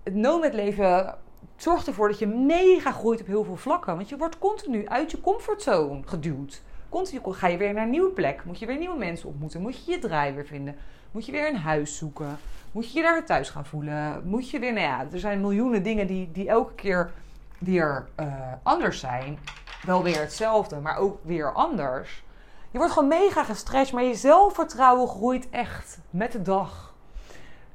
Het 0.02 0.14
nomad 0.14 0.54
leven 0.54 1.18
zorgt 1.56 1.86
ervoor 1.86 2.08
dat 2.08 2.18
je 2.18 2.26
mega 2.26 2.92
groeit 2.92 3.20
op 3.20 3.26
heel 3.26 3.44
veel 3.44 3.56
vlakken. 3.56 3.96
Want 3.96 4.08
je 4.08 4.16
wordt 4.16 4.38
continu 4.38 4.88
uit 4.88 5.10
je 5.10 5.20
comfortzone 5.20 6.02
geduwd. 6.04 6.62
Continu 6.94 7.20
ga 7.32 7.46
je 7.46 7.56
weer 7.56 7.72
naar 7.72 7.84
een 7.84 7.90
nieuwe 7.90 8.10
plek. 8.10 8.44
Moet 8.44 8.58
je 8.58 8.66
weer 8.66 8.78
nieuwe 8.78 8.98
mensen 8.98 9.28
ontmoeten. 9.28 9.60
Moet 9.60 9.84
je 9.84 9.90
je 9.90 9.98
draai 9.98 10.32
weer 10.32 10.46
vinden. 10.46 10.76
Moet 11.10 11.26
je 11.26 11.32
weer 11.32 11.48
een 11.48 11.56
huis 11.56 11.96
zoeken. 11.96 12.38
Moet 12.72 12.92
je 12.92 12.96
je 12.98 13.04
daar 13.04 13.24
thuis 13.24 13.50
gaan 13.50 13.64
voelen. 13.66 14.22
Moet 14.24 14.50
je 14.50 14.58
weer, 14.58 14.72
nou 14.72 14.86
ja, 14.86 15.06
er 15.12 15.18
zijn 15.18 15.40
miljoenen 15.40 15.82
dingen 15.82 16.06
die, 16.06 16.30
die 16.32 16.48
elke 16.48 16.74
keer 16.74 17.10
weer 17.58 18.08
uh, 18.20 18.26
anders 18.62 19.00
zijn. 19.00 19.38
Wel 19.82 20.02
weer 20.02 20.20
hetzelfde, 20.20 20.80
maar 20.80 20.96
ook 20.96 21.18
weer 21.22 21.52
anders. 21.52 22.24
Je 22.70 22.78
wordt 22.78 22.92
gewoon 22.92 23.08
mega 23.08 23.44
gestrest, 23.44 23.92
maar 23.92 24.04
je 24.04 24.14
zelfvertrouwen 24.14 25.08
groeit 25.08 25.50
echt 25.50 25.98
met 26.10 26.32
de 26.32 26.42
dag. 26.42 26.94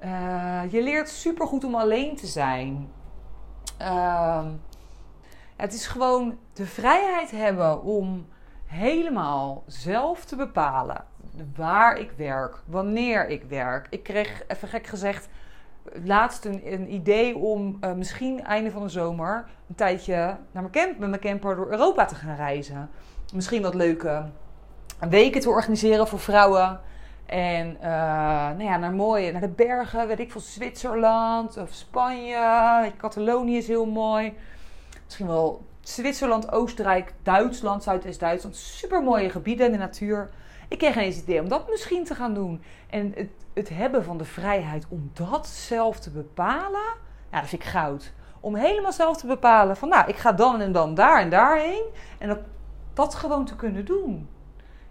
Uh, 0.03 0.61
je 0.69 0.83
leert 0.83 1.09
supergoed 1.09 1.63
om 1.63 1.75
alleen 1.75 2.15
te 2.15 2.27
zijn. 2.27 2.91
Uh, 3.81 4.45
het 5.55 5.73
is 5.73 5.87
gewoon 5.87 6.37
de 6.53 6.65
vrijheid 6.65 7.31
hebben 7.31 7.83
om 7.83 8.25
helemaal 8.69 9.63
zelf 9.67 10.25
te 10.25 10.35
bepalen 10.35 11.03
waar 11.55 11.97
ik 11.97 12.11
werk, 12.11 12.61
wanneer 12.65 13.29
ik 13.29 13.43
werk. 13.43 13.87
Ik 13.89 14.03
kreeg, 14.03 14.43
even 14.47 14.67
gek 14.67 14.87
gezegd, 14.87 15.29
laatst 16.03 16.45
een, 16.45 16.73
een 16.73 16.93
idee 16.93 17.37
om 17.37 17.77
uh, 17.81 17.93
misschien 17.93 18.43
einde 18.43 18.71
van 18.71 18.83
de 18.83 18.89
zomer 18.89 19.45
een 19.67 19.75
tijdje 19.75 20.15
naar 20.51 20.63
mijn 20.63 20.71
camp, 20.71 20.97
met 20.97 21.09
mijn 21.09 21.21
camper 21.21 21.55
door 21.55 21.71
Europa 21.71 22.05
te 22.05 22.15
gaan 22.15 22.35
reizen. 22.35 22.89
Misschien 23.33 23.61
wat 23.61 23.73
leuke 23.73 24.25
weken 25.09 25.41
te 25.41 25.49
organiseren 25.49 26.07
voor 26.07 26.19
vrouwen. 26.19 26.79
En 27.25 27.75
uh, 27.75 27.81
nou 27.81 28.63
ja, 28.63 28.77
naar 28.77 28.93
mooie, 28.93 29.31
naar 29.31 29.41
de 29.41 29.47
bergen, 29.47 30.07
weet 30.07 30.19
ik 30.19 30.31
veel, 30.31 30.41
Zwitserland 30.41 31.57
of 31.57 31.73
Spanje. 31.73 32.91
Catalonië 32.97 33.57
is 33.57 33.67
heel 33.67 33.85
mooi. 33.85 34.37
Misschien 35.05 35.27
wel 35.27 35.61
Zwitserland, 35.89 36.51
Oostenrijk, 36.51 37.13
Duitsland, 37.23 37.83
Zuidwest-Duitsland. 37.83 38.55
Super 38.55 39.03
mooie 39.03 39.29
gebieden 39.29 39.65
in 39.65 39.71
de 39.71 39.77
natuur. 39.77 40.29
Ik 40.67 40.77
kreeg 40.77 40.95
ineens 40.95 41.15
het 41.15 41.23
idee 41.23 41.41
om 41.41 41.49
dat 41.49 41.69
misschien 41.69 42.03
te 42.03 42.15
gaan 42.15 42.33
doen. 42.33 42.61
En 42.89 43.11
het, 43.15 43.29
het 43.53 43.69
hebben 43.69 44.03
van 44.03 44.17
de 44.17 44.25
vrijheid 44.25 44.85
om 44.89 45.11
dat 45.13 45.47
zelf 45.47 45.99
te 45.99 46.09
bepalen, 46.09 46.93
ja, 47.31 47.39
dat 47.39 47.49
vind 47.49 47.61
ik 47.61 47.67
goud. 47.67 48.11
Om 48.39 48.55
helemaal 48.55 48.91
zelf 48.91 49.17
te 49.17 49.27
bepalen 49.27 49.77
van, 49.77 49.89
nou, 49.89 50.07
ik 50.07 50.15
ga 50.15 50.31
dan 50.31 50.61
en 50.61 50.71
dan 50.71 50.93
daar 50.93 51.21
en 51.21 51.29
daarheen. 51.29 51.83
En 52.17 52.27
dat, 52.27 52.39
dat 52.93 53.15
gewoon 53.15 53.45
te 53.45 53.55
kunnen 53.55 53.85
doen. 53.85 54.29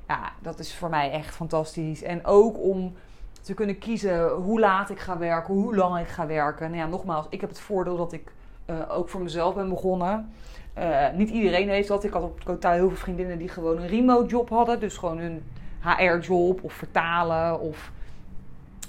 Ja, 0.08 0.32
dat 0.42 0.58
is 0.58 0.74
voor 0.74 0.90
mij 0.90 1.10
echt 1.10 1.34
fantastisch. 1.34 2.02
En 2.02 2.24
ook 2.24 2.58
om 2.58 2.94
te 3.40 3.54
kunnen 3.54 3.78
kiezen 3.78 4.28
hoe 4.28 4.60
laat 4.60 4.90
ik 4.90 4.98
ga 4.98 5.18
werken, 5.18 5.54
hoe 5.54 5.76
lang 5.76 5.98
ik 5.98 6.08
ga 6.08 6.26
werken. 6.26 6.70
Nou 6.70 6.82
ja, 6.82 6.88
nogmaals, 6.88 7.26
ik 7.28 7.40
heb 7.40 7.50
het 7.50 7.60
voordeel 7.60 7.96
dat 7.96 8.12
ik 8.12 8.32
uh, 8.70 8.76
ook 8.88 9.08
voor 9.08 9.20
mezelf 9.20 9.54
ben 9.54 9.68
begonnen. 9.68 10.32
Uh, 10.78 11.10
niet 11.14 11.28
iedereen 11.28 11.68
heeft 11.68 11.88
dat. 11.88 12.04
Ik 12.04 12.12
had 12.12 12.22
op 12.22 12.40
totaal 12.40 12.72
heel 12.72 12.88
veel 12.88 12.96
vriendinnen 12.96 13.38
die 13.38 13.48
gewoon 13.48 13.78
een 13.78 13.86
remote 13.86 14.28
job 14.28 14.48
hadden. 14.48 14.80
Dus 14.80 14.96
gewoon 14.96 15.18
een 15.18 15.42
HR-job 15.80 16.62
of 16.62 16.72
vertalen 16.72 17.60
of 17.60 17.90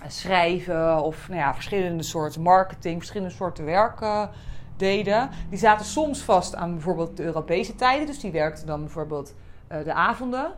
schrijven 0.08 1.04
of 1.04 1.28
nou 1.28 1.40
ja, 1.40 1.54
verschillende 1.54 2.04
soorten 2.04 2.42
marketing, 2.42 2.98
verschillende 2.98 3.34
soorten 3.34 3.66
werken 3.66 4.30
deden. 4.78 5.30
Die 5.50 5.60
zaten 5.60 5.86
soms 5.86 6.22
vast 6.22 6.56
aan 6.56 6.74
bijvoorbeeld 6.74 7.18
de 7.18 7.24
Europese 7.24 7.76
tijden. 7.76 8.06
Dus 8.06 8.20
die 8.20 8.32
werkten 8.32 8.68
dan 8.68 8.80
bijvoorbeeld 8.80 9.36
uh, 9.72 9.84
de 9.84 9.94
avonden. 9.94 10.52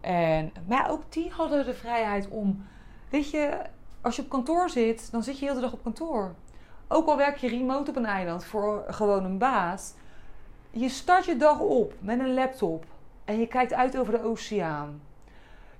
En, 0.00 0.52
maar 0.66 0.90
ook 0.90 1.02
die 1.08 1.30
hadden 1.30 1.64
de 1.64 1.74
vrijheid 1.74 2.28
om, 2.28 2.66
weet 3.08 3.30
je, 3.30 3.58
als 4.00 4.16
je 4.16 4.22
op 4.22 4.28
kantoor 4.28 4.70
zit, 4.70 5.10
dan 5.10 5.22
zit 5.22 5.38
je 5.38 5.44
heel 5.44 5.54
de 5.54 5.60
dag 5.60 5.72
op 5.72 5.82
kantoor. 5.82 6.34
Ook 6.88 7.08
al 7.08 7.16
werk 7.16 7.36
je 7.36 7.48
remote 7.48 7.90
op 7.90 7.96
een 7.96 8.06
eiland 8.06 8.44
voor 8.44 8.84
gewoon 8.88 9.24
een 9.24 9.38
baas. 9.38 9.94
Je 10.74 10.88
start 10.88 11.24
je 11.24 11.36
dag 11.36 11.58
op 11.58 11.92
met 11.98 12.18
een 12.18 12.34
laptop 12.34 12.84
en 13.24 13.38
je 13.38 13.46
kijkt 13.46 13.72
uit 13.72 13.98
over 13.98 14.12
de 14.12 14.24
oceaan. 14.24 15.00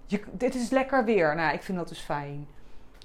Je, 0.07 0.23
dit 0.31 0.55
is 0.55 0.71
lekker 0.71 1.05
weer. 1.05 1.35
Nou, 1.35 1.55
ik 1.55 1.63
vind 1.63 1.79
dat 1.79 1.89
dus 1.89 2.01
fijn. 2.01 2.49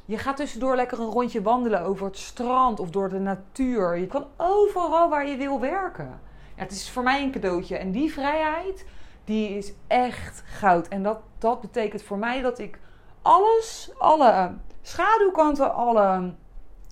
Je 0.06 0.18
gaat 0.18 0.38
tussendoor 0.38 0.76
lekker 0.76 1.00
een 1.00 1.12
rondje 1.12 1.42
wandelen 1.42 1.82
over 1.82 2.06
het 2.06 2.18
strand 2.18 2.80
of 2.80 2.90
door 2.90 3.10
de 3.10 3.20
natuur. 3.20 3.98
Je 3.98 4.08
kan 4.08 4.26
overal 4.38 5.10
waar 5.10 5.28
je 5.28 5.38
wil 5.38 5.60
werken. 5.60 6.20
Ja, 6.56 6.64
het 6.64 6.72
is 6.72 6.90
voor 6.90 7.04
mij 7.04 7.24
een 7.24 7.32
cadeautje. 7.32 7.78
En 7.78 7.92
die 7.92 8.14
vrijheid, 8.14 8.86
die 9.24 9.58
is 9.58 9.74
echt 9.88 10.44
goud. 10.46 10.88
En 10.88 11.04
dat, 11.04 11.20
dat 11.38 11.62
betekent 11.62 12.04
voor 12.04 12.18
mij 12.18 12.42
dat 12.42 12.60
ik 12.60 12.80
alles, 13.22 13.92
alle 13.98 14.54
schaduwkanten, 14.82 15.74
alle 15.74 16.34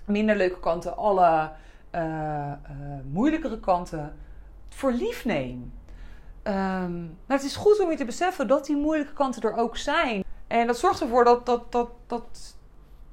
minder 0.05 0.35
leuke 0.35 0.59
kanten, 0.59 0.97
alle 0.97 1.51
uh, 1.95 2.01
uh, 2.01 2.51
moeilijkere 3.11 3.59
kanten 3.59 4.15
voor 4.76 4.91
lief 4.91 5.26
neem. 5.26 5.73
Um, 6.43 7.17
maar 7.26 7.38
het 7.38 7.43
is 7.43 7.55
goed 7.55 7.80
om 7.80 7.89
je 7.89 7.97
te 7.97 8.05
beseffen 8.05 8.47
dat 8.47 8.65
die 8.65 8.76
moeilijke 8.76 9.13
kanten 9.13 9.41
er 9.41 9.55
ook 9.55 9.78
zijn. 9.78 10.23
En 10.47 10.67
dat 10.67 10.78
zorgt 10.78 11.01
ervoor 11.01 11.23
dat, 11.23 11.45
dat, 11.45 11.71
dat, 11.71 11.89
dat 12.07 12.55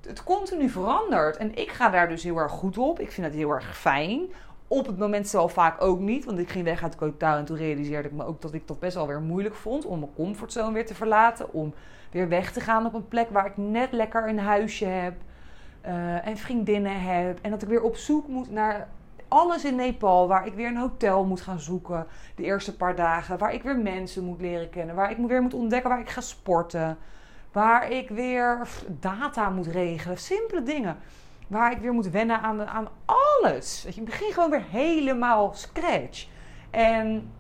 het 0.01 0.25
continu 0.25 0.69
verandert. 0.69 1.37
En 1.37 1.55
ik 1.55 1.71
ga 1.71 1.91
daar 1.91 2.09
dus 2.09 2.23
heel 2.23 2.37
erg 2.37 2.53
goed 2.53 2.79
op. 2.79 3.01
Ik 3.01 3.13
vind 3.13 3.27
het 3.27 3.37
heel 3.37 3.51
erg 3.51 3.79
fijn. 3.79 4.33
Op 4.69 4.87
het 4.87 4.99
moment 4.99 5.29
zelf 5.29 5.53
vaak 5.53 5.83
ook 5.83 5.99
niet. 5.99 6.25
Want 6.25 6.39
ik 6.39 6.49
ging 6.49 6.65
weg 6.65 6.83
uit 6.83 6.97
Kotaal 6.97 7.37
en 7.37 7.45
toen 7.45 7.57
realiseerde 7.57 8.09
ik 8.09 8.15
me 8.15 8.25
ook 8.25 8.41
dat 8.41 8.55
ik 8.55 8.67
dat 8.69 8.79
best 8.79 8.95
wel 8.95 9.07
weer 9.07 9.21
moeilijk 9.21 9.55
vond. 9.55 9.85
Om 9.85 9.99
mijn 9.99 10.15
comfortzone 10.15 10.73
weer 10.73 10.87
te 10.87 10.95
verlaten. 10.95 11.53
Om 11.53 11.75
weer 12.11 12.29
weg 12.29 12.53
te 12.53 12.61
gaan 12.61 12.87
op 12.87 12.95
een 12.95 13.09
plek 13.09 13.31
waar 13.31 13.47
ik 13.47 13.57
net 13.57 13.93
lekker 13.93 14.29
een 14.29 14.39
huisje 14.39 14.85
heb 14.85 15.15
eh, 15.81 16.27
en 16.27 16.37
vriendinnen 16.37 17.01
heb. 17.01 17.39
En 17.43 17.51
dat 17.51 17.63
ik 17.63 17.69
weer 17.69 17.83
op 17.83 17.97
zoek 17.97 18.27
moet 18.27 18.51
naar 18.51 18.89
alles 19.33 19.65
in 19.65 19.75
Nepal. 19.75 20.29
Waar 20.29 20.47
ik 20.47 20.55
weer 20.55 20.67
een 20.67 20.77
hotel 20.77 21.25
moet 21.25 21.41
gaan 21.41 21.61
zoeken 21.61 22.07
de 22.35 22.43
eerste 22.43 22.77
paar 22.77 22.95
dagen. 22.95 23.39
Waar 23.39 23.55
ik 23.55 23.63
weer 23.63 23.79
mensen 23.79 24.25
moet 24.25 24.41
leren 24.41 24.71
kennen. 24.71 24.95
Waar 24.95 25.11
ik 25.11 25.17
weer 25.17 25.43
moet 25.43 25.55
ontdekken 25.55 25.91
waar 25.91 26.01
ik 26.01 26.11
ga 26.11 26.21
sporten. 26.21 26.99
Waar 27.53 27.91
ik 27.91 28.09
weer 28.09 28.69
data 28.87 29.51
moet 29.51 29.67
regelen. 29.67 30.19
Simpele 30.19 30.63
dingen. 30.63 30.97
Waar 31.49 31.73
ik 31.73 31.79
weer 31.79 31.93
moet 31.93 32.11
wennen 32.11 32.41
aan, 32.41 32.67
aan 32.67 32.89
alles. 33.05 33.83
Weet 33.85 33.95
je, 33.95 34.01
ik 34.01 34.07
begin 34.07 34.33
gewoon 34.33 34.51
weer 34.51 34.65
helemaal 34.71 35.55
scratch. 35.55 36.27
En 36.71 37.31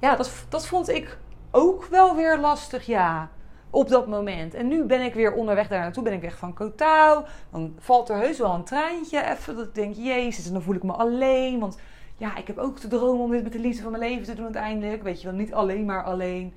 ja, 0.00 0.16
dat, 0.16 0.46
dat 0.48 0.66
vond 0.66 0.88
ik 0.88 1.18
ook 1.50 1.84
wel 1.84 2.16
weer 2.16 2.38
lastig, 2.38 2.86
ja. 2.86 3.30
Op 3.74 3.88
dat 3.88 4.06
moment. 4.06 4.54
En 4.54 4.68
nu 4.68 4.84
ben 4.84 5.00
ik 5.00 5.14
weer 5.14 5.32
onderweg 5.32 5.68
daar 5.68 5.80
naartoe. 5.80 6.02
Ben 6.02 6.12
ik 6.12 6.20
weg 6.20 6.36
van 6.36 6.54
Kotau. 6.54 7.24
Dan 7.50 7.74
valt 7.78 8.08
er 8.08 8.16
heus 8.16 8.38
wel 8.38 8.54
een 8.54 8.64
treintje 8.64 9.24
even. 9.24 9.56
Dat 9.56 9.66
ik 9.66 9.74
denk, 9.74 9.94
jezus. 9.94 10.46
En 10.46 10.52
dan 10.52 10.62
voel 10.62 10.74
ik 10.74 10.82
me 10.82 10.92
alleen. 10.92 11.60
Want 11.60 11.78
ja, 12.16 12.36
ik 12.36 12.46
heb 12.46 12.58
ook 12.58 12.80
de 12.80 12.88
droom 12.88 13.20
om 13.20 13.30
dit 13.30 13.42
met 13.42 13.52
de 13.52 13.58
liefde 13.58 13.82
van 13.82 13.90
mijn 13.90 14.02
leven 14.02 14.24
te 14.24 14.34
doen 14.34 14.44
uiteindelijk. 14.44 15.02
Weet 15.02 15.20
je 15.20 15.28
wel, 15.28 15.36
niet 15.36 15.54
alleen 15.54 15.84
maar 15.84 16.04
alleen. 16.04 16.54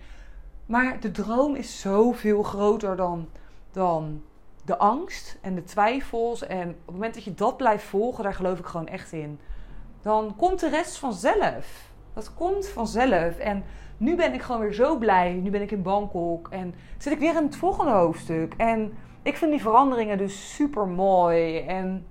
Maar 0.66 0.99
de 0.99 1.11
droom 1.11 1.55
is 1.55 1.80
zoveel 1.80 2.43
groter 2.43 2.95
dan, 2.95 3.30
dan 3.72 4.22
de 4.66 4.78
angst 4.78 5.38
en 5.41 5.55
de 5.55 5.63
twijfels. 5.63 6.45
En 6.45 6.70
op 6.70 6.86
het 6.86 6.93
moment 6.93 7.13
dat 7.13 7.24
je 7.24 7.34
dat 7.34 7.57
blijft 7.57 7.84
volgen, 7.84 8.24
daar 8.24 8.34
geloof 8.34 8.59
ik 8.59 8.66
gewoon 8.66 8.88
echt 8.88 9.11
in. 9.11 9.39
Dan 10.01 10.36
komt 10.36 10.59
de 10.59 10.70
rest 10.70 10.97
vanzelf. 10.97 11.93
Dat 12.16 12.34
komt 12.34 12.68
vanzelf. 12.68 13.38
En 13.38 13.63
nu 13.97 14.16
ben 14.16 14.34
ik 14.34 14.41
gewoon 14.41 14.61
weer 14.61 14.74
zo 14.74 14.97
blij. 14.97 15.34
Nu 15.34 15.49
ben 15.49 15.61
ik 15.61 15.72
in 15.72 15.82
Bangkok 15.82 16.47
en 16.49 16.76
zit 16.97 17.13
ik 17.13 17.20
weer 17.20 17.36
in 17.36 17.43
het 17.43 17.55
volgende 17.55 17.91
hoofdstuk. 17.91 18.53
En 18.57 18.93
ik 19.22 19.38
vind 19.38 19.51
die 19.51 19.61
veranderingen 19.61 20.18
dus 20.18 20.55
super 20.55 20.88
mooi. 20.88 21.59
En 21.59 22.05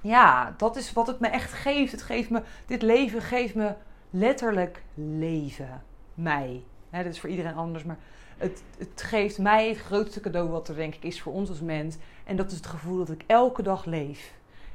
ja, 0.00 0.54
dat 0.56 0.76
is 0.76 0.92
wat 0.92 1.06
het 1.06 1.20
me 1.20 1.28
echt 1.28 1.52
geeft. 1.52 1.92
Het 1.92 2.02
geeft 2.02 2.30
me, 2.30 2.42
dit 2.66 2.82
leven 2.82 3.22
geeft 3.22 3.54
me 3.54 3.74
letterlijk 4.10 4.82
leven. 4.94 5.82
Mij. 6.14 6.64
Hè, 6.90 7.02
dat 7.02 7.12
is 7.12 7.20
voor 7.20 7.30
iedereen 7.30 7.54
anders, 7.54 7.84
maar 7.84 7.98
het, 8.38 8.62
het 8.78 9.02
geeft 9.02 9.38
mij 9.38 9.68
het 9.68 9.78
grootste 9.78 10.20
cadeau 10.20 10.48
wat 10.48 10.68
er 10.68 10.74
denk 10.74 10.94
ik 10.94 11.02
is 11.02 11.22
voor 11.22 11.32
ons 11.32 11.48
als 11.48 11.60
mens. 11.60 11.96
En 12.24 12.36
dat 12.36 12.50
is 12.50 12.56
het 12.56 12.66
gevoel 12.66 12.96
dat 12.96 13.10
ik 13.10 13.24
elke 13.26 13.62
dag 13.62 13.84
leef. 13.84 14.32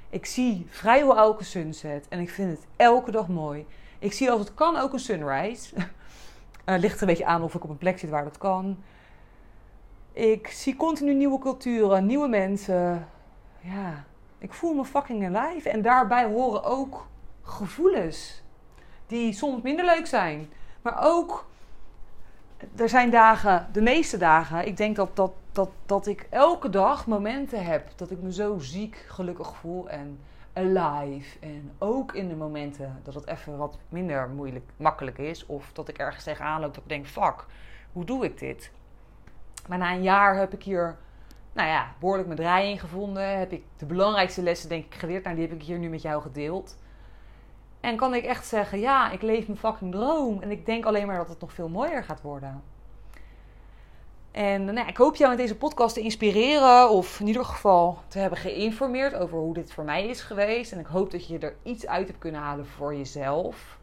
Ik 0.10 0.26
zie 0.26 0.66
vrijwel 0.70 1.18
elke 1.18 1.44
sunset 1.44 2.08
en 2.10 2.20
ik 2.20 2.30
vind 2.30 2.50
het 2.50 2.68
elke 2.76 3.12
dag 3.12 3.28
mooi. 3.28 3.66
Ik 4.04 4.14
zie 4.14 4.32
als 4.32 4.40
het 4.40 4.54
kan 4.54 4.78
ook 4.78 4.94
een 4.94 5.00
sunrise. 5.00 5.76
Uh, 5.76 5.84
ligt 6.84 6.96
er 6.96 7.02
een 7.02 7.08
beetje 7.08 7.26
aan 7.26 7.42
of 7.42 7.56
ik 7.56 7.64
op 7.64 7.70
een 7.70 7.78
plek 7.78 8.00
zit 8.00 8.10
waar 8.10 8.24
dat 8.24 8.38
kan. 8.38 8.84
Ik 10.14 10.48
zie 10.48 10.76
continu 10.76 11.14
nieuwe 11.14 11.40
culturen, 11.40 12.06
nieuwe 12.06 12.28
mensen. 12.28 13.08
Ja, 13.60 14.06
ik 14.38 14.54
voel 14.54 14.74
me 14.74 14.86
fucking 14.86 15.36
alive. 15.36 15.70
En 15.70 15.82
daarbij 15.82 16.26
horen 16.26 16.64
ook 16.64 17.08
gevoelens. 17.42 18.44
Die 19.08 19.34
soms 19.34 19.62
minder 19.62 19.86
leuk 19.86 20.08
zijn. 20.08 20.50
Maar 20.82 20.98
ook, 21.04 21.46
er 22.76 22.90
zijn 22.90 23.10
dagen, 23.10 23.68
de 23.72 23.82
meeste 23.82 24.18
dagen, 24.18 24.68
ik 24.68 24.78
denk 24.78 24.96
dat, 24.96 25.16
dat, 25.16 25.32
dat, 25.52 25.70
dat 25.86 26.08
ik 26.08 26.28
elke 26.30 26.70
dag 26.70 27.08
momenten 27.08 27.66
heb 27.66 27.92
dat 27.96 28.12
ik 28.12 28.22
me 28.22 28.34
zo 28.34 28.60
ziek 28.60 29.06
gelukkig 29.08 29.56
voel. 29.56 29.90
En 29.90 30.20
alive. 30.54 31.40
En 31.40 31.72
ook 31.78 32.14
in 32.14 32.28
de 32.28 32.36
momenten 32.36 33.00
dat 33.04 33.14
het 33.14 33.28
even 33.28 33.58
wat 33.58 33.80
minder 33.90 34.30
moeilijk, 34.30 34.70
makkelijk 34.78 35.18
is. 35.18 35.46
Of 35.46 35.72
dat 35.74 35.88
ik 35.88 35.98
ergens 35.98 36.24
tegenaan 36.24 36.62
loop 36.62 36.74
dat 36.74 36.84
ik 36.84 36.90
denk, 36.90 37.08
fuck, 37.08 37.46
hoe 37.92 38.06
doe 38.06 38.26
ik 38.26 38.40
dit? 38.40 38.72
Maar 39.68 39.78
na 39.78 39.92
een 39.92 40.04
jaar 40.04 40.36
heb 40.36 40.54
ik 40.54 40.64
hier, 40.64 40.98
nou 41.54 41.68
ja, 41.68 41.94
behoorlijk 42.00 42.28
mijn 42.28 42.40
draai 42.40 42.70
in 42.70 42.80
gevonden. 42.80 43.38
Heb 43.38 43.52
ik 43.52 43.64
de 43.78 43.86
belangrijkste 43.86 44.42
lessen 44.42 44.70
denk 44.70 44.86
ik 44.86 44.96
geleerd. 44.96 45.24
Nou, 45.24 45.36
die 45.36 45.48
heb 45.48 45.56
ik 45.56 45.64
hier 45.64 45.80
nu 45.80 45.90
met 45.90 46.02
jou 46.02 46.22
gedeeld. 46.22 46.78
En 47.80 47.96
kan 47.96 48.14
ik 48.14 48.24
echt 48.24 48.46
zeggen, 48.46 48.80
ja, 48.80 49.12
ik 49.12 49.22
leef 49.22 49.48
mijn 49.48 49.60
fucking 49.60 49.92
droom. 49.92 50.42
En 50.42 50.52
ik 50.52 50.66
denk 50.66 50.86
alleen 50.86 51.08
maar 51.08 51.18
dat 51.18 51.30
het 51.30 51.40
nog 51.40 51.54
veel 51.54 51.70
mooier 51.70 52.04
gaat 52.04 52.22
worden. 52.22 52.64
En 54.34 54.66
nou, 54.66 54.88
ik 54.88 54.98
hoop 54.98 55.16
jou 55.16 55.30
met 55.30 55.40
deze 55.40 55.56
podcast 55.56 55.94
te 55.94 56.02
inspireren 56.02 56.90
of 56.90 57.20
in 57.20 57.28
ieder 57.28 57.46
geval 57.46 57.98
te 58.08 58.20
hebben 58.20 58.40
geïnformeerd 58.40 59.16
over 59.16 59.38
hoe 59.38 59.54
dit 59.54 59.74
voor 59.74 59.84
mij 59.84 60.08
is 60.08 60.22
geweest. 60.22 60.72
En 60.72 60.80
ik 60.80 60.86
hoop 60.86 61.12
dat 61.12 61.28
je 61.28 61.40
er 61.40 61.56
iets 61.64 61.88
uit 61.88 62.08
hebt 62.08 62.20
kunnen 62.20 62.42
halen 62.42 62.66
voor 62.66 62.96
jezelf. 62.96 63.78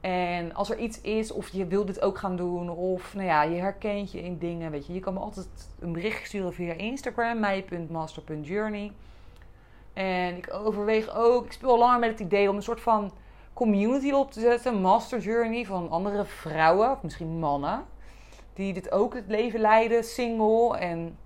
En 0.00 0.54
als 0.54 0.70
er 0.70 0.78
iets 0.78 1.00
is 1.00 1.32
of 1.32 1.48
je 1.48 1.66
wilt 1.66 1.86
dit 1.86 2.00
ook 2.00 2.18
gaan 2.18 2.36
doen 2.36 2.70
of 2.70 3.14
nou 3.14 3.26
ja, 3.26 3.42
je 3.42 3.60
herkent 3.60 4.12
je 4.12 4.22
in 4.22 4.38
dingen, 4.38 4.70
weet 4.70 4.86
je, 4.86 4.92
je 4.92 5.00
kan 5.00 5.14
me 5.14 5.20
altijd 5.20 5.48
een 5.80 5.92
bericht 5.92 6.26
sturen 6.26 6.54
via 6.54 6.72
Instagram, 6.72 7.40
mij.master.journey. 7.40 8.92
En 9.92 10.36
ik 10.36 10.52
overweeg 10.52 11.16
ook, 11.16 11.44
ik 11.44 11.52
speel 11.52 11.70
al 11.70 11.78
langer 11.78 11.98
met 11.98 12.10
het 12.10 12.20
idee 12.20 12.50
om 12.50 12.56
een 12.56 12.62
soort 12.62 12.80
van 12.80 13.12
community 13.52 14.10
op 14.10 14.30
te 14.30 14.40
zetten, 14.40 14.80
Master 14.80 15.20
Journey 15.20 15.64
van 15.64 15.90
andere 15.90 16.24
vrouwen 16.24 16.90
of 16.90 17.02
misschien 17.02 17.38
mannen 17.38 17.84
die 18.54 18.72
dit 18.72 18.92
ook 18.92 19.14
het 19.14 19.28
leven 19.28 19.60
leiden, 19.60 20.04
single 20.04 20.78
en 20.78 21.18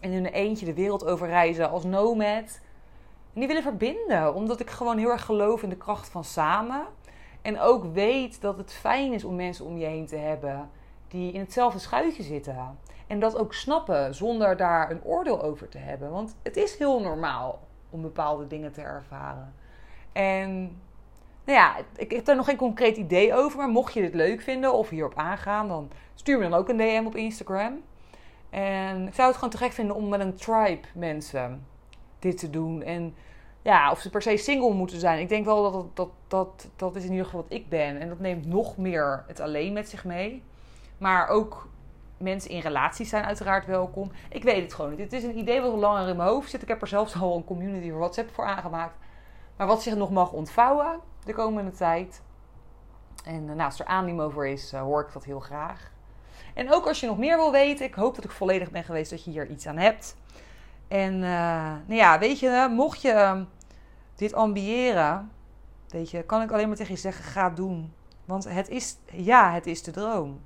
in 0.00 0.12
hun 0.12 0.26
eentje 0.26 0.66
de 0.66 0.74
wereld 0.74 1.04
over 1.04 1.26
reizen 1.26 1.70
als 1.70 1.84
nomad. 1.84 2.60
En 3.32 3.40
die 3.40 3.46
willen 3.46 3.62
verbinden, 3.62 4.34
omdat 4.34 4.60
ik 4.60 4.70
gewoon 4.70 4.98
heel 4.98 5.10
erg 5.10 5.24
geloof 5.24 5.62
in 5.62 5.68
de 5.68 5.76
kracht 5.76 6.08
van 6.08 6.24
samen. 6.24 6.86
En 7.42 7.60
ook 7.60 7.84
weet 7.84 8.40
dat 8.40 8.56
het 8.56 8.72
fijn 8.72 9.12
is 9.12 9.24
om 9.24 9.36
mensen 9.36 9.64
om 9.64 9.78
je 9.78 9.86
heen 9.86 10.06
te 10.06 10.16
hebben 10.16 10.70
die 11.08 11.32
in 11.32 11.40
hetzelfde 11.40 11.78
schuitje 11.78 12.22
zitten. 12.22 12.78
En 13.06 13.18
dat 13.18 13.36
ook 13.36 13.54
snappen 13.54 14.14
zonder 14.14 14.56
daar 14.56 14.90
een 14.90 15.04
oordeel 15.04 15.42
over 15.42 15.68
te 15.68 15.78
hebben. 15.78 16.10
Want 16.10 16.36
het 16.42 16.56
is 16.56 16.78
heel 16.78 17.00
normaal 17.00 17.60
om 17.90 18.02
bepaalde 18.02 18.46
dingen 18.46 18.72
te 18.72 18.80
ervaren. 18.80 19.54
En 20.12 20.80
nou 21.44 21.58
ja, 21.58 21.76
ik 21.96 22.10
heb 22.10 22.24
daar 22.24 22.36
nog 22.36 22.46
geen 22.46 22.56
concreet 22.56 22.96
idee 22.96 23.34
over. 23.34 23.58
Maar 23.58 23.68
mocht 23.68 23.94
je 23.94 24.00
dit 24.00 24.14
leuk 24.14 24.40
vinden 24.40 24.72
of 24.72 24.88
hierop 24.88 25.14
aangaan, 25.14 25.68
dan 25.68 25.90
stuur 26.14 26.38
me 26.38 26.48
dan 26.48 26.58
ook 26.58 26.68
een 26.68 26.76
DM 26.76 27.02
op 27.06 27.16
Instagram. 27.16 27.82
En 28.50 29.06
ik 29.06 29.14
zou 29.14 29.28
het 29.28 29.36
gewoon 29.36 29.50
te 29.50 29.56
gek 29.56 29.72
vinden 29.72 29.96
om 29.96 30.08
met 30.08 30.20
een 30.20 30.34
tribe 30.34 30.86
mensen 30.94 31.66
dit 32.18 32.38
te 32.38 32.50
doen. 32.50 32.82
En 32.82 33.14
ja, 33.62 33.90
of 33.90 34.00
ze 34.00 34.10
per 34.10 34.22
se 34.22 34.36
single 34.36 34.74
moeten 34.74 35.00
zijn. 35.00 35.20
Ik 35.20 35.28
denk 35.28 35.44
wel 35.44 35.72
dat 35.72 35.96
dat, 35.96 36.10
dat, 36.28 36.70
dat 36.76 36.96
is 36.96 37.04
in 37.04 37.10
ieder 37.10 37.24
geval 37.24 37.42
wat 37.42 37.52
ik 37.52 37.68
ben. 37.68 38.00
En 38.00 38.08
dat 38.08 38.18
neemt 38.18 38.46
nog 38.46 38.76
meer 38.76 39.24
het 39.26 39.40
alleen 39.40 39.72
met 39.72 39.88
zich 39.88 40.04
mee. 40.04 40.42
Maar 40.98 41.28
ook 41.28 41.68
mensen 42.16 42.50
in 42.50 42.60
relaties 42.60 43.08
zijn 43.08 43.24
uiteraard 43.24 43.66
welkom. 43.66 44.10
Ik 44.30 44.42
weet 44.42 44.62
het 44.62 44.74
gewoon 44.74 44.90
niet. 44.90 45.00
Het 45.00 45.12
is 45.12 45.22
een 45.22 45.38
idee 45.38 45.60
wat 45.60 45.74
langer 45.74 46.08
in 46.08 46.16
mijn 46.16 46.28
hoofd 46.28 46.50
zit. 46.50 46.62
Ik 46.62 46.68
heb 46.68 46.80
er 46.80 46.88
zelfs 46.88 47.20
al 47.20 47.36
een 47.36 47.44
community 47.44 47.90
voor 47.90 47.98
WhatsApp 47.98 48.34
voor 48.34 48.44
aangemaakt. 48.44 48.96
Maar 49.56 49.66
wat 49.66 49.82
zich 49.82 49.96
nog 49.96 50.10
mag 50.10 50.32
ontvouwen 50.32 51.00
de 51.24 51.32
komende 51.32 51.70
tijd. 51.70 52.22
En 53.24 53.42
uh, 53.42 53.48
nou, 53.48 53.60
als 53.60 53.80
er 53.80 53.86
animo 53.86 54.30
voor 54.30 54.48
is, 54.48 54.72
uh, 54.72 54.80
hoor 54.80 55.00
ik 55.00 55.12
dat 55.12 55.24
heel 55.24 55.40
graag. 55.40 55.92
En 56.54 56.72
ook 56.72 56.86
als 56.86 57.00
je 57.00 57.06
nog 57.06 57.18
meer 57.18 57.36
wil 57.36 57.52
weten, 57.52 57.86
ik 57.86 57.94
hoop 57.94 58.14
dat 58.14 58.24
ik 58.24 58.30
volledig 58.30 58.70
ben 58.70 58.84
geweest 58.84 59.10
dat 59.10 59.24
je 59.24 59.30
hier 59.30 59.46
iets 59.48 59.66
aan 59.66 59.76
hebt. 59.76 60.16
En 60.88 61.14
uh, 61.14 61.22
nou 61.86 61.94
ja, 61.94 62.18
weet 62.18 62.38
je, 62.38 62.68
mocht 62.70 63.02
je 63.02 63.10
ehm, 63.10 63.44
dit 64.14 64.34
ambiëren, 64.34 65.30
weet 65.88 66.10
je, 66.10 66.22
kan 66.22 66.42
ik 66.42 66.50
alleen 66.50 66.68
maar 66.68 66.76
tegen 66.76 66.94
je 66.94 67.00
zeggen, 67.00 67.24
ga 67.24 67.50
doen. 67.50 67.92
Want 68.24 68.44
het 68.48 68.68
is, 68.68 68.96
ja, 69.12 69.52
het 69.52 69.66
is 69.66 69.82
de 69.82 69.90
droom. 69.90 70.40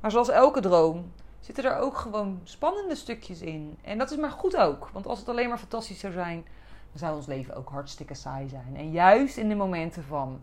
Maar 0.00 0.10
zoals 0.10 0.28
elke 0.28 0.60
droom 0.60 1.12
zitten 1.40 1.64
er 1.64 1.78
ook 1.78 1.96
gewoon 1.96 2.40
spannende 2.44 2.94
stukjes 2.94 3.40
in. 3.40 3.78
En 3.82 3.98
dat 3.98 4.10
is 4.10 4.16
maar 4.16 4.30
goed 4.30 4.56
ook. 4.56 4.88
Want 4.92 5.06
als 5.06 5.18
het 5.18 5.28
alleen 5.28 5.48
maar 5.48 5.58
fantastisch 5.58 6.00
zou 6.00 6.12
zijn, 6.12 6.46
dan 6.90 6.98
zou 6.98 7.16
ons 7.16 7.26
leven 7.26 7.56
ook 7.56 7.68
hartstikke 7.68 8.14
saai 8.14 8.48
zijn. 8.48 8.76
En 8.76 8.90
juist 8.90 9.36
in 9.36 9.48
de 9.48 9.54
momenten 9.54 10.04
van 10.04 10.40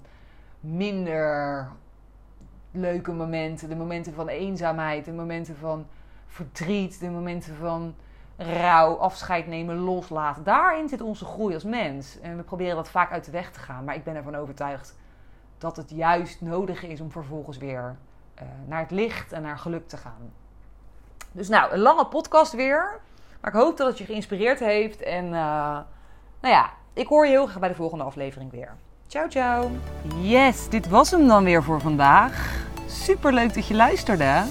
minder 0.60 1.68
leuke 2.72 3.12
momenten, 3.12 3.70
de 3.70 3.76
momenten 3.76 4.14
van 4.14 4.28
eenzaamheid, 4.28 5.06
de 5.06 5.12
momenten 5.12 5.58
van 5.58 5.86
verdriet, 6.28 7.00
de 7.00 7.10
momenten 7.10 7.56
van 7.56 7.96
rouw, 8.38 8.96
afscheid 8.96 9.48
nemen, 9.48 9.78
loslaten. 9.78 10.44
Daarin 10.44 10.90
zit 10.90 11.02
onze 11.02 11.26
groei 11.26 11.54
als 11.54 11.64
mens. 11.64 12.20
En 12.20 12.38
we 12.38 12.44
proberen 12.44 12.76
dat 12.76 12.90
vaak 12.90 13.12
uit 13.12 13.26
de 13.26 13.32
weg 13.32 13.52
te 13.52 13.60
gaan. 13.60 13.84
Maar 13.84 13.96
ik 13.96 14.04
ben 14.04 14.16
ervan 14.16 14.36
overtuigd 14.36 14.96
dat 15.58 15.78
het 15.78 15.90
juist 15.90 16.42
nodig 16.42 16.84
is 16.84 17.02
om 17.02 17.12
vervolgens 17.12 17.58
weer 17.58 17.96
uh, 18.36 18.48
naar 18.66 18.80
het 18.80 18.92
licht 18.92 19.32
en 19.32 19.42
naar 19.42 19.58
geluk 19.58 19.88
te 19.88 19.98
gaan. 19.98 20.32
Dus 21.32 21.50
nou, 21.50 21.72
een 21.72 21.80
lange 21.80 22.06
podcast 22.06 22.54
weer. 22.54 23.00
Maar 23.42 23.54
ik 23.54 23.60
hoop 23.60 23.78
dat 23.78 23.88
het 23.88 23.98
je 23.98 24.06
geïnspireerd 24.06 24.60
heeft. 24.60 25.02
En 25.02 25.26
uh, 25.26 25.80
nou 26.44 26.56
ja, 26.56 26.70
ik 26.94 27.08
hoor 27.08 27.26
je 27.26 27.32
heel 27.32 27.46
graag 27.46 27.60
bij 27.60 27.70
de 27.70 27.76
volgende 27.76 28.04
aflevering 28.04 28.52
weer. 28.52 28.76
Ciao, 29.08 29.30
ciao. 29.30 29.72
Yes, 30.22 30.70
dit 30.70 30.90
was 30.90 31.12
hem 31.12 31.28
dan 31.28 31.44
weer 31.44 31.64
voor 31.64 31.82
vandaag. 31.82 32.66
Super 32.88 33.34
leuk 33.34 33.54
dat 33.54 33.68
je 33.68 33.74
luisterde. 33.74 34.44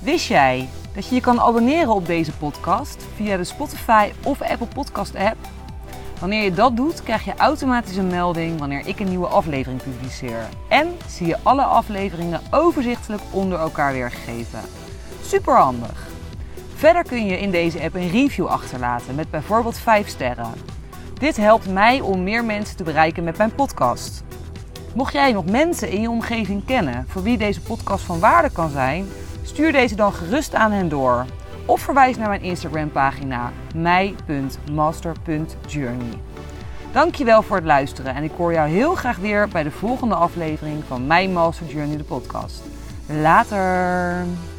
Wist 0.00 0.26
jij 0.26 0.68
dat 0.94 1.08
je 1.08 1.14
je 1.14 1.20
kan 1.20 1.40
abonneren 1.40 1.94
op 1.94 2.06
deze 2.06 2.32
podcast 2.32 3.06
via 3.14 3.36
de 3.36 3.44
Spotify 3.44 4.10
of 4.22 4.42
Apple 4.42 4.66
Podcast 4.66 5.14
app? 5.14 5.36
Wanneer 6.20 6.44
je 6.44 6.52
dat 6.52 6.76
doet, 6.76 7.02
krijg 7.02 7.24
je 7.24 7.36
automatisch 7.36 7.96
een 7.96 8.06
melding 8.06 8.58
wanneer 8.58 8.86
ik 8.86 9.00
een 9.00 9.08
nieuwe 9.08 9.26
aflevering 9.26 9.82
publiceer. 9.82 10.48
En 10.68 10.96
zie 11.06 11.26
je 11.26 11.38
alle 11.42 11.64
afleveringen 11.64 12.40
overzichtelijk 12.50 13.22
onder 13.30 13.58
elkaar 13.58 13.92
weergegeven. 13.92 14.60
Super 15.22 15.56
handig. 15.56 16.06
Verder 16.74 17.02
kun 17.02 17.26
je 17.26 17.38
in 17.38 17.50
deze 17.50 17.82
app 17.82 17.94
een 17.94 18.10
review 18.10 18.46
achterlaten 18.46 19.14
met 19.14 19.30
bijvoorbeeld 19.30 19.78
5 19.78 20.08
sterren. 20.08 20.52
Dit 21.22 21.36
helpt 21.36 21.68
mij 21.68 22.00
om 22.00 22.22
meer 22.22 22.44
mensen 22.44 22.76
te 22.76 22.84
bereiken 22.84 23.24
met 23.24 23.36
mijn 23.36 23.54
podcast. 23.54 24.24
Mocht 24.94 25.12
jij 25.12 25.32
nog 25.32 25.44
mensen 25.44 25.90
in 25.90 26.00
je 26.00 26.10
omgeving 26.10 26.64
kennen 26.64 27.04
voor 27.08 27.22
wie 27.22 27.38
deze 27.38 27.60
podcast 27.60 28.04
van 28.04 28.20
waarde 28.20 28.50
kan 28.50 28.70
zijn, 28.70 29.08
stuur 29.42 29.72
deze 29.72 29.94
dan 29.94 30.12
gerust 30.12 30.54
aan 30.54 30.72
hen 30.72 30.88
door. 30.88 31.24
Of 31.66 31.80
verwijs 31.80 32.16
naar 32.16 32.28
mijn 32.28 32.42
Instagram 32.42 32.90
pagina 32.90 33.52
mij.master.journey. 33.74 36.18
Dankjewel 36.92 37.42
voor 37.42 37.56
het 37.56 37.66
luisteren 37.66 38.14
en 38.14 38.22
ik 38.22 38.32
hoor 38.36 38.52
jou 38.52 38.68
heel 38.68 38.94
graag 38.94 39.16
weer 39.16 39.48
bij 39.48 39.62
de 39.62 39.70
volgende 39.70 40.14
aflevering 40.14 40.82
van 40.86 41.06
My 41.06 41.26
Master 41.26 41.66
Journey 41.66 41.96
de 41.96 42.04
podcast. 42.04 42.62
Later! 43.06 44.51